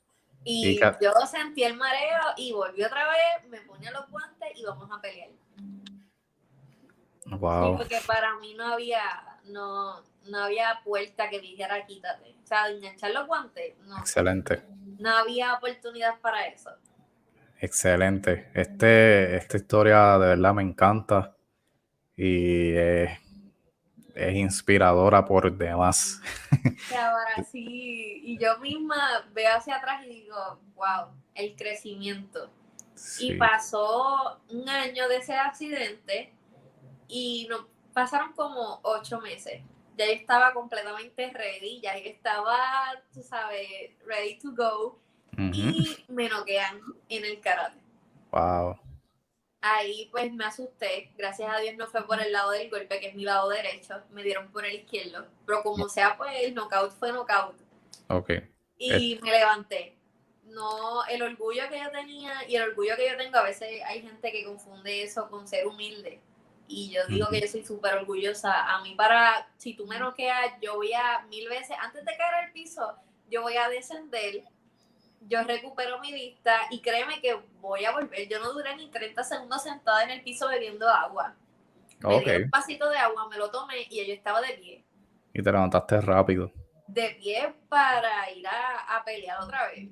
Y 0.44 0.78
yo 0.78 1.12
sentí 1.30 1.62
el 1.64 1.76
mareo 1.76 2.20
y 2.36 2.52
volví 2.52 2.82
otra 2.82 3.06
vez, 3.08 3.48
me 3.48 3.60
ponía 3.60 3.90
los 3.92 4.08
guantes 4.10 4.48
y 4.56 4.64
vamos 4.64 4.88
a 4.90 5.00
pelear. 5.00 5.30
Sí, 7.24 7.30
Wow. 7.38 7.76
porque 7.78 7.98
para 8.06 8.36
mí 8.38 8.54
no 8.54 8.72
había, 8.72 9.02
no, 9.44 10.02
no 10.28 10.38
había 10.38 10.80
puerta 10.84 11.30
que 11.30 11.40
dijera 11.40 11.86
quítate. 11.86 12.34
O 12.42 12.46
sea, 12.46 12.68
enganchar 12.68 13.12
los 13.12 13.26
guantes, 13.26 13.76
no, 13.86 13.96
Excelente. 13.98 14.62
no 14.98 15.08
había 15.10 15.54
oportunidad 15.54 16.18
para 16.20 16.46
eso. 16.46 16.70
Excelente. 17.60 18.50
Este, 18.54 19.36
esta 19.36 19.56
historia 19.56 20.18
de 20.18 20.26
verdad 20.26 20.52
me 20.52 20.62
encanta 20.62 21.36
y 22.16 22.72
es, 22.74 23.18
es 24.16 24.34
inspiradora 24.34 25.24
por 25.24 25.56
demás. 25.56 26.20
Y 26.64 26.94
ahora 26.94 27.44
sí, 27.50 28.20
y 28.24 28.38
yo 28.38 28.58
misma 28.58 29.28
veo 29.32 29.56
hacia 29.56 29.76
atrás 29.76 30.04
y 30.04 30.08
digo, 30.08 30.60
wow, 30.74 31.08
el 31.34 31.56
crecimiento. 31.56 32.50
Sí. 32.94 33.32
Y 33.32 33.36
pasó 33.36 34.40
un 34.48 34.68
año 34.68 35.08
de 35.08 35.16
ese 35.16 35.34
accidente 35.34 36.32
y 37.08 37.46
no, 37.50 37.66
pasaron 37.92 38.32
como 38.32 38.80
ocho 38.82 39.20
meses. 39.20 39.62
Ya 39.96 40.06
yo 40.06 40.12
estaba 40.12 40.54
completamente 40.54 41.30
ready, 41.30 41.80
ya 41.80 41.96
yo 41.98 42.08
estaba, 42.08 42.58
tú 43.12 43.22
sabes, 43.22 43.92
ready 44.06 44.38
to 44.38 44.52
go. 44.52 44.98
Y 45.36 46.04
me 46.08 46.28
noquean 46.28 46.80
en 47.08 47.24
el 47.24 47.40
karate. 47.40 47.78
Wow. 48.30 48.78
Ahí 49.62 50.08
pues 50.10 50.32
me 50.32 50.44
asusté. 50.44 51.12
Gracias 51.16 51.48
a 51.48 51.58
Dios 51.60 51.76
no 51.76 51.86
fue 51.86 52.04
por 52.04 52.20
el 52.20 52.32
lado 52.32 52.50
del 52.50 52.68
golpe, 52.68 52.98
que 52.98 53.08
es 53.08 53.14
mi 53.14 53.22
lado 53.22 53.48
derecho. 53.48 54.02
Me 54.10 54.24
dieron 54.24 54.50
por 54.50 54.66
el 54.66 54.74
izquierdo. 54.74 55.24
Pero 55.46 55.62
como 55.62 55.88
sea, 55.88 56.16
pues 56.16 56.32
el 56.40 56.54
knockout 56.54 56.90
fue 56.92 57.12
knockout. 57.12 57.54
Ok. 58.08 58.30
Y 58.76 59.20
me 59.22 59.30
levanté. 59.30 59.96
No, 60.44 61.04
el 61.06 61.22
orgullo 61.22 61.62
que 61.70 61.78
yo 61.78 61.90
tenía 61.92 62.32
y 62.48 62.56
el 62.56 62.70
orgullo 62.70 62.96
que 62.96 63.08
yo 63.08 63.16
tengo, 63.16 63.38
a 63.38 63.44
veces 63.44 63.80
hay 63.86 64.02
gente 64.02 64.32
que 64.32 64.44
confunde 64.44 65.04
eso 65.04 65.30
con 65.30 65.46
ser 65.46 65.66
humilde. 65.66 66.20
Y 66.66 66.90
yo 66.90 67.06
digo 67.06 67.28
que 67.30 67.40
yo 67.40 67.46
soy 67.46 67.64
súper 67.64 67.94
orgullosa. 67.94 68.74
A 68.74 68.82
mí 68.82 68.94
para, 68.96 69.48
si 69.58 69.74
tú 69.74 69.86
me 69.86 69.98
noqueas, 69.98 70.54
yo 70.60 70.74
voy 70.74 70.92
a 70.92 71.22
mil 71.28 71.48
veces, 71.48 71.76
antes 71.80 72.04
de 72.04 72.16
caer 72.16 72.46
al 72.46 72.52
piso, 72.52 72.96
yo 73.30 73.42
voy 73.42 73.56
a 73.56 73.68
descender, 73.68 74.42
yo 75.28 75.42
recupero 75.44 76.00
mi 76.00 76.12
vista 76.12 76.56
y 76.70 76.80
créeme 76.80 77.20
que 77.20 77.38
voy 77.60 77.84
a 77.84 77.92
volver. 77.92 78.28
Yo 78.28 78.40
no 78.40 78.52
duré 78.52 78.76
ni 78.76 78.90
30 78.90 79.22
segundos 79.24 79.62
sentada 79.62 80.04
en 80.04 80.10
el 80.10 80.22
piso 80.22 80.48
bebiendo 80.48 80.88
agua. 80.88 81.34
Me 82.00 82.20
di 82.20 82.42
un 82.42 82.50
pasito 82.50 82.88
de 82.90 82.96
agua, 82.96 83.28
me 83.28 83.36
lo 83.36 83.50
tomé 83.50 83.86
y 83.88 84.04
yo 84.04 84.12
estaba 84.12 84.40
de 84.40 84.54
pie. 84.54 84.84
Y 85.32 85.42
te 85.42 85.52
levantaste 85.52 86.00
rápido. 86.00 86.52
De 86.86 87.16
pie 87.20 87.54
para 87.68 88.30
ir 88.30 88.46
a, 88.46 88.96
a 88.96 89.04
pelear 89.04 89.40
otra 89.40 89.68
vez. 89.68 89.88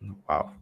Wow. 0.00 0.52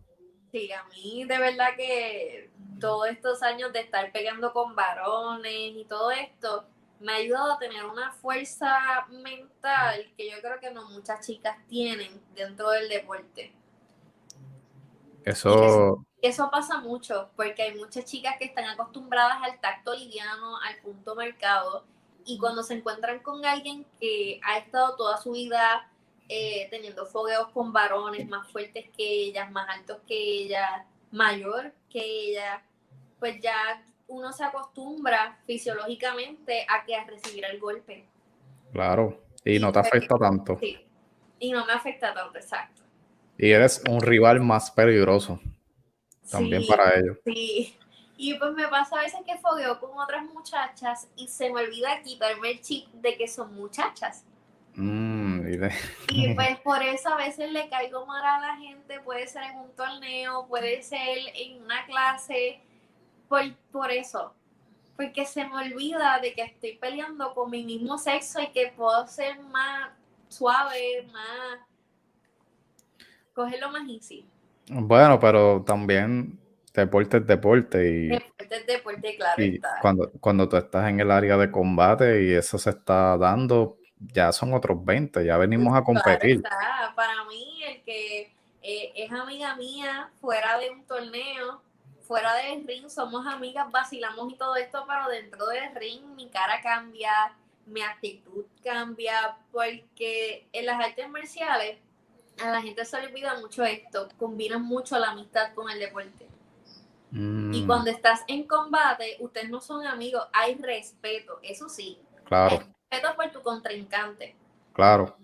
Sí, 0.52 0.70
a 0.72 0.84
mí 0.84 1.24
de 1.24 1.38
verdad 1.38 1.68
que 1.76 2.50
todos 2.80 3.08
estos 3.08 3.42
años 3.42 3.72
de 3.72 3.80
estar 3.80 4.10
pegando 4.12 4.52
con 4.52 4.74
varones 4.74 5.76
y 5.76 5.84
todo 5.88 6.10
esto 6.10 6.66
me 7.00 7.12
ha 7.12 7.16
ayudado 7.16 7.54
a 7.54 7.58
tener 7.58 7.84
una 7.86 8.12
fuerza 8.12 9.06
mental 9.10 10.12
que 10.16 10.30
yo 10.30 10.36
creo 10.40 10.60
que 10.60 10.70
no 10.70 10.88
muchas 10.90 11.26
chicas 11.26 11.56
tienen 11.66 12.20
dentro 12.34 12.70
del 12.70 12.88
deporte. 12.88 13.54
Eso, 15.24 16.04
Eso 16.22 16.50
pasa 16.50 16.80
mucho 16.80 17.30
porque 17.36 17.62
hay 17.62 17.74
muchas 17.74 18.04
chicas 18.04 18.36
que 18.38 18.44
están 18.46 18.66
acostumbradas 18.66 19.38
al 19.42 19.60
tacto 19.60 19.94
liviano, 19.94 20.58
al 20.58 20.76
punto 20.78 21.14
marcado 21.14 21.84
y 22.24 22.38
cuando 22.38 22.62
se 22.62 22.74
encuentran 22.74 23.20
con 23.20 23.44
alguien 23.44 23.86
que 23.98 24.40
ha 24.44 24.58
estado 24.58 24.96
toda 24.96 25.16
su 25.18 25.32
vida 25.32 25.90
eh, 26.28 26.68
teniendo 26.70 27.06
fogueos 27.06 27.48
con 27.48 27.72
varones 27.72 28.28
más 28.28 28.46
fuertes 28.52 28.88
que 28.96 29.24
ellas, 29.24 29.50
más 29.50 29.68
altos 29.68 29.98
que 30.06 30.14
ellas, 30.16 30.84
mayor 31.10 31.72
que 31.88 32.00
ella, 32.00 32.62
pues 33.18 33.40
ya 33.40 33.84
uno 34.10 34.32
se 34.32 34.44
acostumbra 34.44 35.38
fisiológicamente 35.46 36.66
a 36.68 36.84
que 36.84 36.94
a 36.96 37.04
recibir 37.04 37.44
el 37.44 37.58
golpe. 37.58 38.04
claro. 38.72 39.22
Y 39.42 39.58
no 39.58 39.72
te 39.72 39.78
afecta 39.78 40.16
tanto. 40.18 40.58
Sí. 40.60 40.78
Y 41.38 41.50
no 41.52 41.64
me 41.64 41.72
afecta 41.72 42.12
tanto, 42.12 42.36
exacto. 42.38 42.82
Y 43.38 43.50
eres 43.52 43.82
un 43.88 44.02
rival 44.02 44.40
más 44.40 44.70
peligroso 44.70 45.40
también 46.30 46.60
Sí, 46.62 46.68
para 46.68 46.94
ellos. 46.98 47.16
Sí. 47.24 47.74
Y 48.18 48.34
pues 48.34 48.52
me 48.52 48.68
pasa 48.68 48.98
a 48.98 49.02
veces 49.02 49.20
que 49.24 49.38
fogueo 49.38 49.80
con 49.80 49.98
otras 49.98 50.24
muchachas 50.26 51.08
y 51.16 51.26
se 51.28 51.50
me 51.50 51.62
olvida 51.62 52.02
quitarme 52.02 52.50
el 52.50 52.60
chip 52.60 52.86
de 52.92 53.16
que 53.16 53.26
son 53.26 53.54
muchachas. 53.54 54.24
Mm, 54.74 55.48
y 55.48 55.56
de- 55.56 55.72
Y 56.10 56.34
pues 56.34 56.60
por 56.60 56.82
eso 56.82 57.08
a 57.08 57.16
veces 57.16 57.50
le 57.50 57.66
caigo 57.70 58.04
mal 58.04 58.22
a 58.22 58.40
la 58.40 58.56
gente, 58.58 59.00
puede 59.00 59.26
ser 59.26 59.44
en 59.44 59.58
un 59.58 59.70
torneo, 59.74 60.46
puede 60.48 60.82
ser 60.82 61.16
en 61.34 61.62
una 61.62 61.86
clase, 61.86 62.60
por, 63.30 63.40
por 63.70 63.90
eso. 63.92 64.34
Porque 64.96 65.24
se 65.24 65.46
me 65.46 65.54
olvida 65.54 66.18
de 66.20 66.34
que 66.34 66.42
estoy 66.42 66.76
peleando 66.76 67.32
con 67.32 67.50
mi 67.50 67.64
mismo 67.64 67.96
sexo 67.96 68.40
y 68.42 68.48
que 68.48 68.74
puedo 68.76 69.06
ser 69.06 69.40
más 69.44 69.92
suave, 70.28 71.06
más... 71.10 71.60
cogerlo 73.32 73.70
más 73.70 73.88
easy. 73.88 74.26
Bueno, 74.68 75.18
pero 75.18 75.62
también 75.62 76.38
deporte 76.74 77.18
es 77.18 77.26
deporte 77.26 77.88
y, 77.88 78.08
Deporte 78.08 78.56
es 78.56 78.66
deporte, 78.66 79.16
claro 79.16 79.42
y 79.42 79.54
está. 79.56 79.78
cuando, 79.82 80.10
cuando 80.20 80.48
tú 80.48 80.56
estás 80.56 80.88
en 80.88 81.00
el 81.00 81.10
área 81.10 81.36
de 81.36 81.50
combate 81.50 82.24
y 82.24 82.32
eso 82.32 82.58
se 82.58 82.70
está 82.70 83.16
dando, 83.16 83.78
ya 83.98 84.32
son 84.32 84.54
otros 84.54 84.84
20, 84.84 85.24
ya 85.24 85.36
venimos 85.38 85.76
a 85.76 85.82
competir. 85.82 86.42
Claro. 86.42 86.94
Para 86.94 87.24
mí, 87.24 87.62
el 87.64 87.82
que 87.82 88.32
eh, 88.62 88.92
es 88.94 89.10
amiga 89.12 89.56
mía 89.56 90.10
fuera 90.20 90.58
de 90.58 90.70
un 90.70 90.84
torneo, 90.84 91.62
fuera 92.10 92.34
del 92.34 92.66
ring, 92.66 92.88
somos 92.88 93.24
amigas, 93.24 93.70
vacilamos 93.70 94.32
y 94.32 94.36
todo 94.36 94.56
esto, 94.56 94.84
pero 94.84 95.08
dentro 95.08 95.46
del 95.46 95.72
ring 95.76 96.04
mi 96.16 96.28
cara 96.28 96.60
cambia, 96.60 97.12
mi 97.66 97.82
actitud 97.82 98.46
cambia, 98.64 99.38
porque 99.52 100.48
en 100.52 100.66
las 100.66 100.84
artes 100.84 101.08
marciales 101.08 101.78
a 102.42 102.50
la 102.50 102.62
gente 102.62 102.84
se 102.84 103.00
le 103.00 103.06
olvida 103.06 103.38
mucho 103.38 103.62
esto, 103.64 104.08
combinan 104.18 104.60
mucho 104.62 104.98
la 104.98 105.10
amistad 105.12 105.54
con 105.54 105.70
el 105.70 105.78
deporte. 105.78 106.28
Mm, 107.12 107.54
Y 107.54 107.64
cuando 107.64 107.90
estás 107.92 108.24
en 108.26 108.42
combate, 108.48 109.16
ustedes 109.20 109.48
no 109.48 109.60
son 109.60 109.86
amigos, 109.86 110.26
hay 110.32 110.56
respeto, 110.56 111.38
eso 111.44 111.68
sí, 111.68 112.02
claro, 112.24 112.64
respeto 112.90 113.14
por 113.14 113.30
tu 113.30 113.40
contrincante. 113.42 114.34
claro. 114.72 115.16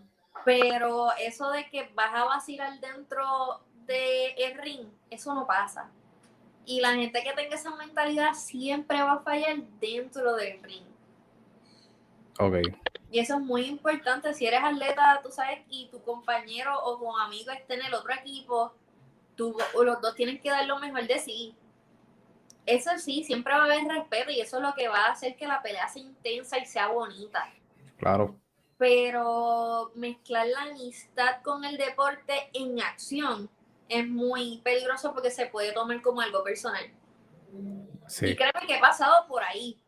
Pero 0.45 1.11
eso 1.19 1.51
de 1.51 1.69
que 1.69 1.91
vas 1.95 2.15
a 2.15 2.25
vacilar 2.25 2.79
dentro 2.79 3.61
del 3.87 4.57
ring, 4.63 4.89
eso 5.11 5.35
no 5.35 5.45
pasa. 5.45 5.91
Y 6.67 6.81
la 6.81 6.95
gente 6.95 7.23
que 7.23 7.33
tenga 7.33 7.55
esa 7.55 7.75
mentalidad 7.77 8.35
siempre 8.35 9.01
va 9.01 9.13
a 9.13 9.21
fallar 9.21 9.57
dentro 9.81 10.35
del 10.35 10.61
ring. 10.65 10.85
Ok, 12.39 12.57
Y 13.11 13.21
eso 13.21 13.35
es 13.35 13.41
muy 13.41 13.63
importante. 13.67 14.35
Si 14.35 14.47
eres 14.47 14.61
atleta, 14.63 15.21
tú 15.23 15.31
sabes, 15.31 15.61
y 15.71 15.89
tu 15.91 16.03
compañero 16.03 16.79
o 16.83 16.99
tu 16.99 17.17
amigo 17.17 17.53
está 17.53 17.75
en 17.75 17.87
el 17.87 17.95
otro 17.95 18.13
equipo, 18.13 18.75
tú, 19.37 19.57
o 19.75 19.85
los 19.85 20.01
dos 20.03 20.17
tienen 20.17 20.41
que 20.41 20.51
dar 20.51 20.67
lo 20.67 20.79
mejor 20.81 21.07
de 21.07 21.21
sí. 21.21 21.55
Eso 22.67 22.91
sí, 22.99 23.23
siempre 23.23 23.55
va 23.55 23.61
a 23.61 23.65
haber 23.65 23.87
respeto 23.87 24.31
y 24.33 24.41
eso 24.41 24.57
es 24.57 24.63
lo 24.65 24.75
que 24.75 24.89
va 24.89 25.07
a 25.07 25.13
hacer 25.13 25.37
que 25.37 25.47
la 25.47 25.63
pelea 25.63 25.87
sea 25.87 26.03
intensa 26.03 26.59
y 26.59 26.67
sea 26.67 26.89
bonita. 26.89 27.49
claro. 27.97 28.37
pero 28.77 29.93
mezclar 29.95 30.49
la 30.49 30.63
amistad 30.63 31.43
con 31.43 31.65
el 31.65 31.79
deporte 31.79 32.51
en 32.53 32.79
acción 32.83 33.49
es 33.89 34.07
muy 34.07 34.61
peligroso 34.65 35.13
porque 35.13 35.31
se 35.31 35.47
puede 35.47 35.73
tomar 35.73 36.03
como 36.03 36.21
algo 36.21 36.43
personal. 36.43 36.85
Sí. 38.09 38.27
Y 38.27 38.37
créeme 38.37 38.67
que 38.67 38.77
he 38.77 38.81
pasado 38.81 39.27
por 39.29 39.43
ahí. 39.43 39.83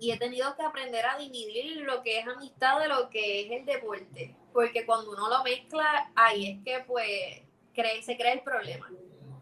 Y 0.00 0.12
he 0.12 0.18
tenido 0.18 0.54
que 0.56 0.62
aprender 0.62 1.04
a 1.06 1.18
dividir 1.18 1.78
lo 1.78 2.02
que 2.02 2.20
es 2.20 2.26
amistad 2.26 2.80
de 2.80 2.88
lo 2.88 3.10
que 3.10 3.46
es 3.46 3.60
el 3.60 3.66
deporte. 3.66 4.36
Porque 4.52 4.86
cuando 4.86 5.10
uno 5.10 5.28
lo 5.28 5.42
mezcla, 5.42 6.10
ahí 6.14 6.52
es 6.52 6.64
que 6.64 6.84
pues 6.86 7.42
cree, 7.74 8.02
se 8.02 8.16
crea 8.16 8.32
el 8.32 8.42
problema. 8.42 8.88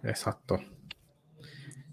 Exacto. 0.02 0.58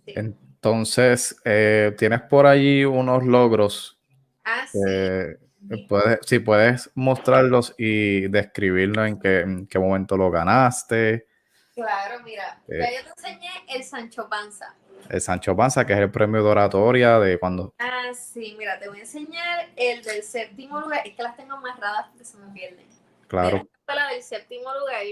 Sí. 0.05 0.13
Entonces, 0.15 1.35
eh, 1.43 1.93
tienes 1.97 2.21
por 2.21 2.45
allí 2.45 2.85
unos 2.85 3.23
logros. 3.25 3.99
Ah, 4.45 4.65
sí. 4.71 4.79
eh, 4.87 5.37
sí. 5.69 5.85
puedes, 5.89 6.19
si 6.25 6.39
puedes 6.39 6.89
mostrarlos 6.95 7.75
y 7.77 8.27
describirlo 8.29 9.05
en 9.05 9.19
qué, 9.19 9.41
en 9.41 9.67
qué 9.67 9.79
momento 9.79 10.15
lo 10.15 10.31
ganaste. 10.31 11.27
Claro, 11.75 12.21
mira, 12.23 12.61
Eh. 12.67 12.79
ya 12.79 13.01
yo 13.01 13.03
te 13.05 13.09
enseñé 13.21 13.49
el 13.69 13.83
Sancho 13.83 14.29
Panza. 14.29 14.75
El 15.09 15.21
Sancho 15.21 15.55
Panza, 15.55 15.85
que 15.85 15.93
es 15.93 15.99
el 15.99 16.11
premio 16.11 16.43
de 16.43 16.49
oratoria 16.49 17.19
de 17.19 17.39
cuando. 17.39 17.73
Ah, 17.79 18.11
sí, 18.13 18.55
mira, 18.57 18.77
te 18.79 18.87
voy 18.87 18.99
a 18.99 19.01
enseñar 19.01 19.69
el 19.75 20.03
del 20.03 20.21
séptimo 20.23 20.79
lugar. 20.79 21.01
Es 21.05 21.15
que 21.15 21.23
las 21.23 21.35
tengo 21.35 21.55
amarradas 21.55 22.07
porque 22.09 22.25
se 22.25 22.37
me 22.37 22.53
pierden. 22.53 22.85
Claro, 23.27 23.57
Mira, 23.57 23.69
esta 23.79 23.93
es 23.93 23.99
la 23.99 24.07
del 24.09 24.23
séptimo 24.23 24.73
lugar. 24.73 25.03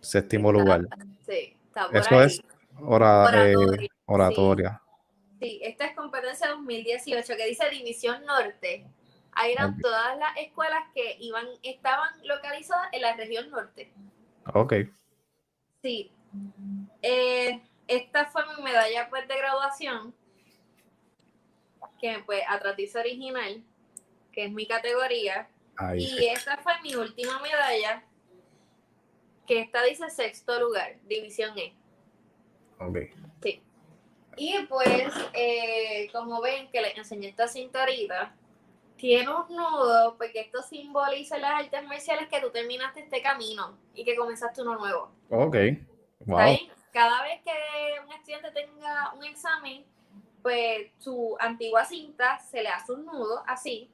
séptimo 0.00 0.52
lugar. 0.52 0.80
Sí, 1.26 1.56
está 1.68 1.86
por 1.86 1.96
Eso 1.96 2.18
ahí. 2.18 2.26
es 2.26 2.40
ora- 2.80 3.46
eh, 3.48 3.56
Oratoria, 3.56 3.88
oratoria. 4.06 4.82
Sí, 5.40 5.60
esta 5.62 5.86
es 5.86 5.94
competencia 5.96 6.48
2018 6.48 7.36
que 7.36 7.46
dice 7.46 7.68
División 7.70 8.24
Norte. 8.26 8.84
Ahí 9.32 9.52
eran 9.52 9.78
todas 9.78 10.16
las 10.18 10.36
escuelas 10.38 10.84
que 10.94 11.16
iban, 11.20 11.46
estaban 11.62 12.08
localizadas 12.24 12.88
en 12.92 13.02
la 13.02 13.14
región 13.16 13.50
norte. 13.50 13.92
Ok. 14.52 14.74
Sí. 15.84 16.10
Eh, 17.02 17.60
esta 17.86 18.24
fue 18.24 18.42
mi 18.56 18.62
medalla 18.62 19.06
pues, 19.10 19.28
de 19.28 19.36
graduación, 19.36 20.14
que 22.00 22.22
pues 22.24 22.40
atratiza 22.48 23.00
original, 23.00 23.62
que 24.32 24.46
es 24.46 24.50
mi 24.50 24.66
categoría. 24.66 25.46
Ahí 25.76 25.98
Y 26.02 26.24
esta 26.28 26.56
fue 26.56 26.72
mi 26.82 26.94
última 26.94 27.38
medalla, 27.40 28.02
que 29.46 29.60
esta 29.60 29.82
dice 29.82 30.08
sexto 30.08 30.58
lugar, 30.58 30.96
división 31.06 31.58
E. 31.58 31.74
Ok. 32.78 32.96
Sí. 33.42 33.62
Y 34.38 34.62
pues, 34.66 35.12
eh, 35.34 36.08
como 36.12 36.40
ven 36.40 36.70
que 36.70 36.80
les 36.80 36.96
enseñé 36.96 37.28
esta 37.28 37.46
cinta 37.46 37.80
ahorita, 37.80 38.34
tiene 38.96 39.28
un 39.28 39.54
nudo, 39.54 40.16
porque 40.16 40.40
esto 40.40 40.62
simboliza 40.62 41.38
las 41.38 41.64
artes 41.64 41.84
marciales 41.84 42.28
que 42.28 42.40
tú 42.40 42.50
terminaste 42.50 43.00
este 43.00 43.22
camino 43.22 43.78
y 43.94 44.04
que 44.04 44.16
comenzaste 44.16 44.62
uno 44.62 44.76
nuevo. 44.76 45.10
Ok. 45.30 45.54
¿Está 45.54 45.94
Wow. 46.26 46.38
Cada 46.92 47.22
vez 47.22 47.42
que 47.44 47.50
un 48.06 48.12
estudiante 48.12 48.50
tenga 48.52 49.12
un 49.14 49.24
examen, 49.24 49.84
pues 50.42 50.92
su 50.98 51.36
antigua 51.40 51.84
cinta 51.84 52.38
se 52.38 52.62
le 52.62 52.68
hace 52.68 52.92
un 52.92 53.04
nudo 53.04 53.42
así, 53.46 53.90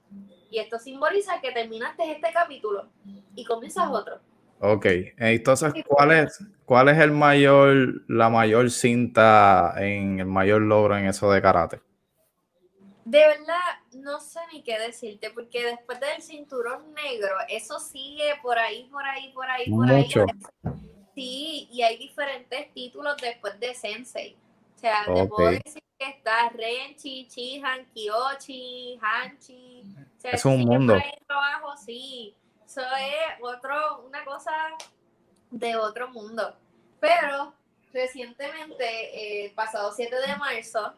y 0.51 0.59
esto 0.59 0.79
simboliza 0.79 1.41
que 1.41 1.51
terminaste 1.53 2.13
este 2.13 2.33
capítulo 2.33 2.89
y 3.35 3.45
comienzas 3.45 3.89
otro. 3.91 4.21
Ok. 4.61 4.87
Entonces, 5.17 5.73
¿cuál 5.87 6.13
es, 6.13 6.45
cuál 6.67 6.89
es 6.89 6.99
el 6.99 7.13
mayor, 7.13 8.03
la 8.09 8.29
mayor 8.29 8.71
cinta 8.71 9.75
en 9.79 10.21
el 10.21 10.27
mayor 10.27 10.61
logro 10.61 10.97
en 10.97 11.07
eso 11.07 11.31
de 11.33 11.41
karate? 11.41 11.81
De 13.05 13.19
verdad, 13.19 13.80
no 13.93 14.21
sé 14.21 14.41
ni 14.53 14.63
qué 14.63 14.79
decirte, 14.79 15.31
porque 15.31 15.65
después 15.65 15.99
del 16.01 16.23
cinturón 16.23 16.95
negro, 16.95 17.35
eso 17.49 17.79
sigue 17.81 18.35
por 18.43 18.59
ahí, 18.59 18.85
por 18.91 19.05
ahí, 19.05 19.33
por 19.33 19.49
ahí, 19.51 19.69
por 19.71 19.87
Mucho. 19.87 20.23
ahí. 20.23 20.73
Sí, 21.15 21.69
y 21.73 21.83
hay 21.83 21.97
diferentes 21.99 22.73
títulos 22.73 23.17
después 23.21 23.59
de 23.59 23.75
Sensei. 23.75 24.37
O 24.77 24.79
sea, 24.79 25.05
te 25.13 25.27
puedo 25.27 25.51
decir 25.51 25.83
que 25.99 26.09
está 26.09 26.49
Renchi, 26.51 27.27
Chihan, 27.29 27.85
Kiyoshi, 27.93 28.99
Hanchi. 29.03 29.83
O 30.17 30.21
sea, 30.21 30.31
Es 30.31 30.45
un 30.45 30.61
mundo. 30.61 30.95
por 30.95 31.03
ahí 31.03 31.13
trabajo, 31.27 31.77
sí. 31.77 32.35
Eso 32.65 32.81
es 32.81 33.43
otro, 33.43 34.05
una 34.07 34.25
cosa 34.25 34.53
de 35.51 35.77
otro 35.77 36.09
mundo. 36.11 36.57
Pero 37.01 37.53
recientemente, 37.93 39.45
el 39.45 39.53
pasado 39.53 39.93
7 39.93 40.15
de 40.15 40.37
marzo, 40.37 40.95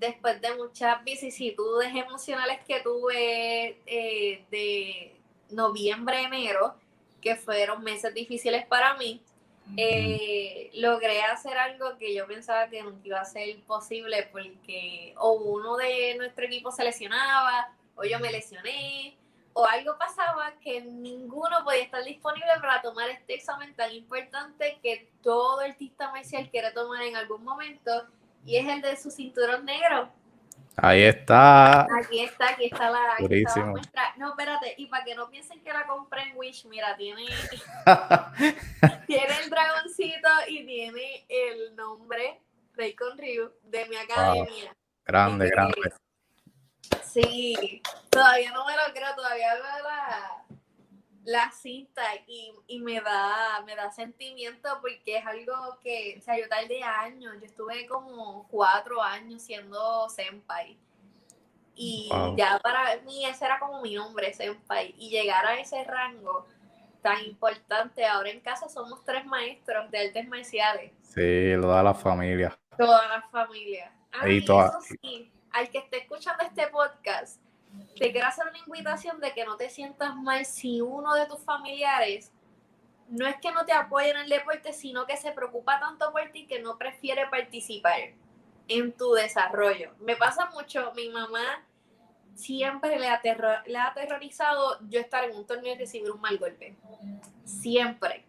después 0.00 0.40
de 0.40 0.54
muchas 0.54 1.04
vicisitudes 1.04 1.94
emocionales 1.94 2.60
que 2.66 2.80
tuve 2.80 3.78
eh, 3.86 4.44
de 4.50 5.14
noviembre, 5.50 6.22
enero, 6.22 6.74
que 7.20 7.36
fueron 7.36 7.84
meses 7.84 8.12
difíciles 8.14 8.66
para 8.66 8.94
mí, 8.94 9.20
eh, 9.76 10.70
logré 10.74 11.22
hacer 11.22 11.56
algo 11.56 11.96
que 11.98 12.14
yo 12.14 12.26
pensaba 12.26 12.68
que 12.68 12.82
nunca 12.82 13.06
iba 13.06 13.20
a 13.20 13.24
ser 13.24 13.60
posible 13.60 14.28
porque 14.32 15.14
o 15.18 15.32
uno 15.32 15.76
de 15.76 16.16
nuestro 16.16 16.46
equipo 16.46 16.72
se 16.72 16.82
lesionaba, 16.82 17.72
o 17.94 18.02
yo 18.04 18.18
me 18.18 18.32
lesioné, 18.32 19.16
o 19.52 19.66
algo 19.66 19.98
pasaba 19.98 20.54
que 20.62 20.80
ninguno 20.80 21.62
podía 21.62 21.82
estar 21.82 22.02
disponible 22.02 22.48
para 22.60 22.80
tomar 22.80 23.10
este 23.10 23.34
examen 23.34 23.74
tan 23.74 23.92
importante 23.92 24.78
que 24.82 25.10
todo 25.22 25.60
artista 25.60 26.10
marcial 26.10 26.48
quiere 26.50 26.70
tomar 26.72 27.02
en 27.02 27.16
algún 27.16 27.44
momento, 27.44 28.06
y 28.44 28.56
es 28.56 28.66
el 28.68 28.80
de 28.82 28.96
su 28.96 29.10
cinturón 29.10 29.64
negro. 29.64 30.10
Ahí 30.76 31.02
está. 31.02 31.82
Aquí 31.82 32.20
está, 32.20 32.50
aquí 32.50 32.66
está 32.66 32.90
la, 32.90 32.98
aquí 32.98 33.10
está 33.10 33.20
la 33.22 33.28
Durísimo. 33.28 33.66
muestra. 33.66 34.14
No, 34.16 34.30
espérate, 34.30 34.74
y 34.78 34.86
para 34.86 35.04
que 35.04 35.14
no 35.14 35.28
piensen 35.28 35.62
que 35.62 35.72
la 35.72 35.86
compré 35.86 36.22
en 36.22 36.36
Wish, 36.36 36.64
mira, 36.66 36.96
tiene, 36.96 37.26
tiene 39.06 39.38
el 39.42 39.50
dragoncito 39.50 40.28
y 40.48 40.64
tiene 40.64 41.26
el 41.28 41.76
nombre 41.76 42.40
Rey 42.74 42.94
con 42.94 43.18
Ryu 43.18 43.50
de 43.64 43.86
mi 43.86 43.96
academia. 43.96 44.74
grande, 45.04 45.46
Ok. 45.46 45.50
grande. 45.52 45.92
Sí, 47.04 47.82
todavía 48.08 48.52
no 48.52 48.64
me 48.64 48.74
lo 48.76 48.82
creo, 48.94 49.14
todavía 49.16 49.54
veo 49.54 49.62
la, 49.84 50.39
la 51.30 51.50
cinta 51.52 52.02
y, 52.26 52.52
y 52.66 52.80
me 52.80 53.00
da 53.00 53.62
me 53.64 53.76
da 53.76 53.90
sentimiento 53.92 54.68
porque 54.80 55.18
es 55.18 55.26
algo 55.26 55.78
que, 55.80 56.16
o 56.18 56.22
sea, 56.22 56.36
yo 56.38 56.48
tardé 56.48 56.82
años, 56.82 57.34
yo 57.40 57.46
estuve 57.46 57.86
como 57.86 58.48
cuatro 58.48 59.00
años 59.02 59.40
siendo 59.42 60.08
senpai. 60.08 60.76
Y 61.74 62.08
Wow. 62.12 62.36
ya 62.36 62.58
para 62.58 62.96
mí 63.02 63.24
ese 63.24 63.44
era 63.44 63.58
como 63.58 63.80
mi 63.80 63.94
nombre, 63.94 64.32
senpai. 64.34 64.94
Y 64.98 65.08
llegar 65.10 65.46
a 65.46 65.58
ese 65.60 65.82
rango 65.84 66.46
tan 67.00 67.24
importante, 67.24 68.04
ahora 68.04 68.28
en 68.30 68.40
casa 68.40 68.68
somos 68.68 69.02
tres 69.04 69.24
maestros 69.24 69.90
de 69.90 70.06
artes 70.08 70.28
marciales 70.28 70.92
Sí, 71.02 71.52
lo 71.54 71.68
da 71.68 71.82
la 71.82 71.94
familia. 71.94 72.58
toda 72.76 73.06
la 73.08 73.22
familia. 73.30 73.92
Ah, 74.12 74.28
Y 74.28 74.38
y 74.38 74.44
toda- 74.44 74.66
eso 74.68 74.80
sí, 75.00 75.30
al 75.52 75.70
que 75.70 75.78
esté 75.78 75.98
escuchando 75.98 76.42
este 76.44 76.66
podcast, 76.68 77.40
te 77.98 78.12
quiero 78.12 78.26
hacer 78.28 78.46
una 78.48 78.58
invitación 78.58 79.20
de 79.20 79.32
que 79.32 79.44
no 79.44 79.56
te 79.56 79.68
sientas 79.70 80.14
mal 80.16 80.44
si 80.46 80.80
uno 80.80 81.14
de 81.14 81.26
tus 81.26 81.40
familiares 81.40 82.32
no 83.08 83.26
es 83.26 83.36
que 83.40 83.50
no 83.50 83.64
te 83.64 83.72
apoye 83.72 84.10
en 84.10 84.18
el 84.18 84.28
deporte, 84.28 84.72
sino 84.72 85.04
que 85.06 85.16
se 85.16 85.32
preocupa 85.32 85.80
tanto 85.80 86.12
por 86.12 86.30
ti 86.30 86.46
que 86.46 86.60
no 86.60 86.78
prefiere 86.78 87.26
participar 87.28 87.98
en 88.68 88.92
tu 88.92 89.12
desarrollo. 89.14 89.90
Me 89.98 90.14
pasa 90.14 90.48
mucho, 90.50 90.92
mi 90.94 91.08
mamá 91.08 91.64
siempre 92.34 92.98
le 92.98 93.08
ha, 93.08 93.20
aterro- 93.20 93.62
le 93.66 93.76
ha 93.78 93.88
aterrorizado 93.88 94.78
yo 94.88 95.00
estar 95.00 95.24
en 95.24 95.36
un 95.36 95.44
torneo 95.44 95.74
y 95.74 95.78
recibir 95.78 96.10
un 96.10 96.20
mal 96.20 96.38
golpe. 96.38 96.76
Siempre. 97.44 98.24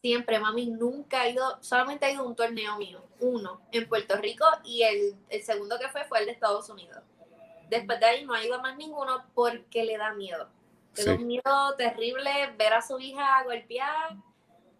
Siempre, 0.00 0.38
mami, 0.38 0.66
nunca 0.66 1.22
ha 1.22 1.28
ido, 1.28 1.58
solamente 1.62 2.06
ha 2.06 2.10
ido 2.12 2.22
a 2.22 2.26
un 2.26 2.36
torneo 2.36 2.76
mío, 2.76 3.02
uno, 3.20 3.60
en 3.72 3.88
Puerto 3.88 4.16
Rico 4.16 4.44
y 4.62 4.82
el, 4.82 5.16
el 5.30 5.42
segundo 5.42 5.78
que 5.78 5.88
fue 5.88 6.04
fue 6.04 6.20
el 6.20 6.26
de 6.26 6.32
Estados 6.32 6.68
Unidos. 6.68 7.02
Después 7.74 7.98
de 7.98 8.06
ahí 8.06 8.24
no 8.24 8.34
ha 8.34 8.44
ido 8.44 8.54
a 8.54 8.62
más 8.62 8.76
ninguno 8.76 9.24
porque 9.34 9.84
le 9.84 9.98
da 9.98 10.14
miedo. 10.14 10.48
Le 10.96 11.04
da 11.04 11.14
un 11.14 11.26
miedo 11.26 11.74
terrible 11.76 12.30
ver 12.56 12.72
a 12.72 12.80
su 12.80 13.00
hija 13.00 13.42
golpeada, 13.42 14.16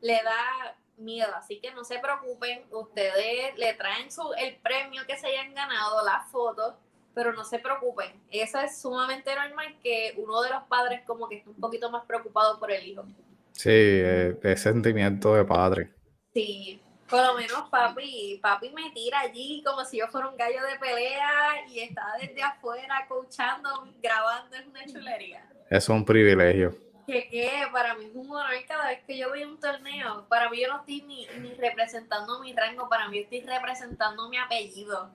le 0.00 0.22
da 0.22 0.76
miedo. 0.96 1.34
Así 1.34 1.58
que 1.58 1.72
no 1.72 1.82
se 1.82 1.98
preocupen, 1.98 2.62
ustedes 2.70 3.58
le 3.58 3.74
traen 3.74 4.12
su, 4.12 4.32
el 4.38 4.54
premio 4.58 5.02
que 5.08 5.16
se 5.16 5.26
hayan 5.26 5.52
ganado, 5.54 6.04
la 6.04 6.20
foto, 6.30 6.78
pero 7.14 7.32
no 7.32 7.44
se 7.44 7.58
preocupen. 7.58 8.12
Eso 8.30 8.60
es 8.60 8.80
sumamente 8.80 9.34
normal 9.34 9.76
que 9.82 10.14
uno 10.16 10.40
de 10.42 10.50
los 10.50 10.62
padres 10.68 11.02
como 11.04 11.28
que 11.28 11.38
esté 11.38 11.50
un 11.50 11.56
poquito 11.56 11.90
más 11.90 12.04
preocupado 12.04 12.60
por 12.60 12.70
el 12.70 12.86
hijo. 12.86 13.04
Sí, 13.50 13.70
eh, 13.72 14.38
es 14.40 14.62
sentimiento 14.62 15.34
de 15.34 15.44
padre. 15.44 15.92
Sí, 16.32 16.80
por 17.14 17.26
lo 17.26 17.34
menos 17.34 17.68
papi, 17.70 18.40
papi 18.42 18.70
me 18.70 18.90
tira 18.90 19.20
allí 19.20 19.62
como 19.64 19.84
si 19.84 19.98
yo 19.98 20.08
fuera 20.08 20.28
un 20.28 20.36
gallo 20.36 20.62
de 20.62 20.78
pelea 20.78 21.66
y 21.68 21.80
está 21.80 22.02
desde 22.20 22.42
afuera 22.42 23.06
coachando, 23.08 23.88
grabando, 24.02 24.56
es 24.56 24.66
una 24.66 24.84
chulería. 24.84 25.48
Es 25.70 25.88
un 25.88 26.04
privilegio. 26.04 26.76
Que 27.06 27.28
que 27.28 27.50
para 27.70 27.94
mí 27.94 28.06
es 28.06 28.14
un 28.14 28.30
honor 28.30 28.50
cada 28.66 28.88
vez 28.88 29.00
que 29.06 29.16
yo 29.16 29.28
voy 29.28 29.42
a 29.42 29.46
un 29.46 29.60
torneo, 29.60 30.26
para 30.28 30.50
mí 30.50 30.60
yo 30.60 30.68
no 30.68 30.78
estoy 30.78 31.02
ni, 31.02 31.26
ni 31.40 31.54
representando 31.54 32.40
mi 32.40 32.52
rango, 32.52 32.88
para 32.88 33.08
mí 33.08 33.18
estoy 33.18 33.42
representando 33.42 34.28
mi 34.28 34.38
apellido, 34.38 35.10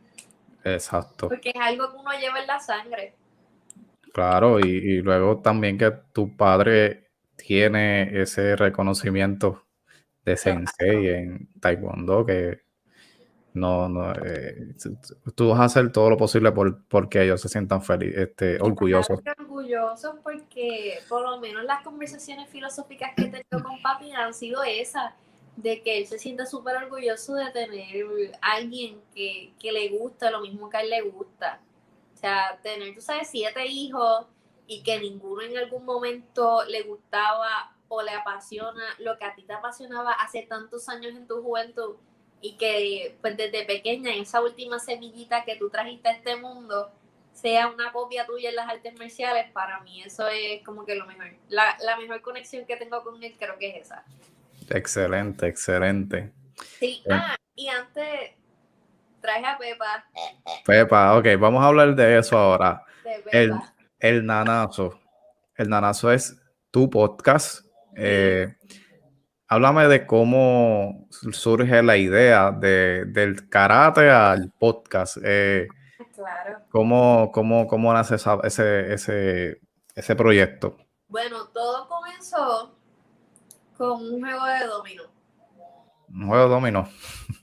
Exacto. 0.63 1.27
porque 1.27 1.49
es 1.49 1.59
algo 1.59 1.91
que 1.91 1.97
uno 1.97 2.11
lleva 2.13 2.39
en 2.39 2.47
la 2.47 2.59
sangre. 2.59 3.15
Claro, 4.13 4.59
y, 4.59 4.67
y 4.67 5.01
luego 5.01 5.41
también 5.41 5.77
que 5.77 5.91
tu 6.13 6.35
padre 6.37 7.09
tiene 7.35 8.21
ese 8.21 8.55
reconocimiento 8.55 9.68
de 10.25 10.37
sensei 10.37 11.07
en 11.09 11.49
taekwondo 11.59 12.25
que 12.25 12.61
no, 13.53 13.89
no, 13.89 14.13
eh, 14.13 14.75
tú 15.35 15.49
vas 15.49 15.59
a 15.59 15.63
hacer 15.65 15.91
todo 15.91 16.09
lo 16.09 16.17
posible 16.17 16.51
por 16.51 16.83
porque 16.85 17.23
ellos 17.23 17.41
se 17.41 17.49
sientan 17.49 17.81
felices, 17.81 18.29
este, 18.29 18.61
orgullosos. 18.61 19.19
Orgullosos 19.37 20.15
porque 20.23 20.99
por 21.09 21.23
lo 21.23 21.39
menos 21.39 21.63
las 21.63 21.83
conversaciones 21.83 22.49
filosóficas 22.49 23.11
que 23.15 23.23
he 23.23 23.29
tenido 23.29 23.67
con 23.67 23.81
papi 23.81 24.11
han 24.11 24.33
sido 24.33 24.63
esas, 24.63 25.13
de 25.55 25.81
que 25.81 25.97
él 25.97 26.07
se 26.07 26.19
sienta 26.19 26.45
súper 26.45 26.77
orgulloso 26.77 27.35
de 27.35 27.51
tener 27.51 28.05
alguien 28.41 29.01
que, 29.13 29.53
que 29.59 29.71
le 29.71 29.89
gusta 29.89 30.31
lo 30.31 30.41
mismo 30.41 30.69
que 30.69 30.77
a 30.77 30.81
él 30.81 30.89
le 30.89 31.01
gusta. 31.01 31.59
O 32.13 32.17
sea, 32.17 32.59
tener, 32.61 32.93
tú 32.93 33.01
sabes, 33.01 33.29
siete 33.29 33.65
hijos 33.65 34.27
y 34.67 34.83
que 34.83 34.99
ninguno 34.99 35.41
en 35.41 35.57
algún 35.57 35.83
momento 35.85 36.63
le 36.65 36.83
gustaba 36.83 37.75
o 37.89 38.01
le 38.01 38.11
apasiona 38.11 38.83
lo 38.99 39.17
que 39.17 39.25
a 39.25 39.35
ti 39.35 39.43
te 39.43 39.53
apasionaba 39.53 40.13
hace 40.13 40.43
tantos 40.43 40.87
años 40.87 41.13
en 41.15 41.27
tu 41.27 41.41
juventud 41.41 41.95
y 42.41 42.55
que 42.55 43.17
pues 43.21 43.35
desde 43.35 43.65
pequeña 43.65 44.15
esa 44.15 44.41
última 44.41 44.79
semillita 44.79 45.43
que 45.43 45.57
tú 45.57 45.69
trajiste 45.69 46.07
a 46.07 46.13
este 46.13 46.37
mundo 46.37 46.91
sea 47.33 47.67
una 47.67 47.91
copia 47.91 48.25
tuya 48.25 48.49
en 48.49 48.55
las 48.55 48.69
artes 48.69 48.97
marciales, 48.97 49.51
para 49.51 49.79
mí 49.81 50.01
eso 50.03 50.27
es 50.27 50.63
como 50.63 50.85
que 50.85 50.95
lo 50.95 51.05
mejor. 51.05 51.31
La, 51.47 51.77
la 51.83 51.97
mejor 51.97 52.21
conexión 52.21 52.65
que 52.65 52.77
tengo 52.77 53.03
con 53.03 53.21
él 53.23 53.35
creo 53.37 53.57
que 53.57 53.69
es 53.69 53.85
esa. 53.85 54.03
Excelente, 54.69 55.47
excelente. 55.47 56.31
Sí, 56.79 57.01
eh. 57.05 57.11
ah, 57.11 57.35
y 57.55 57.67
antes 57.67 58.31
traje 59.21 59.45
a 59.45 59.57
Pepa. 59.57 60.05
Pepa, 60.65 61.17
ok, 61.17 61.25
vamos 61.39 61.63
a 61.63 61.67
hablar 61.67 61.95
de 61.95 62.19
eso 62.19 62.37
ahora. 62.37 62.85
El, 63.31 63.53
el 63.99 64.25
Nanazo. 64.25 64.99
El 65.55 65.69
Nanazo 65.69 66.11
es 66.11 66.41
tu 66.71 66.89
podcast. 66.89 67.68
Eh, 67.99 68.55
háblame 69.47 69.87
de 69.87 70.05
cómo 70.05 71.07
surge 71.09 71.83
la 71.83 71.97
idea 71.97 72.51
de, 72.51 73.05
del 73.05 73.49
karate 73.49 74.09
al 74.09 74.51
podcast. 74.57 75.17
Eh, 75.23 75.67
claro. 76.15 76.59
¿cómo, 76.69 77.31
cómo, 77.33 77.67
cómo 77.67 77.93
nace 77.93 78.15
ese, 78.15 78.93
ese, 78.93 79.61
ese 79.95 80.15
proyecto? 80.15 80.77
Bueno, 81.07 81.47
todo 81.47 81.87
comenzó 81.87 82.77
con 83.77 84.01
un 84.01 84.21
juego 84.21 84.45
de 84.45 84.65
dominos. 84.65 85.09
Un 86.13 86.27
juego 86.27 86.43
de 86.43 86.49
dominos. 86.49 86.89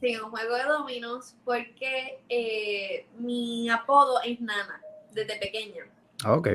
Sí, 0.01 0.17
un 0.17 0.31
juego 0.31 0.55
de 0.57 0.65
dominos 0.65 1.37
porque 1.45 2.21
eh, 2.29 3.07
mi 3.19 3.69
apodo 3.71 4.21
es 4.23 4.41
Nana 4.41 4.81
desde 5.13 5.39
pequeña. 5.39 5.85
Ah, 6.25 6.35
ok. 6.35 6.49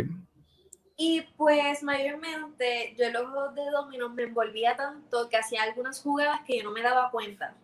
Y 1.04 1.22
pues 1.36 1.82
mayormente 1.82 2.94
yo 2.96 3.06
en 3.06 3.14
los 3.14 3.24
juegos 3.24 3.56
de 3.56 3.66
dominos 3.72 4.14
me 4.14 4.22
envolvía 4.22 4.76
tanto 4.76 5.28
que 5.30 5.38
hacía 5.38 5.64
algunas 5.64 6.00
jugadas 6.00 6.42
que 6.46 6.60
yo 6.60 6.64
no 6.64 6.70
me 6.72 6.84
daba 6.84 7.10
cuenta. 7.10 7.56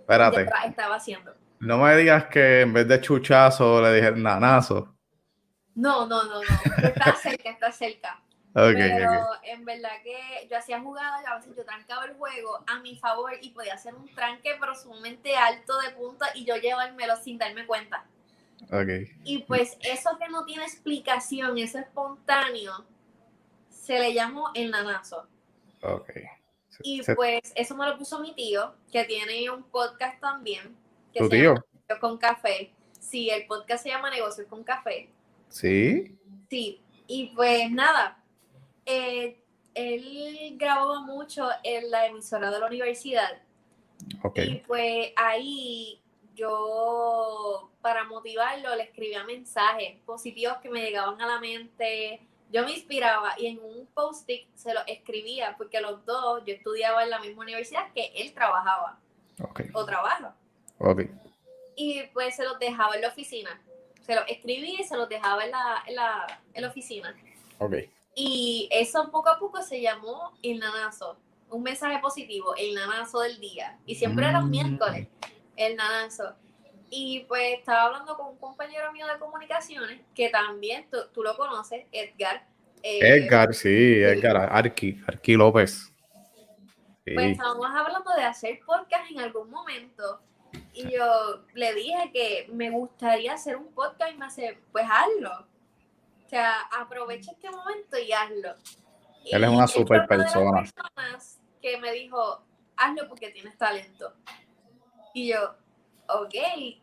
Espérate. 0.00 0.48
estaba 0.66 0.96
haciendo. 0.96 1.32
No 1.60 1.78
me 1.78 1.96
digas 1.96 2.24
que 2.24 2.62
en 2.62 2.72
vez 2.72 2.88
de 2.88 3.00
chuchazo 3.00 3.80
le 3.80 3.94
dije 3.94 4.10
nanazo. 4.10 4.96
No, 5.76 6.08
no, 6.08 6.24
no, 6.24 6.40
no. 6.40 6.88
Está 6.88 7.14
cerca, 7.22 7.50
está 7.50 7.70
cerca. 7.70 8.20
Pero 8.52 9.28
en 9.44 9.64
verdad 9.64 10.02
que 10.02 10.48
yo 10.50 10.58
hacía 10.58 10.80
jugadas 10.80 11.22
y 11.22 11.30
a 11.30 11.36
veces 11.36 11.54
yo 11.56 11.64
trancaba 11.64 12.06
el 12.06 12.14
juego 12.14 12.64
a 12.66 12.80
mi 12.80 12.96
favor 12.96 13.30
y 13.40 13.50
podía 13.50 13.74
hacer 13.74 13.94
un 13.94 14.12
tranque 14.12 14.56
pero 14.58 14.74
sumamente 14.74 15.36
alto 15.36 15.78
de 15.82 15.90
punta 15.90 16.26
y 16.34 16.44
yo 16.44 16.56
llevármelo 16.56 17.14
sin 17.22 17.38
darme 17.38 17.64
cuenta. 17.64 18.04
Y 19.24 19.38
pues 19.42 19.76
eso 19.82 20.10
que 20.18 20.28
no 20.28 20.44
tiene 20.44 20.64
explicación, 20.64 21.58
eso 21.58 21.78
espontáneo, 21.78 22.84
se 23.68 23.98
le 23.98 24.14
llamó 24.14 24.50
el 24.54 24.70
nanazo. 24.70 25.26
Y 26.82 27.02
pues 27.14 27.40
eso 27.54 27.76
me 27.76 27.86
lo 27.86 27.98
puso 27.98 28.20
mi 28.20 28.34
tío, 28.34 28.74
que 28.90 29.04
tiene 29.04 29.50
un 29.50 29.62
podcast 29.62 30.20
también. 30.20 30.74
Que 31.12 31.20
¿Tu 31.20 31.28
tío? 31.28 31.54
con 32.00 32.16
café. 32.16 32.72
Sí, 32.98 33.28
el 33.28 33.46
podcast 33.46 33.82
se 33.82 33.90
llama 33.90 34.10
Negocios 34.10 34.46
con 34.48 34.64
Café. 34.64 35.10
Sí. 35.48 36.16
Sí, 36.48 36.80
y 37.06 37.32
pues 37.34 37.70
nada, 37.70 38.22
eh, 38.86 39.38
él 39.74 40.54
grababa 40.56 41.00
mucho 41.00 41.48
en 41.62 41.90
la 41.90 42.06
emisora 42.06 42.50
de 42.50 42.58
la 42.58 42.66
universidad. 42.66 43.42
Y 44.34 44.56
pues 44.66 45.12
ahí 45.16 46.01
yo, 46.34 47.70
para 47.80 48.04
motivarlo, 48.04 48.74
le 48.76 48.84
escribía 48.84 49.24
mensajes 49.24 49.98
positivos 50.04 50.58
que 50.58 50.70
me 50.70 50.80
llegaban 50.80 51.20
a 51.20 51.26
la 51.26 51.40
mente. 51.40 52.20
Yo 52.50 52.64
me 52.64 52.72
inspiraba 52.72 53.34
y 53.38 53.46
en 53.46 53.60
un 53.62 53.86
post-it 53.86 54.46
se 54.54 54.74
lo 54.74 54.80
escribía 54.86 55.54
porque 55.56 55.80
los 55.80 56.04
dos, 56.04 56.42
yo 56.46 56.54
estudiaba 56.54 57.02
en 57.02 57.10
la 57.10 57.18
misma 57.20 57.42
universidad 57.42 57.92
que 57.92 58.12
él 58.14 58.32
trabajaba. 58.34 58.98
O 59.72 59.84
trabaja. 59.84 60.34
Y 61.76 62.02
pues 62.12 62.36
se 62.36 62.44
los 62.44 62.58
dejaba 62.58 62.94
en 62.94 63.02
la 63.02 63.08
oficina. 63.08 63.60
Se 64.02 64.14
los 64.14 64.24
escribía 64.28 64.80
y 64.80 64.84
se 64.84 64.96
los 64.96 65.08
dejaba 65.08 65.44
en 65.44 65.52
la, 65.52 65.82
en 65.86 65.94
la, 65.94 66.40
en 66.52 66.62
la 66.62 66.68
oficina. 66.68 67.16
Y 68.14 68.68
eso 68.70 69.10
poco 69.10 69.30
a 69.30 69.38
poco 69.38 69.62
se 69.62 69.80
llamó 69.80 70.32
el 70.42 70.58
nanazo. 70.58 71.16
Un 71.48 71.62
mensaje 71.62 71.98
positivo, 72.00 72.54
el 72.56 72.74
nanazo 72.74 73.20
del 73.20 73.40
día. 73.40 73.78
Y 73.86 73.94
siempre 73.94 74.26
era 74.26 74.40
mm. 74.40 74.50
miércoles 74.50 75.08
el 75.56 75.76
nanazo. 75.76 76.34
Y 76.90 77.20
pues 77.26 77.58
estaba 77.58 77.84
hablando 77.84 78.16
con 78.16 78.28
un 78.28 78.36
compañero 78.36 78.92
mío 78.92 79.06
de 79.06 79.18
comunicaciones, 79.18 80.00
que 80.14 80.28
también 80.28 80.86
tú, 80.90 81.22
lo 81.22 81.36
conoces, 81.36 81.86
Edgar. 81.90 82.46
Eh, 82.82 82.98
Edgar, 83.00 83.54
sí, 83.54 84.02
Edgar, 84.02 84.36
Arqui, 84.36 85.00
Arqui 85.06 85.34
López. 85.34 85.92
Pues 87.04 87.32
estábamos 87.32 87.66
hablando 87.66 88.12
de 88.14 88.22
hacer 88.22 88.60
podcast 88.64 89.10
en 89.10 89.20
algún 89.20 89.50
momento. 89.50 90.20
Y 90.74 90.90
yo 90.90 91.44
le 91.54 91.74
dije 91.74 92.10
que 92.12 92.48
me 92.52 92.70
gustaría 92.70 93.34
hacer 93.34 93.56
un 93.56 93.72
podcast 93.72 94.12
y 94.12 94.18
me 94.18 94.26
hace, 94.26 94.58
pues 94.70 94.84
hazlo. 94.88 95.46
O 96.26 96.28
sea, 96.28 96.60
aprovecha 96.78 97.32
este 97.32 97.50
momento 97.50 97.98
y 97.98 98.12
hazlo. 98.12 98.54
Él 99.24 99.44
es 99.44 99.50
una 99.50 99.66
super 99.66 100.06
persona. 100.06 100.64
que 101.60 101.78
me 101.78 101.92
dijo, 101.92 102.42
hazlo 102.76 103.08
porque 103.08 103.30
tienes 103.30 103.56
talento. 103.56 104.12
Y 105.14 105.28
yo, 105.28 105.54
ok, 106.08 106.34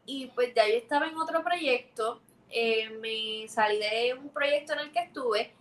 y 0.06 0.28
pues 0.28 0.54
ya 0.54 0.68
yo 0.68 0.76
estaba 0.76 1.08
en 1.08 1.18
otro 1.18 1.44
proyecto, 1.44 2.22
eh, 2.50 2.90
me 3.00 3.48
salí 3.48 3.80
de 3.80 4.14
un 4.14 4.30
proyecto 4.30 4.74
en 4.74 4.80
el 4.80 4.92
que 4.92 5.00
estuve 5.00 5.54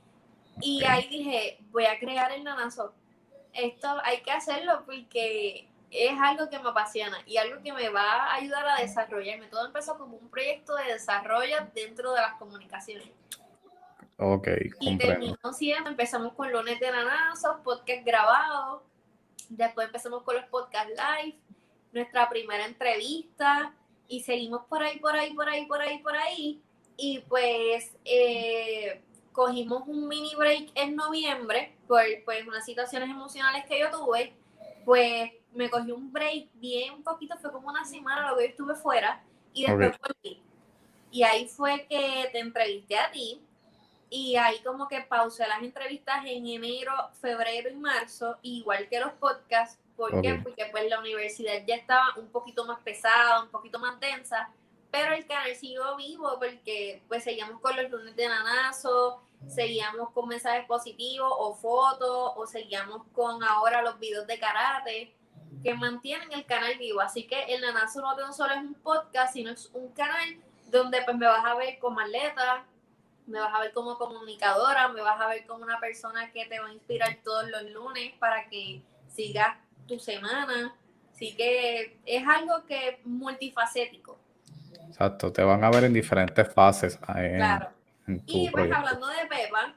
y 0.60 0.84
ahí 0.84 1.08
dije, 1.08 1.58
voy 1.70 1.84
a 1.86 1.98
crear 1.98 2.32
el 2.32 2.44
nanazo. 2.44 2.94
Esto 3.52 3.88
hay 4.04 4.22
que 4.22 4.30
hacerlo 4.30 4.82
porque 4.84 5.68
es 5.90 6.20
algo 6.20 6.48
que 6.50 6.58
me 6.58 6.68
apasiona 6.68 7.18
y 7.26 7.36
algo 7.38 7.62
que 7.62 7.72
me 7.72 7.88
va 7.88 8.02
a 8.02 8.34
ayudar 8.34 8.66
a 8.68 8.80
desarrollarme. 8.80 9.46
Todo 9.46 9.66
empezó 9.66 9.96
como 9.96 10.16
un 10.16 10.28
proyecto 10.28 10.74
de 10.76 10.92
desarrollo 10.92 11.56
dentro 11.74 12.12
de 12.12 12.20
las 12.20 12.34
comunicaciones. 12.34 13.08
Ok, 14.20 14.48
Y 14.80 14.98
terminó 14.98 15.36
siempre, 15.52 15.92
empezamos 15.92 16.32
con 16.32 16.50
lunes 16.50 16.80
de 16.80 16.90
nanazos, 16.90 17.60
podcast 17.62 18.04
grabados, 18.04 18.82
después 19.48 19.86
empezamos 19.86 20.24
con 20.24 20.34
los 20.34 20.44
podcast 20.46 20.88
live, 20.88 21.38
nuestra 21.92 22.28
primera 22.28 22.64
entrevista 22.66 23.74
y 24.08 24.20
seguimos 24.20 24.62
por 24.64 24.82
ahí, 24.82 24.98
por 24.98 25.14
ahí, 25.14 25.34
por 25.34 25.48
ahí, 25.48 25.66
por 25.66 25.80
ahí, 25.80 25.98
por 25.98 26.16
ahí. 26.16 26.62
Y 26.96 27.20
pues 27.20 27.96
eh, 28.04 29.00
cogimos 29.32 29.84
un 29.86 30.08
mini 30.08 30.34
break 30.34 30.70
en 30.74 30.96
noviembre 30.96 31.76
por 31.86 32.02
pues, 32.24 32.46
unas 32.46 32.64
situaciones 32.64 33.08
emocionales 33.10 33.64
que 33.66 33.78
yo 33.78 33.90
tuve. 33.90 34.32
Pues 34.84 35.30
me 35.52 35.68
cogí 35.70 35.92
un 35.92 36.12
break 36.12 36.48
bien 36.54 36.94
un 36.94 37.02
poquito, 37.02 37.36
fue 37.38 37.52
como 37.52 37.68
una 37.68 37.84
semana 37.84 38.30
lo 38.30 38.36
que 38.36 38.44
yo 38.44 38.50
estuve 38.50 38.74
fuera 38.74 39.22
y 39.52 39.66
después 39.66 39.92
volví. 40.00 40.42
Y 41.10 41.22
ahí 41.22 41.48
fue 41.48 41.86
que 41.88 42.28
te 42.32 42.38
entrevisté 42.38 42.98
a 42.98 43.10
ti 43.10 43.40
y 44.10 44.36
ahí 44.36 44.58
como 44.60 44.88
que 44.88 45.02
pausé 45.02 45.46
las 45.46 45.62
entrevistas 45.62 46.24
en 46.24 46.46
enero, 46.46 46.92
febrero 47.20 47.70
y 47.70 47.76
marzo, 47.76 48.38
igual 48.42 48.88
que 48.88 49.00
los 49.00 49.12
podcasts, 49.14 49.78
¿Por 49.98 50.22
qué? 50.22 50.40
Porque 50.44 50.64
pues 50.70 50.88
la 50.88 51.00
universidad 51.00 51.60
ya 51.66 51.74
estaba 51.74 52.14
un 52.16 52.28
poquito 52.28 52.64
más 52.64 52.78
pesada, 52.82 53.42
un 53.42 53.48
poquito 53.48 53.80
más 53.80 53.98
densa, 53.98 54.48
pero 54.92 55.12
el 55.12 55.26
canal 55.26 55.52
siguió 55.56 55.96
vivo 55.96 56.38
porque 56.38 57.02
pues 57.08 57.24
seguíamos 57.24 57.60
con 57.60 57.74
los 57.76 57.90
lunes 57.90 58.14
de 58.14 58.28
nanazo, 58.28 59.20
seguíamos 59.48 60.10
con 60.10 60.28
mensajes 60.28 60.66
positivos 60.66 61.28
o 61.36 61.52
fotos, 61.52 62.32
o 62.36 62.46
seguíamos 62.46 63.02
con 63.12 63.42
ahora 63.42 63.82
los 63.82 63.98
videos 63.98 64.24
de 64.28 64.38
karate 64.38 65.16
que 65.64 65.74
mantienen 65.74 66.32
el 66.32 66.46
canal 66.46 66.78
vivo. 66.78 67.00
Así 67.00 67.26
que 67.26 67.52
el 67.52 67.60
nanazo 67.60 68.00
no 68.00 68.14
tan 68.14 68.32
solo 68.32 68.54
es 68.54 68.60
un 68.60 68.74
podcast, 68.74 69.32
sino 69.32 69.50
es 69.50 69.68
un 69.74 69.88
canal 69.88 70.40
donde 70.70 71.02
pues 71.02 71.16
me 71.16 71.26
vas 71.26 71.44
a 71.44 71.56
ver 71.56 71.80
como 71.80 71.98
atleta, 71.98 72.64
me 73.26 73.40
vas 73.40 73.52
a 73.52 73.58
ver 73.58 73.72
como 73.72 73.98
comunicadora, 73.98 74.90
me 74.90 75.00
vas 75.00 75.20
a 75.20 75.26
ver 75.26 75.44
como 75.44 75.64
una 75.64 75.80
persona 75.80 76.30
que 76.30 76.46
te 76.46 76.60
va 76.60 76.68
a 76.68 76.72
inspirar 76.72 77.18
todos 77.24 77.50
los 77.50 77.64
lunes 77.72 78.14
para 78.20 78.48
que 78.48 78.80
sigas 79.08 79.56
tu 79.88 79.98
semana. 79.98 80.76
Así 81.12 81.34
que 81.34 81.98
es 82.06 82.24
algo 82.24 82.64
que 82.66 82.90
es 82.90 83.06
multifacético. 83.06 84.20
Exacto, 84.86 85.32
te 85.32 85.42
van 85.42 85.64
a 85.64 85.70
ver 85.70 85.84
en 85.84 85.92
diferentes 85.92 86.52
fases. 86.54 86.96
claro. 86.96 87.70
y 88.06 88.48
pues 88.50 88.70
hablando 88.70 89.08
de 89.08 89.26
Pepa. 89.28 89.74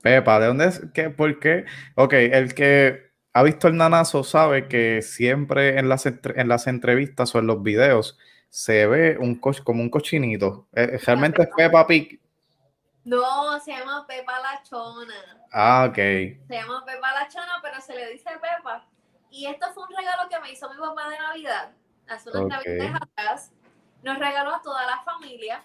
Pepa, 0.00 0.40
¿de 0.40 0.46
dónde 0.46 0.66
es? 0.66 0.80
¿Qué? 0.94 1.10
¿Por 1.10 1.38
qué? 1.38 1.66
Ok, 1.96 2.14
el 2.14 2.54
que 2.54 3.10
ha 3.34 3.42
visto 3.42 3.68
el 3.68 3.76
nanazo 3.76 4.24
sabe 4.24 4.68
que 4.68 5.02
siempre 5.02 5.78
en 5.78 5.88
las, 5.88 6.06
en 6.06 6.48
las 6.48 6.66
entrevistas 6.66 7.34
o 7.34 7.38
en 7.38 7.46
los 7.46 7.62
videos 7.62 8.18
se 8.48 8.86
ve 8.86 9.16
un 9.18 9.36
como 9.36 9.82
un 9.82 9.90
cochinito. 9.90 10.66
Eh, 10.72 10.98
¿Realmente 11.04 11.42
es 11.42 11.48
Peppa 11.56 11.86
Pig? 11.86 12.20
No, 13.04 13.58
se 13.60 13.72
llama 13.72 14.06
Pepa 14.06 14.40
la 14.40 14.62
Chona. 14.62 15.46
Ah, 15.52 15.86
ok. 15.88 15.96
Se 15.96 16.46
llama 16.48 16.84
Pepa 16.84 17.12
la 17.12 17.28
Chona, 17.28 17.60
pero 17.62 17.80
se 17.80 17.94
le 17.94 18.10
dice 18.10 18.30
Pepa. 18.40 18.86
Y 19.40 19.46
esto 19.46 19.72
fue 19.72 19.84
un 19.84 19.96
regalo 19.96 20.28
que 20.28 20.38
me 20.38 20.52
hizo 20.52 20.68
mi 20.68 20.76
papá 20.76 21.08
de 21.08 21.18
Navidad, 21.18 21.72
hace 22.06 22.28
unas 22.28 22.46
navidades 22.46 22.94
atrás. 23.00 23.52
Nos 24.02 24.18
regaló 24.18 24.54
a 24.54 24.60
toda 24.60 24.84
la 24.84 25.02
familia, 25.02 25.64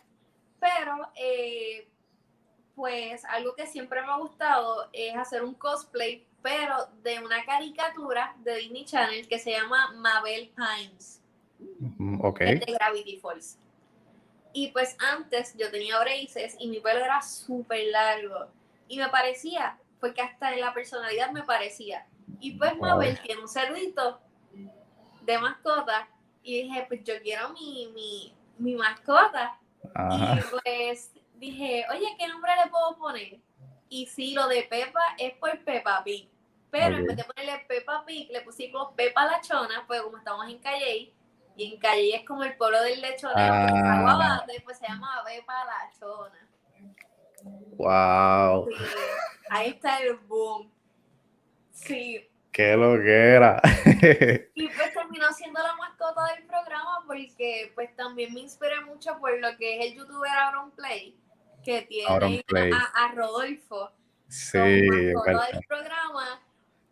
pero 0.61 1.11
eh, 1.13 1.85
pues 2.73 3.25
algo 3.25 3.53
que 3.53 3.67
siempre 3.67 4.01
me 4.01 4.13
ha 4.13 4.15
gustado 4.15 4.87
es 4.93 5.13
hacer 5.17 5.43
un 5.43 5.55
cosplay, 5.55 6.25
pero 6.41 6.87
de 7.03 7.19
una 7.19 7.43
caricatura 7.43 8.33
de 8.45 8.55
Disney 8.59 8.85
Channel 8.85 9.27
que 9.27 9.39
se 9.39 9.51
llama 9.51 9.91
Mabel 9.95 10.53
Pines. 10.55 11.21
Mm, 11.97 12.23
ok. 12.23 12.39
De 12.39 12.77
Gravity 12.79 13.19
Falls. 13.19 13.57
Y 14.53 14.69
pues 14.69 14.95
antes 14.99 15.53
yo 15.57 15.69
tenía 15.69 15.99
braces 15.99 16.55
y 16.59 16.69
mi 16.69 16.79
pelo 16.79 17.03
era 17.03 17.21
súper 17.21 17.87
largo. 17.87 18.47
Y 18.87 18.99
me 18.99 19.09
parecía, 19.09 19.77
porque 19.99 20.21
hasta 20.21 20.53
en 20.53 20.61
la 20.61 20.73
personalidad 20.73 21.31
me 21.31 21.43
parecía. 21.43 22.07
Y 22.39 22.51
pues 22.57 22.77
Mabel 22.77 23.19
tiene 23.21 23.41
un 23.41 23.47
cerdito 23.47 24.19
de 25.21 25.39
mascota. 25.39 26.07
Y 26.43 26.63
dije, 26.63 26.85
pues 26.87 27.03
yo 27.03 27.15
quiero 27.21 27.49
mi, 27.49 27.89
mi, 27.93 28.37
mi 28.57 28.75
mascota. 28.75 29.59
Y 29.83 30.41
pues 30.51 31.13
dije, 31.35 31.85
oye, 31.91 32.15
¿qué 32.17 32.27
nombre 32.27 32.51
le 32.63 32.69
puedo 32.69 32.97
poner? 32.97 33.39
Y 33.89 34.07
sí, 34.07 34.33
lo 34.33 34.47
de 34.47 34.63
Pepa 34.63 35.01
es 35.17 35.33
por 35.37 35.63
Peppa 35.63 36.03
Pig. 36.03 36.29
Pero 36.71 36.97
en 36.97 37.05
vez 37.05 37.15
de 37.15 37.23
ponerle 37.23 37.65
Peppa 37.67 38.03
Pig, 38.05 38.29
le 38.31 38.41
pusimos 38.41 38.93
Pepa 38.95 39.25
la 39.25 39.39
Chona, 39.41 39.85
pues 39.87 40.01
como 40.01 40.17
estamos 40.17 40.47
en 40.49 40.59
Calle, 40.59 41.13
y 41.55 41.73
en 41.73 41.79
Calle 41.79 42.15
es 42.15 42.25
como 42.25 42.43
el 42.43 42.57
pueblo 42.57 42.81
del 42.81 42.99
lechonero, 42.99 43.39
ah. 43.39 44.43
después 44.47 44.77
se 44.77 44.87
llama 44.87 45.23
Pepa 45.25 45.65
la 45.65 45.91
Chona. 45.97 46.49
Wow. 47.77 48.67
ahí 49.49 49.69
está 49.69 49.99
el 49.99 50.15
boom. 50.15 50.71
Sí. 51.75 52.27
Qué 52.51 52.77
lo 52.77 52.97
que 53.01 53.11
era. 53.11 53.61
y 54.55 54.67
pues 54.69 54.93
terminó 54.93 55.31
siendo 55.33 55.61
la 55.61 55.75
mascota 55.75 56.33
del 56.33 56.45
programa 56.45 57.03
porque 57.05 57.71
pues 57.75 57.93
también 57.97 58.33
me 58.33 58.39
inspiré 58.39 58.79
mucho 58.85 59.17
por 59.19 59.37
lo 59.39 59.57
que 59.57 59.77
es 59.77 59.85
el 59.87 59.97
youtuber 59.97 60.31
Aaron 60.31 60.71
Play, 60.71 61.17
que 61.65 61.81
tiene 61.81 62.71
a, 62.73 63.11
Rodolfo. 63.13 63.91
Sí, 64.29 64.57
mascota 64.57 65.47
del 65.51 65.65
programa. 65.67 66.41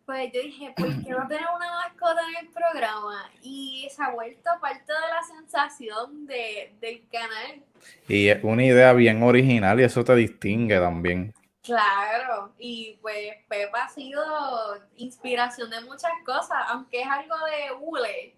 Pues 0.06 0.34
yo 0.34 0.42
dije, 0.42 0.74
¿por 0.76 0.90
qué 1.02 1.12
no 1.12 1.26
tener 1.30 1.46
una 1.56 1.72
mascota 1.72 2.20
en 2.28 2.46
el 2.46 2.52
programa? 2.52 3.32
Y 3.42 3.88
se 3.90 4.04
ha 4.04 4.10
vuelto 4.10 4.50
parte 4.60 4.92
de 4.92 5.10
la 5.10 5.24
sensación 5.24 6.26
de, 6.26 6.74
del 6.82 7.08
canal. 7.10 7.64
Y 8.10 8.28
es 8.28 8.44
una 8.44 8.66
idea 8.66 8.92
bien 8.92 9.24
original 9.24 9.80
y 9.80 9.84
eso 9.84 10.04
te 10.04 10.14
distingue 10.16 10.78
también. 10.78 11.34
Claro, 11.64 12.54
y 12.58 12.98
pues 13.02 13.38
Pepa 13.48 13.86
ha 13.86 13.90
sido 13.90 14.22
inspiración 14.98 15.70
de 15.70 15.80
muchas 15.82 16.12
cosas, 16.26 16.58
aunque 16.68 17.02
es 17.02 17.08
algo 17.08 17.36
de 17.46 17.72
hule. 17.80 18.36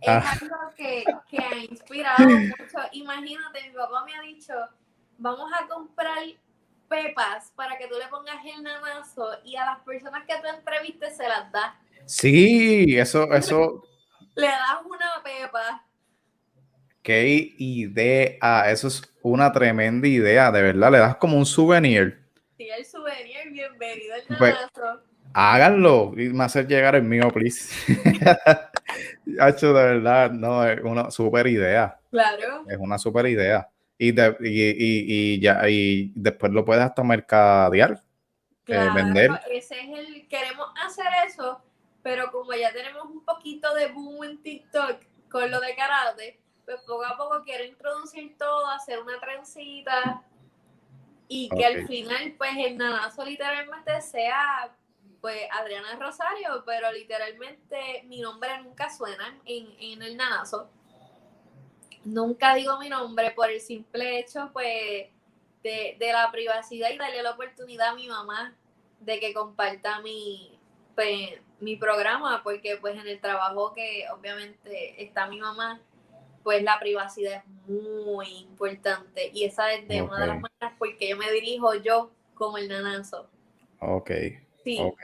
Es 0.00 0.08
ah. 0.08 0.32
algo 0.40 0.56
que, 0.76 1.04
que, 1.28 1.38
ha 1.38 1.56
inspirado 1.56 2.28
mucho. 2.28 2.78
Imagínate, 2.92 3.68
mi 3.68 3.74
papá 3.74 4.04
me 4.04 4.14
ha 4.14 4.20
dicho, 4.20 4.54
vamos 5.18 5.50
a 5.52 5.66
comprar 5.66 6.18
pepas 6.88 7.52
para 7.56 7.76
que 7.76 7.88
tú 7.88 7.94
le 7.98 8.06
pongas 8.06 8.44
el 8.44 8.62
nanazo 8.62 9.30
y 9.44 9.56
a 9.56 9.64
las 9.64 9.80
personas 9.80 10.24
que 10.24 10.36
tú 10.36 10.46
entrevistes 10.46 11.16
se 11.16 11.28
las 11.28 11.50
das. 11.50 11.74
Sí, 12.06 12.96
eso, 12.96 13.32
eso. 13.32 13.82
le 14.36 14.46
das 14.46 14.78
una 14.84 15.20
pepa 15.24 15.84
Qué 17.02 17.52
idea, 17.58 18.70
eso 18.70 18.86
es 18.86 19.02
una 19.22 19.50
tremenda 19.50 20.06
idea, 20.06 20.52
de 20.52 20.62
verdad, 20.62 20.92
le 20.92 20.98
das 20.98 21.16
como 21.16 21.36
un 21.36 21.44
souvenir. 21.44 22.20
Sí, 22.56 22.68
el 22.68 22.84
souvenir, 22.84 23.50
bienvenido 23.50 24.14
el 24.14 24.36
pues, 24.38 24.54
Háganlo 25.34 26.12
y 26.16 26.28
me 26.28 26.44
hacer 26.44 26.68
llegar 26.68 26.94
el 26.94 27.02
mío, 27.02 27.28
please. 27.32 27.74
Hacho, 29.40 29.72
de 29.72 29.82
verdad, 29.82 30.30
no, 30.30 30.64
es 30.64 30.80
una 30.84 31.10
super 31.10 31.48
idea. 31.48 31.98
Claro. 32.12 32.64
Es 32.68 32.78
una 32.78 32.98
super 32.98 33.26
idea. 33.26 33.68
Y, 33.98 34.14
y, 34.40 35.40
ya, 35.40 35.68
y 35.68 36.12
después 36.14 36.52
lo 36.52 36.64
puedes 36.64 36.84
hasta 36.84 37.02
mercadear, 37.02 38.00
eh, 38.68 38.88
vender. 38.94 39.30
Ese 39.50 39.80
es 39.80 39.88
el, 39.98 40.28
queremos 40.28 40.68
hacer 40.86 41.06
eso, 41.26 41.60
pero 42.00 42.30
como 42.30 42.52
ya 42.54 42.72
tenemos 42.72 43.06
un 43.06 43.24
poquito 43.24 43.74
de 43.74 43.88
boom 43.88 44.22
en 44.22 44.40
TikTok 44.40 44.98
con 45.28 45.50
lo 45.50 45.60
de 45.60 45.74
karate, 45.74 46.41
pues 46.64 46.80
poco 46.82 47.04
a 47.04 47.16
poco 47.16 47.42
quiero 47.44 47.64
introducir 47.64 48.36
todo, 48.36 48.66
hacer 48.68 49.00
una 49.00 49.18
trencita 49.20 50.22
y 51.28 51.48
que 51.48 51.64
al 51.64 51.86
final 51.86 52.34
pues 52.36 52.52
el 52.56 52.76
nanazo 52.76 53.24
literalmente 53.24 54.00
sea 54.00 54.74
pues 55.20 55.40
Adriana 55.52 55.96
Rosario, 56.00 56.64
pero 56.66 56.92
literalmente 56.92 58.02
mi 58.06 58.20
nombre 58.20 58.60
nunca 58.62 58.90
suena 58.90 59.38
en, 59.44 59.72
en 59.78 60.02
el 60.02 60.16
nanazo. 60.16 60.68
Nunca 62.04 62.54
digo 62.54 62.78
mi 62.78 62.88
nombre 62.88 63.30
por 63.30 63.48
el 63.48 63.60
simple 63.60 64.18
hecho 64.18 64.50
pues 64.52 65.08
de, 65.62 65.96
de 65.98 66.12
la 66.12 66.30
privacidad 66.32 66.90
y 66.90 66.98
darle 66.98 67.22
la 67.22 67.30
oportunidad 67.30 67.88
a 67.88 67.94
mi 67.94 68.08
mamá 68.08 68.54
de 69.00 69.20
que 69.20 69.32
comparta 69.32 70.00
mi, 70.00 70.58
pues, 70.94 71.40
mi 71.60 71.76
programa, 71.76 72.42
porque 72.42 72.76
pues 72.76 72.98
en 72.98 73.06
el 73.06 73.20
trabajo 73.20 73.72
que 73.74 74.06
obviamente 74.12 75.02
está 75.02 75.26
mi 75.26 75.40
mamá, 75.40 75.80
pues 76.42 76.62
la 76.62 76.78
privacidad 76.78 77.42
es 77.44 77.68
muy 77.68 78.28
importante 78.38 79.30
y 79.32 79.44
esa 79.44 79.72
es 79.72 79.86
de 79.88 80.02
una 80.02 80.20
de 80.20 80.26
las 80.26 80.40
maneras 80.40 80.72
porque 80.78 81.08
yo 81.08 81.16
me 81.16 81.30
dirijo 81.30 81.74
yo 81.74 82.10
como 82.34 82.58
el 82.58 82.68
nanazo. 82.68 83.28
Ok. 83.80 84.10
Sí. 84.64 84.78
Ok. 84.80 85.00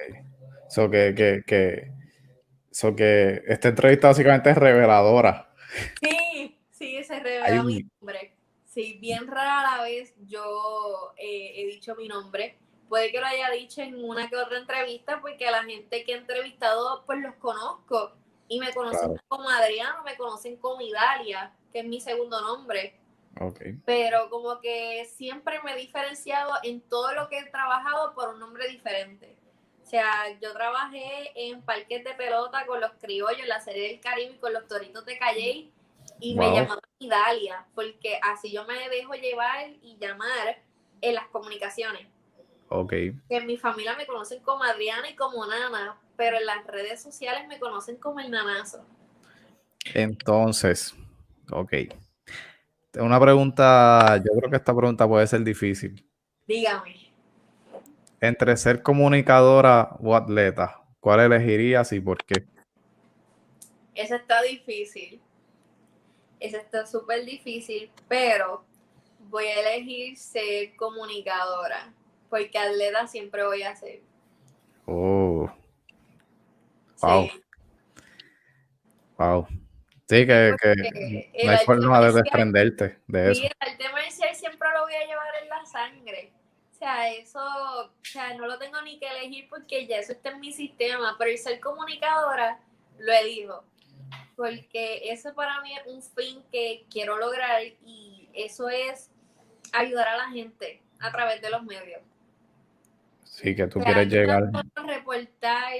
So 0.69 0.91
que, 0.91 1.15
que, 1.15 1.43
que, 1.47 1.93
so 2.71 2.95
que 2.95 3.43
esta 3.47 3.69
entrevista 3.69 4.09
básicamente 4.09 4.51
es 4.51 4.57
reveladora. 4.57 5.51
Sí, 6.01 6.59
sí, 6.71 7.03
se 7.05 7.21
revela 7.21 7.63
mi 7.63 7.85
nombre. 8.01 8.35
Sí, 8.65 8.99
bien 9.01 9.27
rara 9.27 9.83
vez 9.83 10.15
yo 10.27 11.13
eh, 11.17 11.53
he 11.57 11.67
dicho 11.67 11.95
mi 11.97 12.09
nombre. 12.09 12.59
Puede 12.89 13.11
que 13.11 13.21
lo 13.21 13.27
haya 13.27 13.51
dicho 13.51 13.83
en 13.83 14.03
una 14.03 14.29
que 14.29 14.37
otra 14.37 14.59
entrevista 14.59 15.21
porque 15.21 15.47
a 15.47 15.51
la 15.51 15.65
gente 15.65 16.05
que 16.05 16.13
he 16.13 16.17
entrevistado 16.17 17.05
pues 17.07 17.19
los 17.21 17.35
conozco 17.37 18.15
y 18.49 18.59
me 18.59 18.73
conocen 18.73 19.21
como 19.29 19.49
Adriano, 19.49 20.03
me 20.05 20.17
conocen 20.17 20.57
como 20.57 20.81
Idalia, 20.81 21.55
que 21.73 21.81
es 21.81 21.85
mi 21.87 22.01
segundo 22.01 22.41
nombre. 22.41 22.99
Okay. 23.41 23.79
Pero 23.85 24.31
como 24.31 24.61
que 24.61 25.05
siempre 25.17 25.61
me 25.63 25.73
he 25.73 25.77
diferenciado 25.77 26.55
en 26.63 26.81
todo 26.81 27.13
lo 27.13 27.29
que 27.29 27.39
he 27.39 27.45
trabajado 27.51 28.15
por 28.15 28.31
un 28.31 28.41
nombre 28.41 28.67
diferente. 28.69 29.39
O 29.83 29.87
sea, 29.87 30.39
yo 30.41 30.53
trabajé 30.53 31.33
en 31.35 31.63
parques 31.63 32.05
de 32.05 32.15
pelota 32.15 32.67
con 32.67 32.81
los 32.81 32.91
criollos, 33.01 33.43
en 33.43 33.49
la 33.49 33.61
serie 33.61 33.89
del 33.89 34.01
Caribe 34.01 34.39
con 34.39 34.53
los 34.53 34.67
toritos 34.67 35.05
de 35.07 35.19
Calle 35.19 35.71
y 36.21 36.35
me 36.35 36.51
llamaban 36.53 36.81
Idalia, 36.99 37.67
porque 37.75 38.19
así 38.23 38.51
yo 38.51 38.65
me 38.65 38.89
dejo 38.89 39.15
llevar 39.15 39.71
y 39.83 39.97
llamar 39.99 40.63
en 41.01 41.15
las 41.15 41.29
comunicaciones. 41.29 42.07
Ok. 42.69 42.91
Que 42.91 43.15
en 43.29 43.47
mi 43.47 43.57
familia 43.57 43.97
me 43.97 44.07
conocen 44.07 44.43
como 44.43 44.63
Adriana 44.65 45.09
y 45.09 45.17
como 45.17 45.47
Nana, 45.47 45.99
pero 46.17 46.37
en 46.37 46.47
las 46.47 46.67
redes 46.67 47.03
sociales 47.03 47.47
me 47.49 47.59
conocen 47.59 47.97
como 47.97 48.21
el 48.21 48.31
nanazo. 48.31 48.85
Entonces, 49.95 50.95
ok. 51.51 51.73
Una 52.99 53.21
pregunta, 53.21 54.17
yo 54.17 54.39
creo 54.39 54.51
que 54.51 54.57
esta 54.57 54.75
pregunta 54.75 55.07
puede 55.07 55.27
ser 55.27 55.43
difícil. 55.43 56.05
Dígame. 56.47 57.13
Entre 58.21 58.57
ser 58.57 58.83
comunicadora 58.83 59.97
o 60.03 60.17
atleta, 60.17 60.83
¿cuál 60.99 61.21
elegirías 61.21 61.93
y 61.93 62.01
por 62.01 62.19
qué? 62.25 62.45
Esa 63.95 64.17
está 64.17 64.43
difícil. 64.43 65.21
Esa 66.41 66.59
está 66.59 66.87
súper 66.87 67.25
difícil, 67.25 67.91
pero 68.09 68.65
voy 69.29 69.47
a 69.47 69.61
elegir 69.61 70.17
ser 70.17 70.75
comunicadora, 70.77 71.93
porque 72.29 72.59
atleta 72.59 73.07
siempre 73.07 73.45
voy 73.45 73.63
a 73.63 73.75
ser. 73.77 74.01
Oh. 74.87 75.51
Wow. 77.01 77.29
Wow. 79.19 79.47
Sí, 80.09 80.27
que, 80.27 80.57
no 81.45 81.51
hay 81.51 81.67
forma 81.67 82.01
de 82.01 82.13
desprenderte 82.13 82.99
de 83.07 83.31
eso. 83.31 83.43
el 83.43 83.77
tema 83.77 83.93
marcial 83.93 84.35
siempre 84.35 84.69
lo 84.75 84.85
voy 84.85 84.95
a 84.95 85.07
llevar 85.07 85.27
en 85.43 85.49
la 85.51 85.67
sangre. 85.67 86.33
O 86.73 86.79
sea, 86.79 87.11
eso, 87.11 87.41
o 87.41 87.91
sea, 88.05 88.33
no 88.35 88.47
lo 88.47 88.59
tengo 88.59 88.81
ni 88.83 88.99
que 88.99 89.07
elegir 89.07 89.49
porque 89.51 89.87
ya 89.87 89.99
eso 89.99 90.13
está 90.13 90.31
en 90.31 90.41
mi 90.41 90.53
sistema, 90.53 91.17
pero 91.19 91.31
el 91.31 91.37
ser 91.37 91.61
comunicadora 91.61 92.59
lo 92.99 93.13
elijo. 93.13 93.65
Porque 94.35 95.11
eso 95.11 95.35
para 95.35 95.61
mí 95.61 95.77
es 95.77 95.87
un 95.87 96.03
fin 96.03 96.43
que 96.51 96.87
quiero 96.91 97.19
lograr 97.19 97.61
y 97.85 98.31
eso 98.33 98.71
es 98.71 99.11
ayudar 99.73 100.09
a 100.09 100.17
la 100.17 100.31
gente 100.31 100.81
a 101.01 101.11
través 101.11 101.43
de 101.43 101.51
los 101.51 101.63
medios. 101.65 102.01
Sí, 103.41 103.55
que 103.55 103.67
tú 103.69 103.81
quieres 103.81 104.09
llegar. 104.09 104.51
reportar 104.75 105.73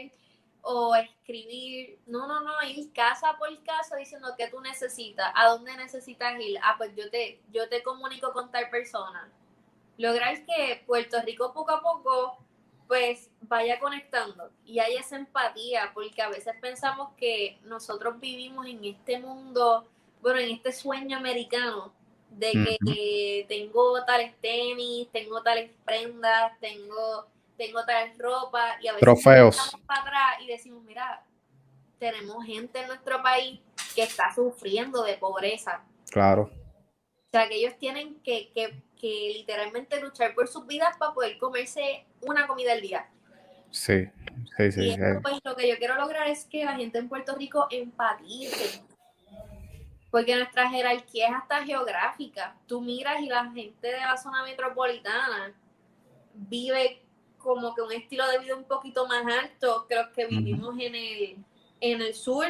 o 0.63 0.95
escribir, 0.95 1.99
no, 2.07 2.29
no, 2.29 2.41
no, 2.41 2.53
ir 2.69 2.93
casa 2.93 3.37
por 3.39 3.49
casa 3.65 3.97
diciendo 3.97 4.29
que 4.37 4.49
tú 4.49 4.61
necesitas, 4.61 5.33
a 5.35 5.49
dónde 5.49 5.77
necesitas 5.77 6.39
ir. 6.41 6.59
Ah, 6.63 6.75
pues 6.79 6.95
yo 6.95 7.11
te, 7.11 7.41
yo 7.53 7.69
te 7.69 7.83
comunico 7.83 8.33
con 8.33 8.51
tal 8.51 8.71
persona. 8.71 9.29
Lograr 9.97 10.45
que 10.45 10.85
Puerto 10.87 11.21
Rico 11.23 11.53
poco 11.53 11.73
a 11.73 11.81
poco 11.81 12.39
pues 12.87 13.31
vaya 13.43 13.79
conectando 13.79 14.51
y 14.65 14.79
hay 14.79 14.97
esa 14.97 15.17
empatía, 15.17 15.91
porque 15.93 16.23
a 16.23 16.31
veces 16.31 16.55
pensamos 16.61 17.11
que 17.17 17.59
nosotros 17.65 18.19
vivimos 18.19 18.67
en 18.67 18.85
este 18.85 19.19
mundo, 19.19 19.87
bueno, 20.23 20.39
en 20.39 20.51
este 20.51 20.73
sueño 20.73 21.19
americano 21.19 21.93
de 22.31 22.53
que 22.87 23.47
tengo 23.49 24.05
tales 24.05 24.35
tenis, 24.41 25.09
tengo 25.13 25.43
tales 25.43 25.71
prendas, 25.85 26.59
tengo, 26.61 27.27
tengo 27.59 27.85
tales 27.85 28.17
ropa 28.17 28.77
y 28.81 28.89
a 28.89 28.93
veces 28.93 29.03
Trofeos. 29.03 29.77
para 29.87 30.01
atrás 30.01 30.41
y 30.41 30.47
decimos, 30.47 30.83
mira, 30.85 31.23
tenemos 31.99 32.45
gente 32.47 32.81
en 32.81 32.89
nuestro 32.89 33.23
país 33.23 33.61
que 33.95 34.05
está 34.05 34.35
sufriendo 34.35 35.03
de 35.03 35.19
pobreza. 35.19 35.85
Claro. 36.11 36.51
O 36.53 37.31
sea, 37.31 37.47
que 37.49 37.57
ellos 37.57 37.77
tienen 37.79 38.21
que, 38.23 38.51
que 38.55 38.83
que 38.99 39.33
literalmente 39.35 40.01
luchar 40.01 40.35
por 40.35 40.49
sus 40.49 40.67
vidas 40.67 40.97
para 40.99 41.15
poder 41.15 41.39
comerse 41.39 42.05
una 42.23 42.47
comida 42.47 42.73
al 42.73 42.81
día. 42.81 43.09
Sí, 43.71 44.09
sí, 44.57 44.73
sí. 44.73 44.91
Y 44.91 45.21
pues, 45.23 45.39
lo 45.45 45.57
que 45.57 45.69
yo 45.69 45.77
quiero 45.79 45.97
lograr 45.97 46.27
es 46.29 46.45
que 46.45 46.65
la 46.65 46.75
gente 46.75 46.99
en 46.99 47.09
Puerto 47.09 47.35
Rico 47.37 47.67
empatice. 47.71 48.83
Porque 50.11 50.35
nuestra 50.35 50.71
jerarquía 50.71 51.29
es 51.29 51.35
hasta 51.35 51.65
geográfica. 51.65 52.57
Tú 52.67 52.81
miras 52.81 53.21
y 53.21 53.27
la 53.27 53.51
gente 53.51 53.89
de 53.89 53.99
la 53.99 54.17
zona 54.17 54.43
metropolitana 54.43 55.53
vive 56.33 57.03
como 57.49 57.75
que 57.75 57.81
un 57.81 57.93
estilo 57.93 58.29
de 58.29 58.41
vida 58.41 58.55
un 58.55 58.65
poquito 58.65 59.07
más 59.07 59.25
alto 59.25 59.87
los 59.89 60.09
que 60.09 60.27
vivimos 60.27 60.79
en, 60.79 60.95
el, 60.95 61.37
en 61.81 62.03
el 62.03 62.13
sur. 62.13 62.45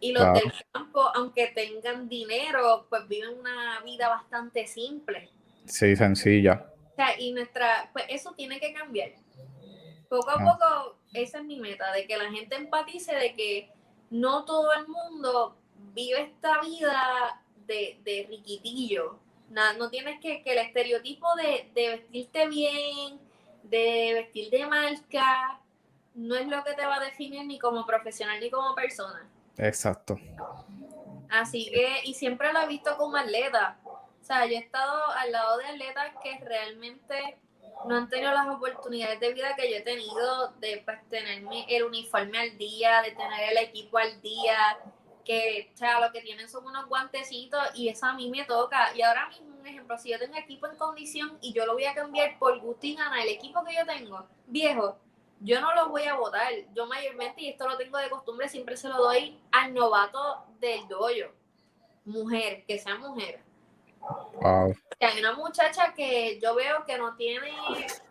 Y 0.00 0.12
los 0.12 0.32
del 0.32 0.52
campo, 0.72 1.00
aunque 1.14 1.46
tengan 1.54 2.08
dinero, 2.08 2.86
pues 2.90 3.06
viven 3.06 3.38
una 3.38 3.80
vida 3.82 4.08
bastante 4.08 4.66
simple. 4.66 5.30
Sí, 5.64 5.94
sencilla. 5.94 6.66
O 6.92 6.96
sea, 6.96 7.18
y 7.20 7.32
nuestra, 7.32 7.88
pues 7.92 8.06
eso 8.08 8.34
tiene 8.36 8.58
que 8.58 8.72
cambiar. 8.72 9.12
Poco 10.08 10.28
a 10.30 10.34
ah. 10.40 10.58
poco, 10.58 10.98
esa 11.12 11.38
es 11.38 11.44
mi 11.44 11.60
meta, 11.60 11.92
de 11.92 12.08
que 12.08 12.16
la 12.16 12.28
gente 12.32 12.56
empatice 12.56 13.14
de 13.14 13.32
que 13.34 13.70
no 14.10 14.44
todo 14.44 14.72
el 14.72 14.88
mundo 14.88 15.56
vive 15.94 16.20
esta 16.20 16.60
vida 16.62 17.44
de, 17.64 18.00
de 18.02 18.26
riquitillo. 18.28 19.20
No, 19.50 19.72
no 19.74 19.88
tienes 19.88 20.20
que, 20.20 20.42
que 20.42 20.52
el 20.52 20.58
estereotipo 20.58 21.28
de, 21.36 21.70
de 21.74 21.88
vestirte 21.90 22.48
bien, 22.48 23.20
de 23.70 24.12
vestir 24.14 24.50
de 24.50 24.66
marca, 24.66 25.60
no 26.14 26.34
es 26.34 26.46
lo 26.46 26.64
que 26.64 26.74
te 26.74 26.86
va 26.86 26.96
a 26.96 27.00
definir 27.00 27.44
ni 27.46 27.58
como 27.58 27.86
profesional 27.86 28.40
ni 28.40 28.50
como 28.50 28.74
persona. 28.74 29.28
Exacto. 29.58 30.18
Así 31.28 31.70
que, 31.70 32.00
y 32.04 32.14
siempre 32.14 32.52
lo 32.52 32.60
he 32.60 32.66
visto 32.66 32.96
como 32.96 33.16
atleta. 33.16 33.78
O 33.84 34.24
sea, 34.24 34.46
yo 34.46 34.56
he 34.56 34.58
estado 34.58 35.10
al 35.12 35.32
lado 35.32 35.58
de 35.58 35.66
atletas 35.66 36.12
que 36.22 36.38
realmente 36.44 37.38
no 37.86 37.96
han 37.96 38.08
tenido 38.08 38.32
las 38.32 38.48
oportunidades 38.48 39.20
de 39.20 39.34
vida 39.34 39.54
que 39.54 39.70
yo 39.70 39.76
he 39.76 39.82
tenido 39.82 40.48
de 40.58 40.82
pues, 40.84 41.06
tener 41.08 41.44
el 41.68 41.84
uniforme 41.84 42.38
al 42.38 42.56
día, 42.58 43.02
de 43.02 43.10
tener 43.12 43.50
el 43.50 43.58
equipo 43.58 43.98
al 43.98 44.20
día, 44.22 44.58
que 45.26 45.70
o 45.74 45.76
sea, 45.76 46.00
lo 46.00 46.10
que 46.12 46.22
tienen 46.22 46.48
son 46.48 46.64
unos 46.64 46.86
guantecitos 46.86 47.60
y 47.74 47.88
eso 47.88 48.06
a 48.06 48.14
mí 48.14 48.30
me 48.30 48.44
toca. 48.44 48.94
Y 48.96 49.02
ahora 49.02 49.28
mismo, 49.28 49.56
un 49.58 49.66
ejemplo, 49.66 49.98
si 49.98 50.10
yo 50.10 50.18
tengo 50.18 50.36
equipo 50.36 50.66
en 50.66 50.76
condición 50.76 51.36
y 51.42 51.52
yo 51.52 51.66
lo 51.66 51.74
voy 51.74 51.84
a 51.84 51.94
cambiar 51.94 52.38
por 52.38 52.58
gana, 52.60 53.22
el 53.22 53.28
equipo 53.28 53.64
que 53.64 53.74
yo 53.74 53.84
tengo, 53.84 54.26
viejo, 54.46 54.96
yo 55.40 55.60
no 55.60 55.74
lo 55.74 55.90
voy 55.90 56.04
a 56.04 56.14
votar. 56.14 56.50
Yo 56.74 56.86
mayormente, 56.86 57.42
y 57.42 57.48
esto 57.48 57.68
lo 57.68 57.76
tengo 57.76 57.98
de 57.98 58.08
costumbre, 58.08 58.48
siempre 58.48 58.76
se 58.76 58.88
lo 58.88 58.96
doy 58.96 59.38
al 59.52 59.74
novato 59.74 60.46
del 60.60 60.88
doyo. 60.88 61.32
Mujer, 62.04 62.64
que 62.66 62.78
sea 62.78 62.96
mujer 62.96 63.44
hay 65.00 65.20
una 65.20 65.34
muchacha 65.34 65.92
que 65.94 66.38
yo 66.40 66.54
veo 66.54 66.84
que 66.86 66.98
no 66.98 67.14
tiene 67.16 67.50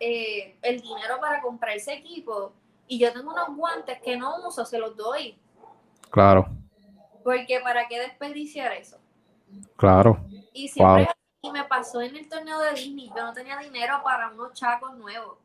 eh, 0.00 0.56
el 0.62 0.80
dinero 0.80 1.18
para 1.20 1.40
comprarse 1.40 1.94
equipo 1.94 2.52
y 2.86 2.98
yo 2.98 3.12
tengo 3.12 3.32
unos 3.32 3.56
guantes 3.56 4.00
que 4.00 4.16
no 4.16 4.46
uso, 4.46 4.64
se 4.64 4.78
los 4.78 4.96
doy. 4.96 5.36
Claro. 6.10 6.46
Porque 7.26 7.58
para 7.58 7.88
qué 7.88 7.98
desperdiciar 7.98 8.72
eso. 8.74 8.98
Claro. 9.76 10.24
Y 10.52 10.68
siempre 10.68 11.08
me 11.52 11.64
pasó 11.64 12.00
en 12.00 12.14
el 12.14 12.28
torneo 12.28 12.60
de 12.60 12.74
Disney, 12.74 13.08
yo 13.08 13.24
no 13.24 13.32
tenía 13.32 13.58
dinero 13.58 14.00
para 14.04 14.28
unos 14.28 14.52
chacos 14.52 14.96
nuevos. 14.96 15.36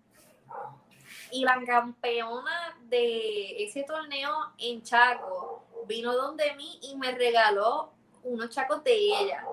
Y 1.32 1.44
la 1.44 1.60
campeona 1.66 2.78
de 2.84 3.64
ese 3.64 3.82
torneo 3.82 4.30
en 4.60 4.84
Chaco 4.84 5.66
vino 5.88 6.14
donde 6.14 6.54
mí 6.56 6.80
y 6.84 6.96
me 6.98 7.14
regaló 7.14 7.94
unos 8.26 8.52
chacos 8.52 8.84
de 8.84 8.94
ella. 8.94 9.44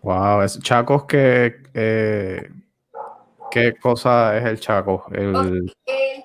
Wow, 0.00 0.40
es 0.40 0.58
Chacos 0.60 1.04
que 1.04 1.62
eh, 1.74 2.50
¿qué 3.50 3.76
cosa 3.76 4.34
es 4.38 4.46
el 4.46 4.60
Chaco? 4.60 5.04
El... 5.12 5.76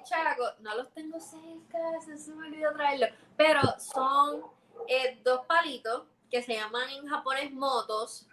Chaco, 0.06 0.44
no 0.62 0.76
los 0.76 0.94
tengo 0.94 1.20
cerca, 1.20 1.78
se 2.16 2.32
me 2.32 2.48
olvidó 2.48 2.72
traerlo, 2.72 3.08
pero 3.36 3.60
son 3.78 4.44
eh, 4.92 5.22
dos 5.24 5.46
palitos 5.48 6.04
que 6.30 6.42
se 6.42 6.54
llaman 6.54 6.90
en 6.90 7.08
japonés 7.08 7.52
motos. 7.52 8.28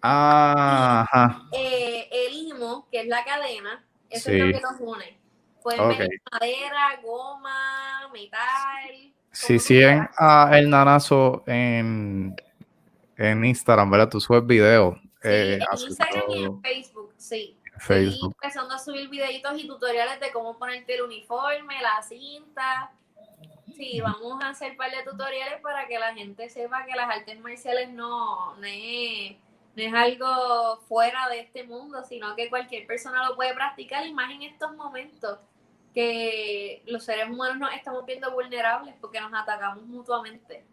Ajá. 0.00 1.42
Eh, 1.52 2.08
el 2.10 2.34
IMO, 2.34 2.88
que 2.90 3.00
es 3.00 3.06
la 3.06 3.24
cadena, 3.24 3.84
eso 4.10 4.30
es 4.30 4.38
lo 4.38 4.46
que 4.46 4.60
los 4.60 4.80
une. 4.80 5.18
Pueden 5.62 5.88
ver 5.88 6.08
madera, 6.32 7.00
goma, 7.02 8.08
metal. 8.12 9.12
Si 9.30 9.58
siguen 9.58 10.08
a 10.16 10.50
el 10.54 10.70
nanazo 10.70 11.44
en, 11.46 12.34
en 13.16 13.44
Instagram, 13.44 13.90
¿verdad? 13.90 14.08
Tú 14.08 14.20
subes 14.20 14.46
videos. 14.46 14.96
Sí, 15.22 15.28
eh, 15.28 15.54
en 15.54 15.78
Instagram 15.88 16.24
y 16.30 16.44
en 16.44 16.62
Facebook, 16.62 17.14
sí. 17.16 17.58
Facebook. 17.78 18.34
empezando 18.42 18.74
a 18.74 18.78
subir 18.78 19.08
videitos 19.08 19.58
y 19.58 19.66
tutoriales 19.66 20.18
de 20.20 20.32
cómo 20.32 20.58
ponerte 20.58 20.94
el 20.94 21.02
uniforme, 21.02 21.80
la 21.82 22.02
cinta. 22.02 22.92
Sí, 23.76 24.00
vamos 24.00 24.42
a 24.42 24.48
hacer 24.48 24.70
un 24.70 24.78
par 24.78 24.90
de 24.90 25.02
tutoriales 25.02 25.60
para 25.60 25.86
que 25.86 25.98
la 25.98 26.14
gente 26.14 26.48
sepa 26.48 26.86
que 26.86 26.96
las 26.96 27.10
artes 27.10 27.38
marciales 27.40 27.90
no, 27.90 28.56
es, 28.64 29.36
es 29.76 29.94
algo 29.94 30.78
fuera 30.88 31.28
de 31.28 31.40
este 31.40 31.64
mundo, 31.64 32.02
sino 32.02 32.34
que 32.34 32.48
cualquier 32.48 32.86
persona 32.86 33.28
lo 33.28 33.36
puede 33.36 33.52
practicar 33.54 34.06
y 34.06 34.14
más 34.14 34.32
en 34.32 34.42
estos 34.42 34.74
momentos 34.76 35.38
que 35.92 36.82
los 36.86 37.04
seres 37.04 37.28
humanos 37.28 37.58
nos 37.58 37.74
estamos 37.74 38.06
viendo 38.06 38.32
vulnerables 38.32 38.94
porque 38.98 39.20
nos 39.20 39.34
atacamos 39.34 39.84
mutuamente. 39.84 40.64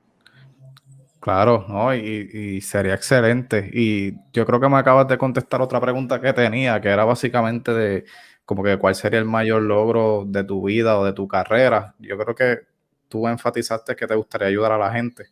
Claro, 1.20 1.66
¿no? 1.68 1.93
Y, 1.93 2.62
sería 2.62 2.93
excelente. 2.93 3.70
Y 3.74 4.14
yo 4.32 4.45
creo 4.45 4.62
que 4.62 4.70
me 4.70 4.78
acabas 4.78 5.10
de 5.10 5.18
contestar 5.18 5.62
otra 5.62 5.82
pregunta 5.82 6.22
que 6.22 6.32
tenía, 6.32 6.80
que 6.80 6.88
era 6.88 7.04
básicamente 7.04 7.74
de 7.74 8.06
como 8.45 8.64
que 8.64 8.78
cuál 8.78 8.95
sería 8.95 9.20
el 9.20 9.26
mayor 9.26 9.62
logro 9.62 10.24
de 10.26 10.43
tu 10.45 10.66
vida 10.68 10.97
o 10.97 11.06
de 11.06 11.14
tu 11.14 11.28
carrera. 11.28 11.95
Yo 11.99 12.18
creo 12.18 12.36
que 12.36 12.72
tú 13.14 13.28
enfatizaste 13.28 13.95
que 13.95 14.07
te 14.07 14.16
gustaría 14.16 14.47
ayudar 14.47 14.72
a 14.72 14.78
la 14.80 14.91
gente. 14.91 15.30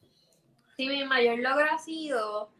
Sí, 0.78 0.88
mi 0.88 1.04
mayor 1.04 1.40
logro 1.40 1.66
ha 1.66 1.80
sido 1.80 2.52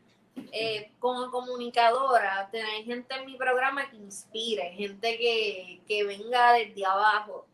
eh, 0.52 0.94
como 0.98 1.30
comunicadora, 1.30 2.50
tener 2.52 2.84
gente 2.84 3.14
en 3.14 3.28
mi 3.28 3.38
programa 3.38 3.88
que 3.88 3.98
inspire, 3.98 4.72
gente 4.72 5.20
que, 5.20 5.82
que 5.88 6.04
venga 6.06 6.54
desde 6.54 6.84
abajo 6.84 7.46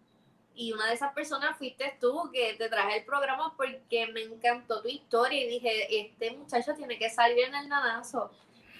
y 0.55 0.71
una 0.71 0.87
de 0.87 0.93
esas 0.93 1.13
personas 1.13 1.57
fuiste 1.57 1.97
tú 1.99 2.31
que 2.31 2.53
te 2.53 2.69
traje 2.69 2.99
el 2.99 3.05
programa 3.05 3.53
porque 3.57 4.07
me 4.13 4.21
encantó 4.21 4.81
tu 4.81 4.87
historia 4.87 5.43
y 5.43 5.49
dije, 5.49 5.99
este 5.99 6.31
muchacho 6.31 6.73
tiene 6.73 6.97
que 6.97 7.09
salir 7.09 7.39
en 7.39 7.53
el 7.53 7.67
nanazo, 7.67 8.31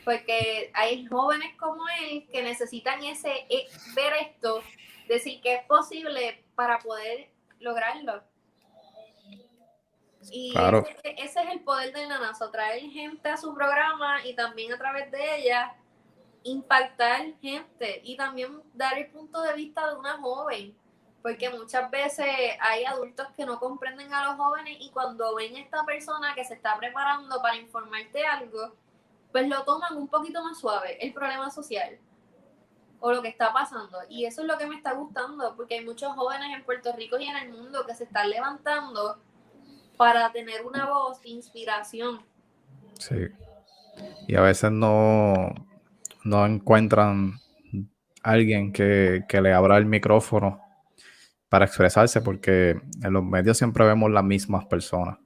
porque 0.05 0.71
hay 0.73 1.05
jóvenes 1.07 1.57
como 1.57 1.83
él 2.09 2.25
que 2.31 2.41
necesitan 2.41 3.03
ese 3.03 3.31
eh, 3.49 3.67
ver 3.93 4.13
esto, 4.21 4.63
decir 5.09 5.41
que 5.41 5.55
es 5.55 5.65
posible 5.65 6.41
para 6.55 6.79
poder 6.79 7.27
lograrlo. 7.59 8.23
Y 10.31 10.53
ese, 10.57 11.15
ese, 11.17 11.41
es 11.41 11.49
el 11.51 11.61
poder 11.61 11.93
del 11.93 12.09
nanazo, 12.09 12.49
traer 12.49 12.81
gente 12.89 13.29
a 13.29 13.37
su 13.37 13.53
programa 13.53 14.25
y 14.25 14.35
también 14.35 14.73
a 14.73 14.77
través 14.77 15.09
de 15.11 15.37
ella 15.37 15.75
impactar 16.43 17.33
gente 17.41 18.01
y 18.03 18.15
también 18.15 18.61
dar 18.73 18.97
el 18.97 19.07
punto 19.07 19.41
de 19.41 19.53
vista 19.53 19.87
de 19.87 19.95
una 19.95 20.17
joven 20.17 20.75
porque 21.27 21.49
muchas 21.49 21.91
veces 21.91 22.25
hay 22.61 22.85
adultos 22.85 23.27
que 23.35 23.45
no 23.45 23.59
comprenden 23.59 24.13
a 24.13 24.23
los 24.27 24.37
jóvenes 24.37 24.77
y 24.79 24.89
cuando 24.91 25.35
ven 25.35 25.57
a 25.57 25.59
esta 25.59 25.83
persona 25.83 26.33
que 26.33 26.45
se 26.45 26.53
está 26.53 26.77
preparando 26.77 27.41
para 27.41 27.57
informarte 27.57 28.25
algo, 28.25 28.73
pues 29.33 29.45
lo 29.49 29.63
toman 29.63 29.97
un 29.97 30.07
poquito 30.07 30.41
más 30.41 30.57
suave, 30.57 30.97
el 31.05 31.13
problema 31.13 31.49
social 31.49 31.99
o 33.01 33.11
lo 33.11 33.21
que 33.21 33.27
está 33.27 33.51
pasando. 33.51 33.99
Y 34.07 34.25
eso 34.25 34.41
es 34.41 34.47
lo 34.47 34.57
que 34.57 34.67
me 34.67 34.77
está 34.77 34.93
gustando, 34.93 35.53
porque 35.57 35.75
hay 35.75 35.85
muchos 35.85 36.13
jóvenes 36.13 36.47
en 36.55 36.63
Puerto 36.63 36.93
Rico 36.93 37.17
y 37.19 37.27
en 37.27 37.35
el 37.35 37.51
mundo 37.51 37.85
que 37.85 37.93
se 37.93 38.05
están 38.05 38.29
levantando 38.29 39.19
para 39.97 40.31
tener 40.31 40.65
una 40.65 40.85
voz 40.85 41.21
de 41.21 41.29
inspiración. 41.29 42.21
Sí. 42.99 43.27
Y 44.27 44.35
a 44.35 44.41
veces 44.41 44.71
no, 44.71 45.53
no 46.23 46.45
encuentran 46.45 47.39
alguien 48.21 48.73
que, 48.73 49.23
le 49.41 49.53
abra 49.53 49.77
el 49.77 49.85
micrófono 49.85 50.61
para 51.49 51.65
expresarse, 51.65 52.21
porque 52.21 52.79
en 53.01 53.13
los 53.13 53.23
medios 53.23 53.57
siempre 53.57 53.85
vemos 53.85 54.11
las 54.11 54.23
mismas 54.23 54.65
personas. 54.65 55.17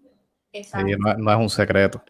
Exacto. 0.53 0.87
Y 0.87 0.95
no, 0.97 1.31
es 1.31 1.37
un 1.37 1.49
secreto. 1.49 2.03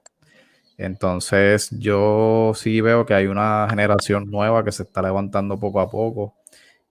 Entonces 0.78 1.70
yo 1.72 2.54
sí 2.56 2.82
veo 2.82 3.06
que 3.06 3.14
hay 3.14 3.28
una 3.28 3.68
generación 3.70 4.30
nueva 4.30 4.64
que 4.66 4.72
se 4.72 4.84
está 4.84 5.02
levantando 5.02 5.60
poco 5.60 5.80
a 5.80 5.90
poco 5.90 6.36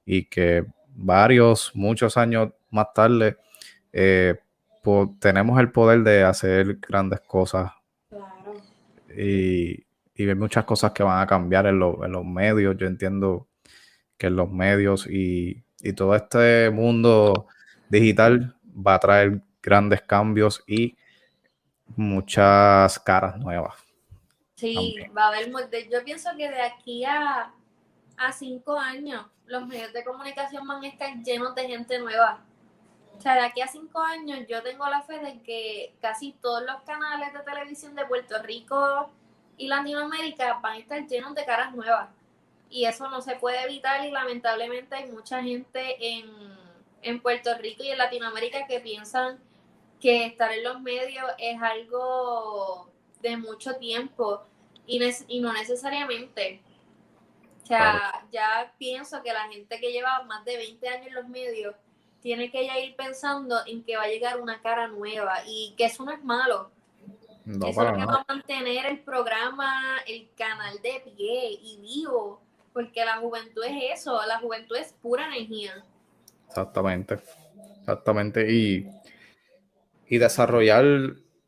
y 0.06 0.26
que 0.26 0.64
varios, 0.94 1.72
muchos 1.74 2.16
años 2.16 2.52
más 2.70 2.92
tarde, 2.94 3.36
eh, 3.92 4.38
tenemos 5.18 5.60
el 5.60 5.70
poder 5.70 6.02
de 6.02 6.24
hacer 6.24 6.76
grandes 6.76 7.20
cosas. 7.20 7.72
Claro. 8.08 8.54
Y, 9.16 9.84
y 10.14 10.26
ver 10.26 10.36
muchas 10.36 10.64
cosas 10.64 10.92
que 10.92 11.02
van 11.02 11.22
a 11.22 11.26
cambiar 11.26 11.66
en, 11.66 11.74
en 11.74 12.12
los 12.12 12.24
medios. 12.24 12.76
Yo 12.76 12.86
entiendo 12.86 13.48
que 14.18 14.26
en 14.26 14.36
los 14.36 14.50
medios 14.50 15.06
y, 15.06 15.64
y, 15.80 15.92
todo 15.94 16.14
este 16.14 16.70
mundo 16.70 17.46
digital 17.88 18.54
va 18.66 18.94
a 18.94 18.98
traer 18.98 19.40
grandes 19.62 20.02
cambios 20.02 20.62
y 20.66 20.96
muchas 21.96 22.98
caras 22.98 23.38
nuevas. 23.38 23.74
Sí, 24.56 24.96
va 25.16 25.24
a 25.24 25.28
haber, 25.28 25.50
yo 25.90 26.04
pienso 26.04 26.28
que 26.36 26.50
de 26.50 26.60
aquí 26.60 27.02
a, 27.04 27.50
a 28.18 28.32
cinco 28.32 28.78
años 28.78 29.24
los 29.46 29.66
medios 29.66 29.92
de 29.94 30.04
comunicación 30.04 30.66
van 30.66 30.84
a 30.84 30.88
estar 30.88 31.16
llenos 31.22 31.54
de 31.54 31.66
gente 31.66 31.98
nueva. 31.98 32.44
O 33.20 33.22
sea, 33.22 33.34
de 33.34 33.42
aquí 33.42 33.60
a 33.60 33.68
cinco 33.68 34.00
años 34.00 34.46
yo 34.48 34.62
tengo 34.62 34.88
la 34.88 35.02
fe 35.02 35.18
de 35.18 35.42
que 35.42 35.92
casi 36.00 36.32
todos 36.40 36.62
los 36.62 36.80
canales 36.84 37.34
de 37.34 37.40
televisión 37.40 37.94
de 37.94 38.06
Puerto 38.06 38.42
Rico 38.42 39.10
y 39.58 39.68
Latinoamérica 39.68 40.54
van 40.62 40.72
a 40.72 40.78
estar 40.78 41.06
llenos 41.06 41.34
de 41.34 41.44
caras 41.44 41.74
nuevas. 41.74 42.08
Y 42.70 42.86
eso 42.86 43.10
no 43.10 43.20
se 43.20 43.36
puede 43.36 43.62
evitar 43.62 44.06
y 44.06 44.10
lamentablemente 44.10 44.94
hay 44.94 45.10
mucha 45.10 45.42
gente 45.42 45.98
en, 47.02 47.20
Puerto 47.20 47.54
Rico 47.58 47.82
y 47.82 47.90
en 47.90 47.98
Latinoamérica 47.98 48.66
que 48.66 48.80
piensan 48.80 49.38
que 50.00 50.24
estar 50.24 50.50
en 50.52 50.64
los 50.64 50.80
medios 50.80 51.26
es 51.36 51.60
algo 51.60 52.90
de 53.20 53.36
mucho 53.36 53.76
tiempo 53.76 54.44
y, 54.86 54.98
y 55.28 55.40
no 55.40 55.52
necesariamente. 55.52 56.62
O 57.64 57.66
sea, 57.66 58.24
ya 58.32 58.72
pienso 58.78 59.22
que 59.22 59.34
la 59.34 59.46
gente 59.50 59.78
que 59.78 59.92
lleva 59.92 60.22
más 60.22 60.42
de 60.46 60.56
20 60.56 60.88
años 60.88 61.06
en 61.08 61.14
los 61.14 61.28
medios 61.28 61.74
tiene 62.22 62.50
que 62.50 62.66
ya 62.66 62.78
ir 62.78 62.94
pensando 62.96 63.56
en 63.66 63.82
que 63.82 63.96
va 63.96 64.04
a 64.04 64.08
llegar 64.08 64.40
una 64.40 64.60
cara 64.60 64.88
nueva 64.88 65.38
y 65.46 65.74
que 65.76 65.86
eso 65.86 66.04
no 66.04 66.12
es 66.12 66.22
malo. 66.22 66.70
No, 67.44 67.66
Eso 67.66 67.82
es 67.82 67.92
que 67.92 68.04
va 68.04 68.14
a 68.14 68.24
mantener 68.28 68.86
el 68.86 69.00
programa, 69.00 69.72
el 70.06 70.28
canal 70.36 70.74
de 70.82 71.02
pie 71.16 71.58
y 71.62 71.78
vivo, 71.80 72.40
porque 72.72 73.04
la 73.04 73.16
juventud 73.16 73.64
es 73.64 74.00
eso, 74.00 74.20
la 74.26 74.38
juventud 74.38 74.76
es 74.76 74.92
pura 75.00 75.26
energía. 75.26 75.84
Exactamente, 76.46 77.18
exactamente. 77.80 78.52
Y, 78.52 78.88
y 80.06 80.18
desarrollar, 80.18 80.84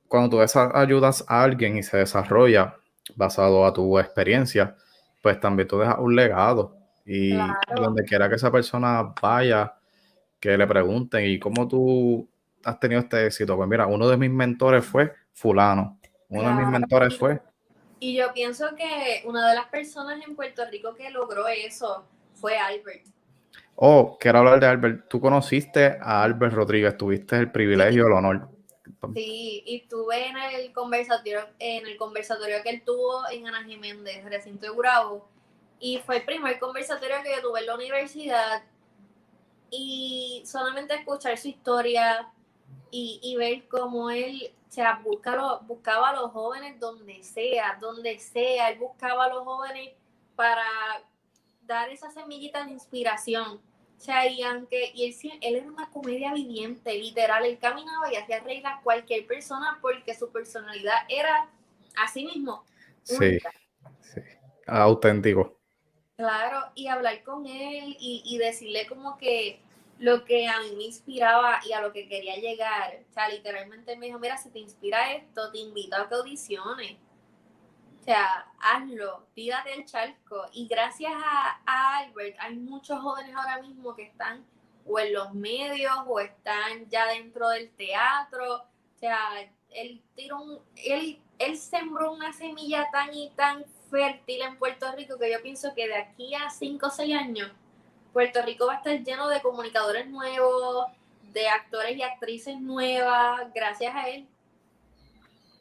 cuando 0.08 0.30
tú 0.30 0.60
ayudas 0.74 1.24
a 1.28 1.42
alguien 1.42 1.76
y 1.76 1.82
se 1.82 1.98
desarrolla 1.98 2.76
basado 3.14 3.66
a 3.66 3.72
tu 3.72 3.98
experiencia, 3.98 4.76
pues 5.20 5.38
también 5.40 5.68
tú 5.68 5.78
dejas 5.78 5.98
un 5.98 6.16
legado. 6.16 6.76
Y 7.04 7.32
donde 7.74 8.04
quiera 8.04 8.28
que 8.28 8.36
esa 8.36 8.50
persona 8.50 9.12
vaya, 9.20 9.74
que 10.42 10.58
le 10.58 10.66
pregunten, 10.66 11.24
¿y 11.24 11.38
cómo 11.38 11.68
tú 11.68 12.28
has 12.64 12.80
tenido 12.80 13.00
este 13.00 13.26
éxito? 13.26 13.56
Pues 13.56 13.68
mira, 13.68 13.86
uno 13.86 14.08
de 14.08 14.16
mis 14.16 14.28
mentores 14.28 14.84
fue 14.84 15.12
fulano. 15.32 16.00
Uno 16.28 16.48
de 16.48 16.54
mis 16.56 16.66
mentores 16.66 17.16
fue. 17.16 17.40
Y 18.00 18.16
yo 18.16 18.32
pienso 18.34 18.74
que 18.74 19.22
una 19.24 19.48
de 19.48 19.54
las 19.54 19.66
personas 19.66 20.20
en 20.26 20.34
Puerto 20.34 20.62
Rico 20.68 20.96
que 20.96 21.10
logró 21.10 21.46
eso 21.46 22.08
fue 22.34 22.58
Albert. 22.58 23.06
Oh, 23.76 24.18
quiero 24.18 24.40
hablar 24.40 24.58
de 24.58 24.66
Albert. 24.66 25.08
Tú 25.08 25.20
conociste 25.20 25.96
a 26.00 26.24
Albert 26.24 26.54
Rodríguez, 26.54 26.96
tuviste 26.96 27.36
el 27.36 27.52
privilegio, 27.52 28.08
el 28.08 28.12
honor. 28.12 28.48
Sí, 29.14 29.62
y 29.64 29.76
estuve 29.76 30.26
en 30.26 30.36
el 30.38 30.72
conversatorio, 30.72 31.38
en 31.60 31.86
el 31.86 31.96
conversatorio 31.96 32.56
que 32.64 32.70
él 32.70 32.82
tuvo 32.84 33.30
en 33.30 33.46
Ana 33.46 33.62
Jiménez, 33.62 34.24
recinto 34.24 34.66
de 34.66 34.76
Bravo, 34.76 35.28
y 35.78 35.98
fue 35.98 36.16
el 36.16 36.24
primer 36.24 36.58
conversatorio 36.58 37.18
que 37.22 37.30
yo 37.30 37.48
tuve 37.48 37.60
en 37.60 37.66
la 37.66 37.76
universidad. 37.76 38.64
Y 39.72 40.42
solamente 40.44 40.94
escuchar 40.94 41.36
su 41.38 41.48
historia 41.48 42.30
y, 42.90 43.18
y 43.22 43.36
ver 43.36 43.66
cómo 43.68 44.10
él 44.10 44.52
o 44.72 44.74
sea, 44.74 45.02
buscaba 45.04 46.08
a 46.08 46.16
los 46.16 46.30
jóvenes 46.30 46.80
donde 46.80 47.22
sea, 47.22 47.76
donde 47.78 48.18
sea. 48.18 48.70
Él 48.70 48.78
buscaba 48.78 49.26
a 49.26 49.28
los 49.28 49.44
jóvenes 49.44 49.90
para 50.34 50.64
dar 51.66 51.90
esa 51.90 52.10
semillita 52.10 52.64
de 52.64 52.70
inspiración. 52.70 53.60
O 53.98 54.00
sea, 54.00 54.26
y 54.26 54.42
aunque 54.42 54.90
y 54.94 55.04
él, 55.04 55.38
él 55.42 55.56
era 55.56 55.66
una 55.66 55.90
comedia 55.90 56.32
viviente, 56.32 56.94
literal, 56.94 57.44
él 57.44 57.58
caminaba 57.58 58.10
y 58.10 58.16
hacía 58.16 58.40
reír 58.40 58.66
a 58.66 58.80
cualquier 58.82 59.26
persona 59.26 59.78
porque 59.82 60.14
su 60.14 60.32
personalidad 60.32 61.00
era 61.06 61.50
así 62.02 62.24
mismo. 62.24 62.64
Sí, 63.02 63.38
sí, 64.00 64.20
auténtico. 64.66 65.61
Claro, 66.22 66.70
y 66.76 66.86
hablar 66.86 67.24
con 67.24 67.46
él 67.46 67.96
y, 67.98 68.38
decirle 68.38 68.86
como 68.86 69.16
que 69.16 69.60
lo 69.98 70.24
que 70.24 70.46
a 70.46 70.60
mí 70.60 70.76
me 70.76 70.84
inspiraba 70.84 71.58
y 71.66 71.72
a 71.72 71.80
lo 71.80 71.92
que 71.92 72.08
quería 72.08 72.36
llegar. 72.36 73.00
O 73.10 73.12
sea, 73.12 73.28
literalmente 73.28 73.96
me 73.96 74.06
dijo, 74.06 74.20
mira, 74.20 74.36
si 74.36 74.50
te 74.50 74.60
inspira 74.60 75.14
esto, 75.14 75.50
te 75.50 75.58
invito 75.58 75.96
a 75.96 76.08
que 76.08 76.14
audiciones. 76.14 76.96
O 78.00 78.04
sea, 78.04 78.46
hazlo, 78.60 79.26
tírate 79.34 79.74
el 79.74 79.84
charco. 79.84 80.46
Y 80.52 80.68
gracias 80.68 81.12
a, 81.12 81.98
Albert, 81.98 82.36
hay 82.38 82.54
muchos 82.54 83.00
jóvenes 83.00 83.34
ahora 83.34 83.60
mismo 83.60 83.92
que 83.96 84.04
están 84.04 84.46
o 84.86 85.00
en 85.00 85.12
los 85.12 85.34
medios 85.34 85.92
o 86.06 86.20
están 86.20 86.88
ya 86.88 87.08
dentro 87.08 87.48
del 87.48 87.68
teatro. 87.70 88.58
O 88.58 88.98
sea, 89.00 89.28
él 89.70 90.00
tiró 90.14 90.40
un, 90.40 90.60
él, 90.76 91.20
él 91.40 91.58
sembró 91.58 92.12
una 92.12 92.32
semilla 92.32 92.88
tan 92.92 93.12
y 93.12 93.30
tan 93.30 93.64
fértil 93.92 94.42
en 94.42 94.58
Puerto 94.58 94.90
Rico 94.96 95.18
que 95.18 95.30
yo 95.30 95.40
pienso 95.42 95.72
que 95.76 95.86
de 95.86 95.96
aquí 95.96 96.34
a 96.34 96.50
5 96.50 96.86
o 96.86 96.90
6 96.90 97.14
años 97.14 97.52
Puerto 98.12 98.42
Rico 98.42 98.66
va 98.66 98.74
a 98.74 98.76
estar 98.76 98.98
lleno 99.02 99.28
de 99.28 99.40
comunicadores 99.40 100.08
nuevos, 100.08 100.86
de 101.32 101.48
actores 101.48 101.96
y 101.96 102.02
actrices 102.02 102.60
nuevas, 102.60 103.40
gracias 103.54 103.94
a 103.94 104.08
él. 104.08 104.26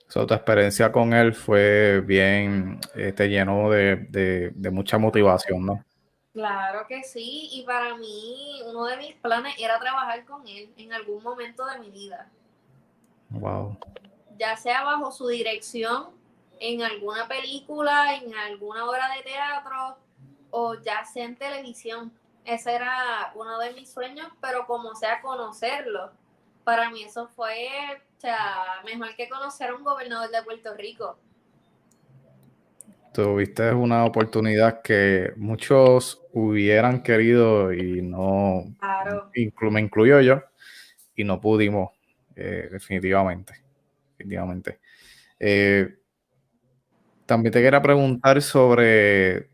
So, 0.07 0.27
tu 0.27 0.33
experiencia 0.33 0.91
con 0.91 1.13
él 1.13 1.33
fue 1.33 2.01
bien, 2.01 2.81
eh, 2.95 3.13
te 3.13 3.29
llenó 3.29 3.69
de, 3.69 4.51
mucha 4.71 4.97
motivación, 4.97 5.65
¿no? 5.65 5.85
Claro 6.33 6.85
que 6.87 7.03
sí, 7.03 7.49
y 7.53 7.63
para 7.63 7.95
mí 7.95 8.61
uno 8.65 8.85
de 8.85 8.97
mis 8.97 9.15
planes 9.15 9.53
era 9.57 9.79
trabajar 9.79 10.25
con 10.25 10.45
él 10.47 10.69
en 10.75 10.91
algún 10.91 11.23
momento 11.23 11.65
de 11.65 11.79
mi 11.79 11.89
vida. 11.89 12.29
Wow. 13.29 13.77
Ya 14.37 14.57
sea 14.57 14.83
bajo 14.83 15.11
su 15.11 15.27
dirección, 15.27 16.09
en 16.61 16.83
alguna 16.83 17.27
película, 17.27 18.15
en 18.15 18.33
alguna 18.35 18.85
obra 18.87 19.09
de 19.15 19.23
teatro, 19.23 19.97
o 20.51 20.75
ya 20.75 21.03
sea 21.03 21.25
en 21.25 21.35
televisión 21.35 22.13
ese 22.45 22.75
era 22.75 23.31
uno 23.35 23.59
de 23.59 23.73
mis 23.73 23.91
sueños, 23.91 24.27
pero 24.41 24.65
como 24.65 24.95
sea 24.95 25.21
conocerlo, 25.21 26.11
para 26.63 26.89
mí 26.89 27.03
eso 27.03 27.27
fue, 27.27 27.67
o 28.17 28.19
sea, 28.19 28.37
mejor 28.85 29.15
que 29.15 29.29
conocer 29.29 29.69
a 29.69 29.75
un 29.75 29.83
gobernador 29.83 30.29
de 30.29 30.43
Puerto 30.43 30.75
Rico. 30.75 31.19
Tuviste 33.13 33.73
una 33.73 34.05
oportunidad 34.05 34.81
que 34.81 35.33
muchos 35.35 36.21
hubieran 36.31 37.03
querido 37.03 37.73
y 37.73 38.01
no, 38.01 38.63
me 39.59 39.81
incluyo 39.81 40.21
yo, 40.21 40.41
y 41.15 41.23
no 41.23 41.41
pudimos, 41.41 41.91
eh, 42.35 42.69
definitivamente, 42.71 43.53
definitivamente. 44.11 44.79
Eh, 45.39 46.00
también 47.31 47.53
te 47.53 47.61
quería 47.61 47.81
preguntar 47.81 48.41
sobre 48.41 49.47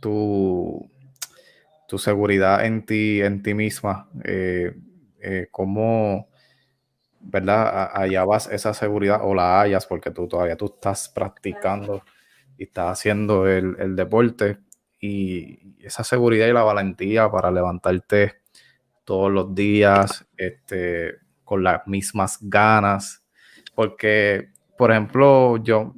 tu 0.00 0.90
tu 1.86 1.98
seguridad 1.98 2.64
en 2.64 2.84
ti, 2.84 3.22
en 3.22 3.40
ti 3.40 3.54
misma, 3.54 4.08
eh, 4.24 4.74
eh, 5.20 5.46
cómo, 5.52 6.28
¿verdad? 7.20 7.92
Hallabas 7.94 8.48
esa 8.48 8.74
seguridad 8.74 9.20
o 9.22 9.32
la 9.32 9.60
hallas 9.60 9.86
porque 9.86 10.10
tú 10.10 10.26
todavía 10.26 10.56
tú 10.56 10.72
estás 10.74 11.08
practicando 11.08 12.02
y 12.58 12.64
estás 12.64 12.98
haciendo 12.98 13.46
el, 13.46 13.94
deporte 13.94 14.58
y 14.98 15.76
esa 15.78 16.02
seguridad 16.02 16.48
y 16.48 16.52
la 16.52 16.64
valentía 16.64 17.30
para 17.30 17.52
levantarte 17.52 18.40
todos 19.04 19.30
los 19.30 19.54
días 19.54 20.26
este, 20.36 21.18
con 21.44 21.62
las 21.62 21.86
mismas 21.86 22.38
ganas. 22.40 23.22
Porque, 23.72 24.50
por 24.76 24.90
ejemplo, 24.90 25.58
yo, 25.58 25.94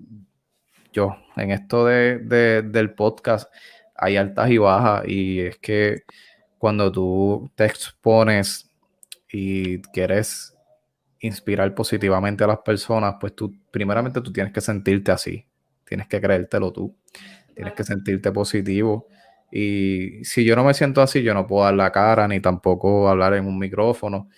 yo 0.97 1.17
en 1.37 1.51
esto 1.51 1.85
de, 1.87 2.19
del 2.63 2.95
podcast, 2.95 3.53
hay 3.95 4.17
altas 4.17 4.51
y 4.51 4.59
bajas 4.59 5.05
y 5.07 5.41
es 5.41 5.59
que 5.59 6.03
cuando 6.59 6.91
tú 6.91 7.51
te 7.55 7.67
expones 7.67 8.71
y 9.31 9.81
quieres 9.93 10.55
inspirar 11.21 11.75
positivamente 11.75 12.45
a 12.45 12.47
las 12.49 12.59
personas, 12.61 13.17
pues 13.21 13.35
tú 13.35 13.55
primeramente 13.71 14.21
tú 14.23 14.33
tienes 14.33 14.53
que 14.53 14.61
sentirte 14.61 15.13
así, 15.13 15.47
tienes 15.85 16.09
que 16.09 16.21
creértelo 16.21 16.73
tú, 16.73 16.97
tienes 17.55 17.75
que 17.75 17.85
sentirte 17.85 18.33
positivo 18.33 19.09
Y 19.51 20.25
si 20.25 20.45
yo 20.45 20.57
no 20.57 20.65
me 20.65 20.75
siento 20.75 21.03
así, 21.03 21.23
yo 21.23 21.35
no 21.35 21.47
puedo 21.47 21.65
dar 21.65 21.75
la 21.75 21.93
cara 21.93 22.29
ni 22.29 22.41
tampoco 22.41 23.09
hablar 23.09 23.35
en 23.35 23.47
un 23.47 23.59
micrófono. 23.59 24.29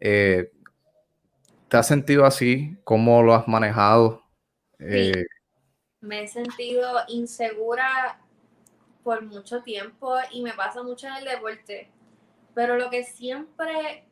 Eh, 0.00 0.50
¿Te 1.68 1.76
has 1.76 1.86
sentido 1.86 2.26
así? 2.26 2.76
¿Cómo 2.84 3.22
lo 3.22 3.34
has 3.34 3.46
manejado? 3.48 4.24
Eh, 4.78 5.24
me 6.00 6.22
he 6.22 6.28
sentido 6.28 7.00
insegura 7.08 8.20
por 9.02 9.22
mucho 9.22 9.62
tiempo 9.62 10.16
y 10.30 10.42
me 10.42 10.52
pasa 10.52 10.82
mucho 10.82 11.06
en 11.06 11.14
el 11.14 11.24
deporte. 11.24 11.90
Pero 12.54 12.76
lo 12.76 12.90
que 12.90 13.04
siempre 13.04 14.04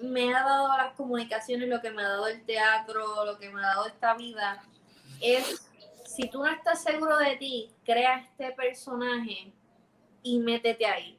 me 0.00 0.34
ha 0.34 0.42
dado 0.42 0.68
las 0.76 0.94
comunicaciones, 0.94 1.68
lo 1.68 1.80
que 1.80 1.90
me 1.90 2.02
ha 2.02 2.08
dado 2.08 2.26
el 2.28 2.44
teatro, 2.44 3.24
lo 3.24 3.38
que 3.38 3.50
me 3.50 3.60
ha 3.60 3.68
dado 3.68 3.86
esta 3.86 4.14
vida, 4.14 4.62
es 5.20 5.68
si 6.04 6.28
tú 6.28 6.42
no 6.42 6.50
estás 6.50 6.82
seguro 6.82 7.16
de 7.18 7.36
ti, 7.36 7.70
crea 7.84 8.18
este 8.18 8.52
personaje 8.52 9.52
y 10.22 10.38
métete 10.38 10.86
ahí. 10.86 11.18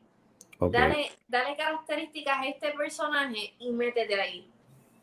Dale, 0.60 1.12
dale 1.28 1.56
características 1.56 2.38
a 2.38 2.48
este 2.48 2.72
personaje 2.72 3.54
y 3.60 3.72
métete 3.72 4.20
ahí. 4.20 4.52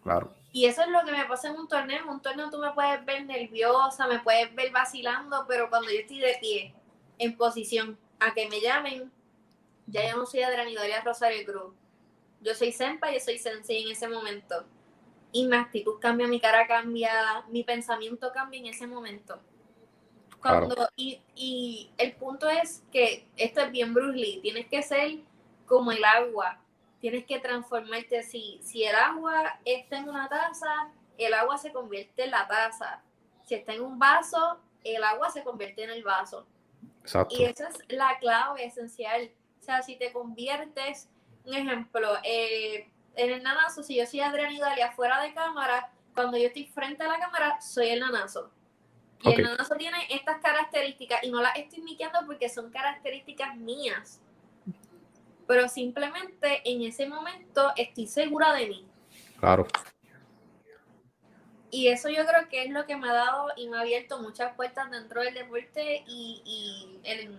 Claro. 0.03 0.35
Y 0.57 0.65
eso 0.65 0.81
es 0.81 0.89
lo 0.89 1.05
que 1.05 1.12
me 1.12 1.27
pasa 1.27 1.49
en 1.51 1.57
un 1.57 1.69
torneo. 1.69 1.99
En 1.99 2.09
un 2.09 2.23
torneo 2.23 2.49
tú 2.49 2.57
me 2.57 2.73
puedes 2.73 3.05
ver 3.05 3.27
nerviosa, 3.27 4.07
me 4.07 4.20
puedes 4.20 4.55
ver 4.55 4.73
vacilando, 4.73 5.45
pero 5.47 5.69
cuando 5.69 5.91
yo 5.91 5.99
estoy 5.99 6.19
de 6.19 6.39
pie, 6.41 6.74
en 7.19 7.37
posición, 7.37 7.99
a 8.19 8.33
que 8.33 8.49
me 8.49 8.62
llamen, 8.62 9.12
ya 9.87 10.09
yo 10.09 10.16
no 10.16 10.24
soy 10.24 10.41
Adriana 10.45 10.70
Doria 10.74 11.03
Rosario 11.03 11.45
Cruz. 11.45 11.74
Yo 12.41 12.55
soy 12.55 12.73
Senpa, 12.73 13.12
yo 13.12 13.20
soy 13.20 13.37
Sensei 13.37 13.83
en 13.83 13.91
ese 13.91 14.09
momento. 14.09 14.65
Y 15.31 15.47
mi 15.47 15.57
actitud 15.57 16.01
cambia, 16.01 16.27
mi 16.27 16.41
cara 16.41 16.66
cambia, 16.66 17.45
mi 17.51 17.62
pensamiento 17.62 18.33
cambia 18.33 18.59
en 18.59 18.66
ese 18.69 18.87
momento. 18.87 19.39
Cuando, 20.41 20.89
y, 20.97 21.20
y 21.35 21.91
el 21.99 22.15
punto 22.15 22.49
es 22.49 22.83
que 22.91 23.28
esto 23.37 23.61
es 23.61 23.70
bien 23.70 23.93
Bruce 23.93 24.16
Lee, 24.16 24.41
tienes 24.41 24.69
que 24.69 24.83
ser 24.83 25.19
como 25.66 25.93
el 25.93 26.03
agua, 26.03 26.59
tienes 27.07 27.24
que 27.24 27.39
transformarte. 27.39 28.24
Si, 28.24 28.59
si 28.65 28.83
el 28.83 28.97
agua 28.97 29.61
está 29.65 29.99
en 29.99 30.09
una 30.09 30.28
taza, 30.28 30.91
el 31.16 31.33
agua 31.35 31.57
se 31.57 31.73
convierte 31.73 32.24
en 32.24 32.33
la 32.33 32.49
taza. 32.49 33.01
Si 33.45 33.55
está 33.55 33.74
en 33.74 33.83
un 33.83 33.97
vaso, 33.97 34.59
el 34.83 35.05
agua 35.05 35.31
se 35.31 35.45
convierte 35.45 35.85
en 35.85 35.91
el 35.91 36.03
vaso. 36.03 36.49
Y 37.31 37.45
esa 37.45 37.69
es 37.69 37.78
la 37.91 38.19
clave 38.19 38.65
esencial. 38.65 39.31
O 39.61 39.62
sea, 39.62 39.83
si 39.83 39.95
te 39.95 40.12
conviertes, 40.12 41.09
un 41.45 41.55
ejemplo, 41.55 42.09
eh, 42.24 42.91
en 43.15 43.31
el 43.31 43.41
nanazo, 43.41 43.85
si 43.85 43.95
yo 43.95 44.05
soy 44.05 44.23
Adriana 44.23 44.53
Idalia 44.53 44.91
fuera 44.91 45.23
de 45.23 45.33
cámara, 45.33 45.93
cuando 46.12 46.37
yo 46.37 46.49
estoy 46.49 46.66
frente 46.66 47.05
a 47.05 47.07
la 47.07 47.20
cámara, 47.20 47.61
soy 47.61 47.91
el 47.91 48.01
nanazo. 48.01 48.51
Y 49.23 49.33
el 49.33 49.45
nanazo 49.45 49.77
tiene 49.77 49.99
estas 50.11 50.41
características 50.41 51.23
y 51.23 51.31
no 51.31 51.41
las 51.41 51.57
estoy 51.57 51.83
miqueando 51.83 52.19
porque 52.27 52.49
son 52.49 52.69
características 52.73 53.57
mías. 53.57 54.20
Pero 55.47 55.68
simplemente 55.68 56.62
en 56.64 56.82
ese 56.82 57.06
momento 57.06 57.73
estoy 57.77 58.06
segura 58.06 58.52
de 58.52 58.66
mí. 58.68 58.89
Claro. 59.39 59.66
Y 61.70 61.89
eso 61.89 62.09
yo 62.09 62.24
creo 62.24 62.48
que 62.48 62.64
es 62.64 62.70
lo 62.70 62.86
que 62.86 62.97
me 62.97 63.09
ha 63.09 63.12
dado 63.12 63.48
y 63.56 63.68
me 63.68 63.77
ha 63.77 63.81
abierto 63.81 64.20
muchas 64.20 64.55
puertas 64.55 64.90
dentro 64.90 65.20
del 65.20 65.35
deporte 65.35 66.05
y, 66.06 66.43
y 66.44 67.01
en, 67.05 67.39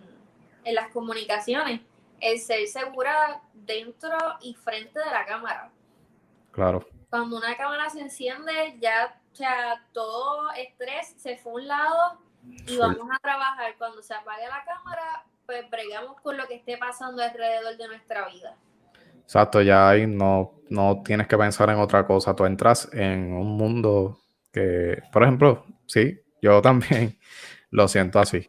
en 0.64 0.76
las 0.76 0.90
comunicaciones. 0.92 1.82
El 2.20 2.40
ser 2.40 2.68
segura 2.68 3.42
dentro 3.54 4.18
y 4.42 4.54
frente 4.54 5.00
de 5.00 5.06
la 5.06 5.26
cámara. 5.26 5.72
Claro. 6.52 6.88
Cuando 7.10 7.38
una 7.38 7.56
cámara 7.56 7.90
se 7.90 8.02
enciende, 8.02 8.78
ya 8.80 9.22
o 9.32 9.36
sea, 9.38 9.86
todo 9.94 10.52
estrés 10.54 11.14
se 11.18 11.38
fue 11.38 11.52
a 11.52 11.56
un 11.56 11.68
lado 11.68 12.20
y 12.66 12.76
vamos 12.76 13.08
a 13.12 13.20
trabajar. 13.20 13.76
Cuando 13.78 14.02
se 14.02 14.16
apague 14.16 14.48
la 14.48 14.64
cámara, 14.66 15.26
pues 15.48 15.68
bregamos 15.72 16.22
con 16.22 16.38
lo 16.38 16.48
que 16.48 16.56
esté 16.56 16.78
pasando 16.78 17.24
alrededor 17.24 17.76
de 17.76 17.88
nuestra 17.88 18.28
vida. 18.30 18.56
Exacto, 19.24 19.62
ya 19.64 19.90
ahí 19.90 20.06
no, 20.06 20.62
no 20.70 21.02
tienes 21.04 21.28
que 21.28 21.38
pensar 21.38 21.72
en 21.72 21.78
otra 21.78 22.06
cosa. 22.06 22.36
Tú 22.36 22.46
entras 22.46 22.88
en 22.94 23.34
un 23.34 23.58
mundo 23.58 24.20
que, 24.54 25.02
por 25.12 25.24
ejemplo, 25.24 25.66
sí, 25.88 26.20
yo 26.40 26.62
también 26.62 27.18
lo 27.72 27.88
siento 27.88 28.20
así. 28.20 28.48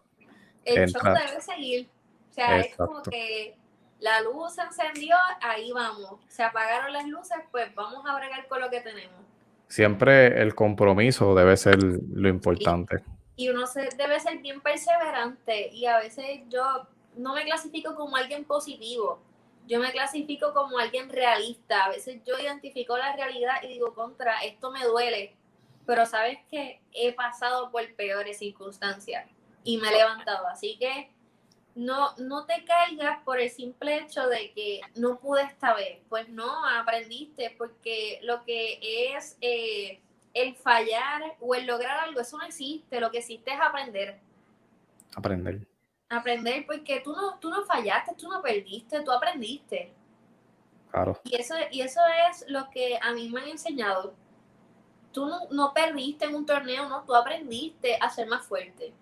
El 0.65 0.91
show 0.91 1.03
debe 1.03 1.41
seguir. 1.41 1.89
O 2.31 2.35
sea, 2.35 2.61
es 2.61 2.77
como 2.77 3.03
que 3.03 3.57
la 4.01 4.21
luz 4.21 4.55
se 4.55 4.61
encendió, 4.61 5.17
ahí 5.41 5.73
vamos. 5.73 6.21
Se 6.29 6.43
apagaron 6.43 6.93
las 6.93 7.07
luces, 7.07 7.39
pues 7.51 7.75
vamos 7.75 8.05
a 8.07 8.15
bregar 8.15 8.47
con 8.49 8.61
lo 8.61 8.69
que 8.69 8.83
tenemos 8.83 9.29
siempre 9.69 10.41
el 10.41 10.55
compromiso 10.55 11.35
debe 11.35 11.57
ser 11.57 11.83
lo 11.83 12.29
importante. 12.29 13.03
Y, 13.39 13.49
uno 13.49 13.67
se, 13.67 13.89
debe 13.97 14.21
ser 14.21 14.39
bien 14.39 14.61
perseverante 14.61 15.69
y 15.73 15.87
a 15.87 15.99
veces 15.99 16.43
yo 16.49 16.87
no 17.17 17.35
me 17.35 17.45
clasifico 17.45 17.95
como 17.95 18.17
alguien 18.17 18.45
positivo, 18.45 19.21
yo 19.67 19.79
me 19.79 19.93
clasifico 19.93 20.53
como 20.53 20.79
alguien 20.79 21.09
realista. 21.09 21.85
A 21.85 21.91
veces 21.91 22.21
yo 22.27 22.39
identifico 22.39 22.97
la 22.97 23.15
realidad 23.15 23.63
y 23.63 23.69
digo, 23.69 23.95
contra, 23.95 24.41
esto 24.41 24.71
me 24.71 24.85
duele, 24.85 25.37
pero 25.87 26.05
sabes 26.07 26.39
que 26.51 26.81
he 26.93 27.13
pasado 27.13 27.71
por 27.71 27.95
peores 27.95 28.39
circunstancias 28.39 29.27
y 29.63 29.77
me 29.77 29.89
he 29.89 29.99
levantado. 29.99 30.47
Así 30.49 30.77
que 30.79 31.11
no, 31.75 32.15
no 32.17 32.45
te 32.47 32.65
caigas 32.65 33.23
por 33.25 33.39
el 33.39 33.51
simple 33.51 33.99
hecho 33.99 34.27
de 34.27 34.53
que 34.53 34.81
no 34.97 35.21
pude 35.21 35.43
esta 35.43 35.75
vez. 35.75 36.01
Pues 36.09 36.29
no, 36.29 36.67
aprendiste, 36.67 37.55
porque 37.57 38.19
lo 38.23 38.45
que 38.45 39.15
es 39.15 39.37
eh, 39.41 40.01
el 40.35 40.55
fallar 40.55 41.37
o 41.41 41.55
el 41.55 41.67
lograr 41.67 42.01
algo, 42.01 42.21
eso 42.21 42.39
no 42.39 42.45
existe. 42.45 43.01
Lo 43.01 43.11
que 43.11 43.19
existe 43.19 43.53
es 43.53 43.61
aprender. 43.61 44.21
Aprender. 45.15 45.67
Aprender, 46.09 46.65
porque 46.67 47.01
tú 47.01 47.13
no, 47.13 47.39
tú 47.39 47.51
no 47.51 47.65
fallaste, 47.65 48.15
tú 48.17 48.29
no 48.29 48.41
perdiste, 48.41 49.01
tú 49.03 49.11
aprendiste. 49.13 49.93
Claro. 50.91 51.21
Y 51.25 51.37
eso, 51.37 51.55
y 51.71 51.83
eso 51.83 52.01
es 52.31 52.45
lo 52.49 52.71
que 52.71 52.99
a 53.01 53.13
mí 53.13 53.29
me 53.29 53.43
han 53.43 53.49
enseñado. 53.49 54.15
Tú 55.13 55.27
no, 55.27 55.41
no 55.51 55.75
perdiste 55.75 56.25
en 56.25 56.35
un 56.35 56.47
torneo, 56.47 56.89
no, 56.89 57.05
tú 57.05 57.15
aprendiste 57.15 57.97
a 58.01 58.09
ser 58.09 58.27
más 58.27 58.47
fuerte. 58.47 58.93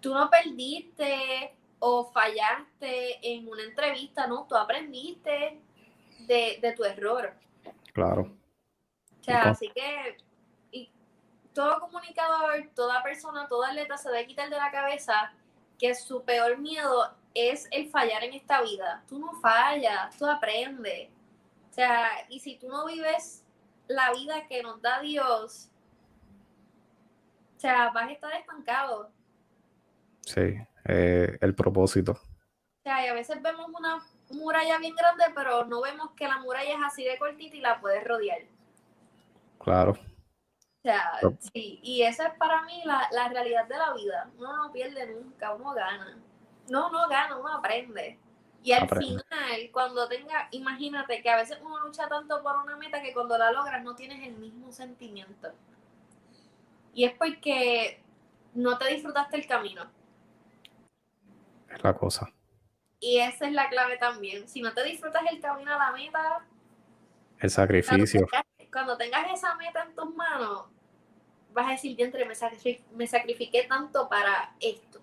Tú 0.00 0.14
no 0.14 0.30
perdiste 0.30 1.54
o 1.80 2.10
fallaste 2.12 3.18
en 3.22 3.48
una 3.48 3.62
entrevista, 3.62 4.26
¿no? 4.26 4.46
Tú 4.48 4.56
aprendiste 4.56 5.60
de, 6.26 6.74
tu 6.76 6.84
error. 6.84 7.32
Claro. 7.92 8.30
O 9.28 9.30
sea, 9.30 9.50
así 9.50 9.70
que 9.74 10.16
y 10.72 10.90
todo 11.52 11.80
comunicador, 11.80 12.70
toda 12.74 13.02
persona, 13.02 13.46
toda 13.46 13.68
atleta 13.68 13.98
se 13.98 14.08
debe 14.08 14.26
quitar 14.26 14.48
de 14.48 14.56
la 14.56 14.70
cabeza 14.70 15.32
que 15.78 15.94
su 15.94 16.22
peor 16.22 16.56
miedo 16.56 17.14
es 17.34 17.68
el 17.70 17.90
fallar 17.90 18.24
en 18.24 18.32
esta 18.32 18.62
vida. 18.62 19.04
Tú 19.06 19.18
no 19.18 19.32
fallas, 19.34 20.16
tú 20.16 20.26
aprendes. 20.26 21.10
O 21.70 21.74
sea, 21.74 22.08
y 22.30 22.40
si 22.40 22.56
tú 22.56 22.68
no 22.68 22.86
vives 22.86 23.44
la 23.86 24.12
vida 24.12 24.46
que 24.48 24.62
nos 24.62 24.80
da 24.80 25.00
Dios, 25.00 25.68
o 27.56 27.60
sea, 27.60 27.90
vas 27.90 28.08
a 28.08 28.12
estar 28.12 28.32
estancado. 28.34 29.10
Sí, 30.22 30.56
eh, 30.86 31.38
el 31.40 31.54
propósito. 31.54 32.12
O 32.12 32.82
sea, 32.82 33.04
y 33.04 33.08
a 33.08 33.14
veces 33.14 33.42
vemos 33.42 33.68
una 33.78 34.02
muralla 34.30 34.78
bien 34.78 34.94
grande, 34.94 35.24
pero 35.34 35.66
no 35.66 35.82
vemos 35.82 36.12
que 36.12 36.26
la 36.26 36.38
muralla 36.38 36.74
es 36.74 36.80
así 36.82 37.04
de 37.04 37.18
cortita 37.18 37.56
y 37.56 37.60
la 37.60 37.78
puedes 37.78 38.04
rodear. 38.04 38.40
Claro. 39.58 39.92
O 39.92 40.82
sea, 40.82 41.20
sí, 41.52 41.80
y 41.82 42.02
esa 42.02 42.28
es 42.28 42.34
para 42.34 42.62
mí 42.62 42.82
la, 42.84 43.08
la, 43.12 43.28
realidad 43.28 43.66
de 43.66 43.76
la 43.76 43.92
vida. 43.94 44.30
Uno 44.38 44.56
no 44.56 44.72
pierde 44.72 45.06
nunca, 45.12 45.54
uno 45.54 45.72
gana. 45.72 46.18
No, 46.70 46.90
no 46.90 47.08
gana, 47.08 47.36
uno 47.36 47.54
aprende. 47.54 48.18
Y 48.62 48.72
al 48.72 48.88
final, 48.88 49.70
cuando 49.72 50.08
tenga, 50.08 50.48
imagínate 50.52 51.22
que 51.22 51.30
a 51.30 51.36
veces 51.36 51.58
uno 51.62 51.80
lucha 51.80 52.08
tanto 52.08 52.42
por 52.42 52.56
una 52.56 52.76
meta 52.76 53.02
que 53.02 53.12
cuando 53.12 53.36
la 53.36 53.52
logras 53.52 53.82
no 53.82 53.94
tienes 53.94 54.26
el 54.26 54.36
mismo 54.36 54.72
sentimiento. 54.72 55.52
Y 56.94 57.04
es 57.04 57.12
porque 57.14 58.02
no 58.54 58.78
te 58.78 58.88
disfrutaste 58.88 59.36
el 59.36 59.46
camino 59.46 59.88
es 61.70 61.82
la 61.82 61.94
cosa. 61.94 62.32
Y 63.00 63.18
esa 63.18 63.46
es 63.46 63.52
la 63.52 63.68
clave 63.68 63.96
también. 63.98 64.48
Si 64.48 64.60
no 64.60 64.72
te 64.72 64.82
disfrutas 64.84 65.22
el 65.30 65.40
camino 65.40 65.72
a 65.74 65.78
la 65.78 65.92
meta, 65.92 66.44
el 67.38 67.50
sacrificio. 67.50 68.26
Cuando 68.72 68.96
tengas, 68.96 69.32
esa 69.32 69.54
meta 69.56 69.84
en 69.84 69.94
tus 69.94 70.14
manos, 70.14 70.66
vas 71.52 71.68
a 71.68 71.70
decir, 71.72 72.00
entre 72.00 72.24
me, 72.24 72.34
me 72.94 73.06
sacrifiqué 73.06 73.66
tanto 73.68 74.08
para 74.08 74.54
esto. 74.60 75.00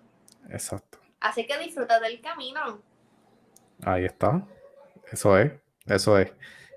Exacto. 0.48 0.98
Así 1.20 1.46
que 1.46 1.58
disfruta 1.58 1.98
del 2.00 2.20
camino. 2.20 2.80
Ahí 3.82 4.04
está. 4.04 4.46
Eso 5.10 5.38
es. 5.38 5.52
Eso 5.86 6.18
es. 6.18 6.32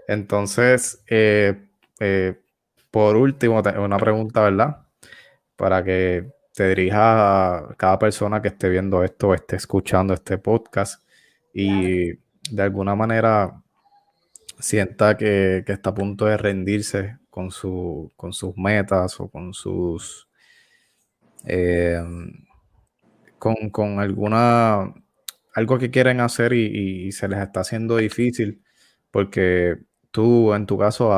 Entonces, 0.07 1.03
eh, 1.07 1.67
eh, 1.99 2.39
por 2.91 3.15
último, 3.15 3.61
una 3.61 3.97
pregunta, 3.97 4.41
¿verdad? 4.41 4.87
Para 5.55 5.83
que 5.83 6.31
te 6.53 6.69
dirija 6.69 7.57
a 7.57 7.75
cada 7.75 7.99
persona 7.99 8.41
que 8.41 8.49
esté 8.49 8.69
viendo 8.69 9.03
esto 9.03 9.33
esté 9.33 9.55
escuchando 9.55 10.13
este 10.13 10.37
podcast 10.37 11.01
y 11.53 12.11
de 12.13 12.61
alguna 12.61 12.95
manera 12.95 13.61
sienta 14.59 15.17
que, 15.17 15.63
está 15.67 15.91
a 15.91 15.93
punto 15.93 16.25
de 16.25 16.37
rendirse 16.37 17.17
con, 17.29 17.51
su, 17.51 18.11
con 18.15 18.33
sus 18.33 18.55
metas 18.57 19.19
o 19.19 19.29
con 19.29 19.53
sus... 19.53 20.27
Eh, 21.45 22.01
con, 23.39 23.99
alguna 23.99 24.93
algo 25.55 25.79
que 25.79 25.89
quieren 25.89 26.19
hacer 26.19 26.53
y, 26.53 27.11
se 27.11 27.27
les 27.27 27.39
está 27.39 27.61
haciendo 27.61 27.97
difícil, 27.97 28.61
porque 29.11 29.77
tú 30.11 30.53
en 30.53 30.65
tu 30.65 30.77
caso 30.77 31.11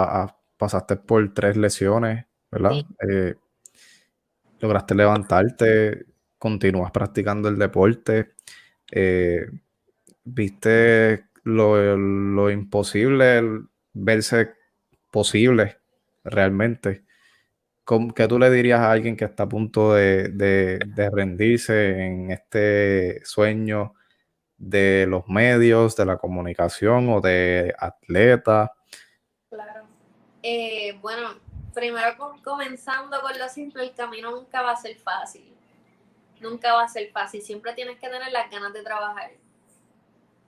pasaste 0.57 0.95
por 0.95 1.33
tres 1.33 1.57
lesiones, 1.57 2.25
¿verdad? 2.51 2.85
Eh, 3.09 3.35
lograste 4.59 4.95
levantarte, 4.95 6.05
continúas 6.37 6.91
practicando 6.91 7.49
el 7.49 7.57
deporte, 7.57 8.33
eh, 8.91 9.47
viste 10.23 11.25
lo, 11.43 12.49
imposible, 12.49 13.41
verse 13.93 14.53
posible 15.11 15.79
realmente. 16.23 17.05
¿Qué 18.15 18.27
tú 18.27 18.39
le 18.39 18.49
dirías 18.49 18.79
a 18.79 18.91
alguien 18.91 19.17
que 19.17 19.25
está 19.25 19.43
a 19.43 19.49
punto 19.49 19.93
de, 19.93 20.79
rendirse 21.11 22.05
en 22.05 22.31
este 22.31 23.23
sueño 23.25 23.95
de 24.57 25.05
los 25.07 25.27
medios, 25.27 25.95
de 25.95 26.05
la 26.05 26.17
comunicación 26.17 27.09
o 27.09 27.19
de 27.19 27.73
atleta? 27.77 28.71
Claro. 29.49 29.85
Eh, 30.43 30.97
bueno, 31.01 31.35
primero 31.73 32.15
comenzando 32.43 33.19
con 33.21 33.37
lo 33.37 33.49
simple, 33.49 33.83
el 33.83 33.93
camino 33.93 34.31
nunca 34.31 34.61
va 34.61 34.71
a 34.71 34.77
ser 34.77 34.95
fácil. 34.95 35.51
Nunca 36.39 36.73
va 36.73 36.83
a 36.83 36.87
ser 36.87 37.11
fácil. 37.11 37.41
Siempre 37.41 37.73
tienes 37.73 37.99
que 37.99 38.09
tener 38.09 38.31
las 38.31 38.49
ganas 38.49 38.73
de 38.73 38.83
trabajar. 38.83 39.31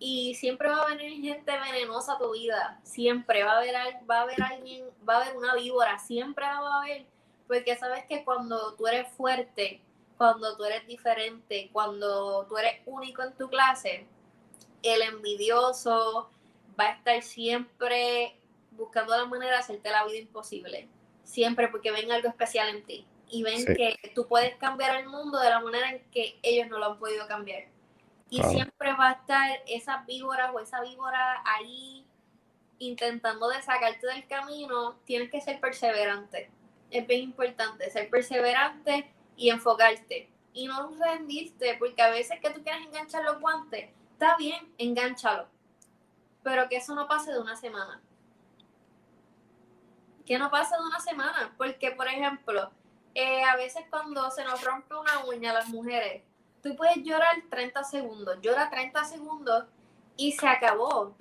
Y 0.06 0.36
siempre 0.36 0.68
va 0.68 0.82
a 0.82 0.88
venir 0.88 1.22
gente 1.22 1.52
venenosa 1.58 2.14
a 2.14 2.18
tu 2.18 2.34
vida. 2.34 2.78
Siempre 2.84 3.46
va 3.46 3.54
a 3.54 3.58
haber, 3.60 3.74
va 4.10 4.18
a 4.18 4.22
haber 4.24 4.44
alguien, 4.44 4.86
va 5.08 5.16
a 5.16 5.22
haber 5.22 5.38
una 5.38 5.56
víbora. 5.56 5.98
Siempre 5.98 6.44
va 6.44 6.58
a 6.58 6.82
haber 6.82 7.06
porque 7.48 7.78
sabes 7.78 8.04
que 8.06 8.26
cuando 8.26 8.74
tú 8.76 8.86
eres 8.86 9.08
fuerte, 9.14 9.82
cuando 10.18 10.58
tú 10.58 10.66
eres 10.66 10.86
diferente, 10.88 11.70
cuando 11.72 12.46
tú 12.48 12.58
eres 12.58 12.82
único 12.86 13.24
en 13.24 13.34
tu 13.34 13.50
clase, 13.50 14.06
el 14.82 15.02
envidioso 15.04 16.30
va 16.78 16.86
a 16.86 16.92
estar 16.92 17.22
siempre 17.22 18.36
buscando 18.72 19.16
la 19.16 19.26
manera 19.26 19.52
de 19.52 19.58
hacerte 19.60 19.90
la 19.90 20.06
vida 20.06 20.18
imposible. 20.18 20.90
Siempre 21.24 21.70
porque 21.70 21.92
ven 21.92 22.12
algo 22.12 22.28
especial 22.28 22.70
en 22.70 22.84
ti 22.84 23.06
y 23.30 23.44
ven 23.44 23.66
que 23.66 23.98
tú 24.14 24.28
puedes 24.28 24.56
cambiar 24.58 25.00
el 25.00 25.08
mundo 25.08 25.40
de 25.40 25.50
la 25.50 25.62
manera 25.62 25.92
en 25.92 26.04
que 26.12 26.38
ellos 26.44 26.68
no 26.68 26.78
lo 26.78 26.88
han 26.88 27.00
podido 27.00 27.26
cambiar. 27.28 27.73
Y 28.38 28.44
siempre 28.44 28.94
va 28.94 29.10
a 29.10 29.12
estar 29.14 29.50
esa 29.68 30.04
víbora 30.08 30.52
o 30.52 30.60
esa 30.60 30.82
víbora 30.82 31.44
ahí 31.46 32.06
intentando 32.80 33.48
de 33.50 33.62
sacarte 33.62 34.08
del 34.08 34.28
camino. 34.28 34.96
Tienes 35.06 35.30
que 35.30 35.42
ser 35.42 35.60
perseverante 35.60 36.50
es 36.94 37.08
bien 37.08 37.24
importante, 37.24 37.90
ser 37.90 38.10
perseverante 38.10 39.12
y 39.36 39.50
enfocarte. 39.50 40.30
Y 40.54 40.68
no 40.68 40.92
rendirte, 41.00 41.76
porque 41.80 42.02
a 42.02 42.12
veces 42.12 42.40
que 42.40 42.52
tú 42.52 42.62
quieres 42.62 42.86
enganchar 42.86 43.24
los 43.24 43.40
guantes, 43.42 43.90
está 44.12 44.38
bien, 44.38 44.72
enganchalo. 44.78 45.48
Pero 46.44 46.70
que 46.70 46.78
eso 46.78 46.94
no 46.94 47.08
pase 47.08 47.32
de 47.32 47.40
una 47.40 47.56
semana. 47.56 48.00
Que 50.26 50.38
no 50.38 50.52
pase 50.52 50.76
de 50.76 50.84
una 50.84 51.00
semana. 51.00 51.54
Porque, 51.58 51.92
por 51.92 52.08
ejemplo, 52.08 52.70
eh, 53.16 53.44
a 53.44 53.56
veces 53.56 53.86
cuando 53.90 54.30
se 54.30 54.44
nos 54.44 54.64
rompe 54.64 54.94
una 54.94 55.26
uña 55.26 55.50
a 55.50 55.56
las 55.56 55.70
mujeres, 55.70 56.22
tú 56.64 56.76
puedes 56.76 57.04
llorar 57.04 57.36
30 57.50 57.84
segundos, 57.84 58.38
llora 58.42 58.70
30 58.70 59.04
segundos 59.04 59.66
y 60.16 60.32
se 60.32 60.48
acabó. 60.48 61.16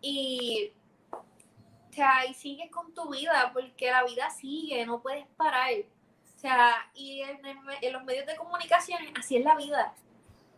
Y 0.00 0.72
o 1.12 1.94
sea, 1.94 2.26
y 2.26 2.32
sigues 2.32 2.70
con 2.70 2.94
tu 2.94 3.10
vida, 3.10 3.50
porque 3.52 3.90
la 3.90 4.02
vida 4.04 4.30
sigue, 4.30 4.84
no 4.86 5.02
puedes 5.02 5.26
parar. 5.36 5.70
O 5.72 6.38
sea, 6.38 6.90
y 6.94 7.20
en, 7.20 7.92
los 7.92 8.04
medios 8.04 8.26
de 8.26 8.34
comunicación, 8.34 8.98
así 9.14 9.36
es 9.36 9.44
la 9.44 9.56
vida. 9.56 9.94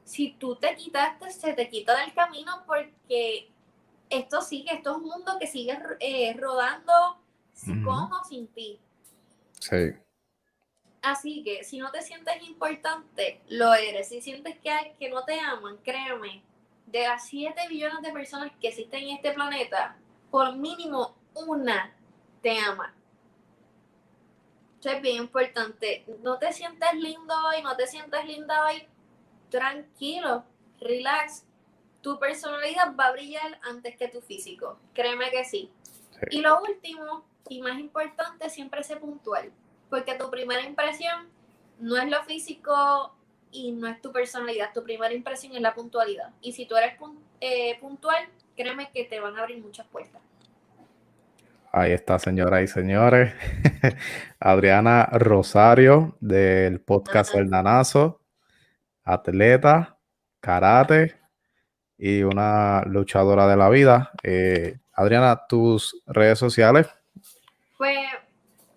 Si 0.04 0.30
tú 0.34 0.54
te 0.54 0.76
quitaste, 0.76 1.30
se 1.30 1.52
te 1.52 1.68
quita 1.68 1.98
del 1.98 2.14
camino 2.14 2.62
porque 2.66 3.50
esto 4.08 4.42
sigue, 4.42 4.74
esto 4.74 4.92
es 4.92 4.96
un 4.98 5.08
mundo 5.08 5.36
que 5.40 5.48
sigue 5.48 5.76
eh, 5.98 6.36
rodando 6.38 7.18
con 7.84 8.12
o 8.12 8.24
sin 8.28 8.46
ti. 8.48 8.78
Sí. 9.58 9.92
Así 11.04 11.42
que 11.42 11.64
si 11.64 11.78
no 11.78 11.90
te 11.90 12.00
sientes 12.00 12.42
importante, 12.42 13.42
lo 13.48 13.74
eres. 13.74 14.08
Si 14.08 14.22
sientes 14.22 14.58
que 14.58 14.70
hay 14.70 14.94
que 14.98 15.10
no 15.10 15.22
te 15.24 15.38
aman, 15.38 15.76
créeme, 15.84 16.42
de 16.86 17.02
las 17.02 17.26
7 17.26 17.68
billones 17.68 18.00
de 18.00 18.10
personas 18.10 18.50
que 18.58 18.68
existen 18.68 19.04
en 19.04 19.16
este 19.16 19.32
planeta, 19.32 19.98
por 20.30 20.56
mínimo 20.56 21.14
una 21.34 21.94
te 22.40 22.58
ama. 22.58 22.94
Eso 24.80 24.90
es 24.90 25.02
bien 25.02 25.16
importante. 25.16 26.06
No 26.22 26.38
te 26.38 26.54
sientes 26.54 26.94
lindo 26.94 27.34
hoy, 27.48 27.62
no 27.62 27.76
te 27.76 27.86
sientes 27.86 28.24
linda 28.24 28.64
hoy. 28.64 28.86
Tranquilo, 29.50 30.44
relax. 30.80 31.44
Tu 32.00 32.18
personalidad 32.18 32.96
va 32.96 33.08
a 33.08 33.12
brillar 33.12 33.60
antes 33.62 33.94
que 33.98 34.08
tu 34.08 34.22
físico. 34.22 34.78
Créeme 34.94 35.30
que 35.30 35.44
sí. 35.44 35.70
Y 36.30 36.40
lo 36.40 36.62
último 36.62 37.26
y 37.50 37.60
más 37.60 37.78
importante, 37.78 38.48
siempre 38.48 38.82
ser 38.82 39.00
puntual. 39.00 39.52
Porque 39.94 40.16
tu 40.16 40.28
primera 40.28 40.60
impresión 40.62 41.28
no 41.78 41.96
es 41.96 42.10
lo 42.10 42.20
físico 42.24 43.14
y 43.52 43.70
no 43.70 43.86
es 43.86 44.02
tu 44.02 44.10
personalidad. 44.10 44.72
Tu 44.74 44.82
primera 44.82 45.14
impresión 45.14 45.54
es 45.54 45.60
la 45.60 45.72
puntualidad. 45.72 46.30
Y 46.40 46.50
si 46.50 46.66
tú 46.66 46.74
eres 46.74 46.94
eh, 47.40 47.78
puntual, 47.80 48.24
créeme 48.56 48.90
que 48.90 49.04
te 49.04 49.20
van 49.20 49.36
a 49.36 49.42
abrir 49.42 49.62
muchas 49.62 49.86
puertas. 49.86 50.20
Ahí 51.70 51.92
está, 51.92 52.18
señoras 52.18 52.64
y 52.64 52.66
señores. 52.66 53.34
Adriana 54.40 55.10
Rosario 55.12 56.16
del 56.18 56.80
podcast 56.80 57.32
El 57.36 57.48
Nanazo, 57.48 58.20
atleta, 59.04 59.96
karate 60.40 61.20
y 61.96 62.24
una 62.24 62.82
luchadora 62.86 63.46
de 63.46 63.56
la 63.56 63.68
vida. 63.68 64.10
Eh, 64.24 64.76
Adriana, 64.92 65.46
tus 65.46 66.02
redes 66.04 66.40
sociales. 66.40 66.88
Pues 67.78 68.08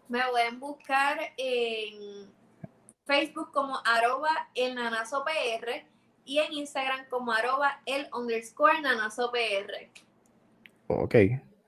me 0.09 0.21
pueden 0.29 0.59
buscar 0.59 1.19
en 1.37 2.31
Facebook 3.05 3.51
como 3.51 3.79
arroba 3.85 4.49
el 4.55 4.75
nanazo 4.75 5.23
PR 5.23 5.85
y 6.25 6.39
en 6.39 6.53
Instagram 6.53 7.07
como 7.09 7.31
arroba 7.31 7.81
el 7.85 8.07
underscore 8.13 8.81
nanazo 8.81 9.31
PR. 9.31 9.89
Ok, 10.87 11.15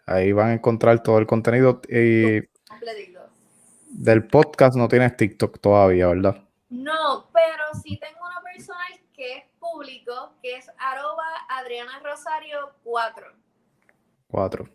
Ahí 0.10 0.32
van 0.32 0.50
a 0.50 0.54
encontrar 0.54 1.04
todo 1.04 1.20
el 1.20 1.28
contenido. 1.28 1.82
Y 1.88 2.42
del 3.92 4.26
podcast 4.26 4.76
no 4.76 4.88
tienes 4.88 5.16
TikTok 5.16 5.60
todavía, 5.60 6.08
¿verdad? 6.08 6.44
No, 6.70 7.30
pero 7.32 7.64
sí 7.84 8.00
tengo 8.00 8.26
una 8.26 8.42
persona 8.42 8.80
que 9.14 9.38
es 9.38 9.44
público, 9.60 10.34
que 10.42 10.56
es 10.56 10.68
arroba 10.80 11.26
Adriana 11.48 12.00
Rosario 12.04 12.72
4. 12.84 13.28
4. 14.30 14.70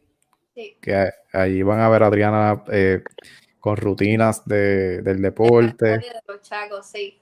Sí. 0.55 0.79
Que 0.81 1.11
ahí 1.33 1.65
van 1.65 1.81
a 1.81 1.89
ver 1.89 2.05
a 2.05 2.07
Adriana 2.07 2.63
eh, 2.71 3.03
con 3.65 3.79
rutinas 3.79 4.45
de, 4.45 5.01
del 5.01 5.23
deporte. 5.23 5.87
De 5.87 6.21
los 6.29 6.43
chacos, 6.43 6.85
sí. 6.85 7.19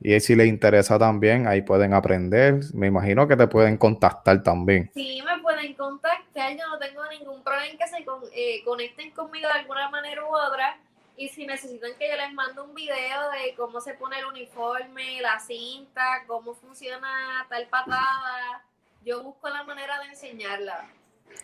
Y 0.00 0.20
si 0.20 0.36
les 0.36 0.46
interesa 0.46 1.00
también, 1.00 1.48
ahí 1.48 1.62
pueden 1.62 1.94
aprender. 1.94 2.60
Me 2.74 2.86
imagino 2.86 3.26
que 3.26 3.34
te 3.34 3.48
pueden 3.48 3.76
contactar 3.76 4.40
también. 4.40 4.88
Sí, 4.94 5.20
me 5.26 5.42
pueden 5.42 5.74
contactar. 5.74 6.56
Yo 6.56 6.64
no 6.68 6.78
tengo 6.78 7.04
ningún 7.10 7.42
problema 7.42 7.66
en 7.66 7.76
que 7.76 7.88
se 7.88 8.06
eh, 8.32 8.62
conecten 8.64 9.10
conmigo 9.10 9.48
de 9.48 9.58
alguna 9.58 9.90
manera 9.90 10.22
u 10.24 10.28
otra. 10.28 10.78
Y 11.16 11.28
si 11.28 11.44
necesitan 11.44 11.90
que 11.98 12.08
yo 12.08 12.16
les 12.16 12.32
mande 12.34 12.60
un 12.60 12.72
video 12.72 13.28
de 13.32 13.52
cómo 13.56 13.80
se 13.80 13.94
pone 13.94 14.20
el 14.20 14.26
uniforme, 14.26 15.20
la 15.20 15.40
cinta, 15.40 16.22
cómo 16.28 16.54
funciona 16.54 17.44
tal 17.48 17.66
patada, 17.66 18.62
yo 19.04 19.24
busco 19.24 19.48
la 19.48 19.64
manera 19.64 19.98
de 19.98 20.10
enseñarla. 20.10 20.88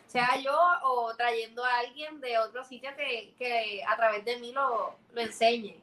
Sea 0.06 0.40
yo 0.42 0.56
o 0.84 1.14
trayendo 1.16 1.64
a 1.64 1.78
alguien 1.80 2.20
de 2.20 2.38
otro 2.38 2.64
sitio 2.64 2.90
que, 2.96 3.34
que 3.38 3.82
a 3.86 3.96
través 3.96 4.24
de 4.24 4.38
mí 4.38 4.52
lo, 4.52 4.96
lo 5.14 5.20
enseñe. 5.20 5.76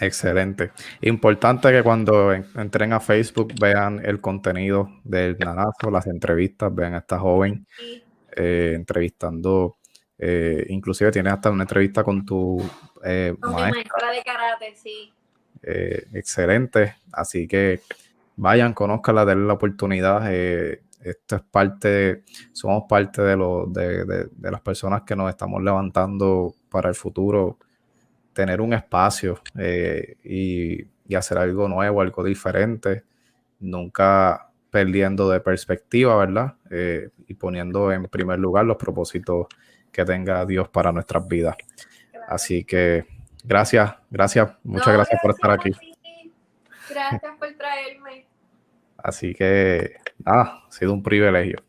Excelente. 0.00 0.72
Importante 1.02 1.70
que 1.70 1.82
cuando 1.82 2.32
entren 2.32 2.94
a 2.94 3.00
Facebook 3.00 3.52
vean 3.60 4.00
el 4.02 4.20
contenido 4.20 4.88
del 5.04 5.38
nanazo, 5.38 5.90
las 5.90 6.06
entrevistas, 6.06 6.74
vean 6.74 6.94
a 6.94 6.98
esta 6.98 7.18
joven 7.18 7.66
eh, 8.34 8.72
entrevistando. 8.74 9.76
Eh, 10.18 10.64
inclusive 10.70 11.10
tienes 11.10 11.34
hasta 11.34 11.50
una 11.50 11.64
entrevista 11.64 12.02
con 12.02 12.24
tu 12.24 12.58
eh, 13.04 13.34
maestra. 13.40 14.10
de 14.10 14.22
karate, 14.22 14.74
sí. 14.74 15.12
excelente. 15.62 16.96
Así 17.12 17.46
que 17.46 17.82
vayan, 18.36 18.72
conózcanla, 18.72 19.26
denle 19.26 19.46
la 19.48 19.52
oportunidad. 19.52 20.22
Esto 21.02 21.36
es 21.36 21.42
parte, 21.42 22.24
somos 22.52 22.84
parte 22.88 23.22
de, 23.22 23.36
lo, 23.36 23.66
de, 23.66 24.04
de 24.04 24.50
las 24.50 24.60
personas 24.60 25.02
que 25.02 25.16
nos 25.16 25.30
estamos 25.30 25.62
levantando 25.62 26.54
para 26.68 26.88
el 26.88 26.94
futuro 26.94 27.58
tener 28.32 28.60
un 28.60 28.72
espacio 28.72 29.40
eh, 29.58 30.16
y, 30.24 30.86
hacer 31.14 31.38
algo 31.38 31.68
nuevo, 31.68 32.00
algo 32.00 32.22
diferente, 32.22 33.02
nunca 33.58 34.48
perdiendo 34.70 35.28
de 35.28 35.40
perspectiva, 35.40 36.16
¿verdad? 36.16 36.54
Eh, 36.70 37.10
y 37.26 37.34
poniendo 37.34 37.90
en 37.90 38.04
primer 38.04 38.38
lugar 38.38 38.64
los 38.64 38.76
propósitos 38.76 39.48
que 39.90 40.04
tenga 40.04 40.46
Dios 40.46 40.68
para 40.68 40.92
nuestras 40.92 41.26
vidas. 41.26 41.56
Así 42.28 42.62
que 42.62 43.06
gracias, 43.42 43.92
gracias, 44.08 44.52
muchas 44.62 44.94
gracias, 44.94 45.20
por 45.20 45.32
estar 45.32 45.50
aquí. 45.50 45.72
Gracias 46.88 47.32
por 47.40 47.52
traerme. 47.54 48.26
Así 48.96 49.34
que 49.34 49.96
Ah, 50.24 50.64
ha 50.66 50.70
sido 50.72 50.92
un 50.92 51.02
privilegio. 51.02 51.62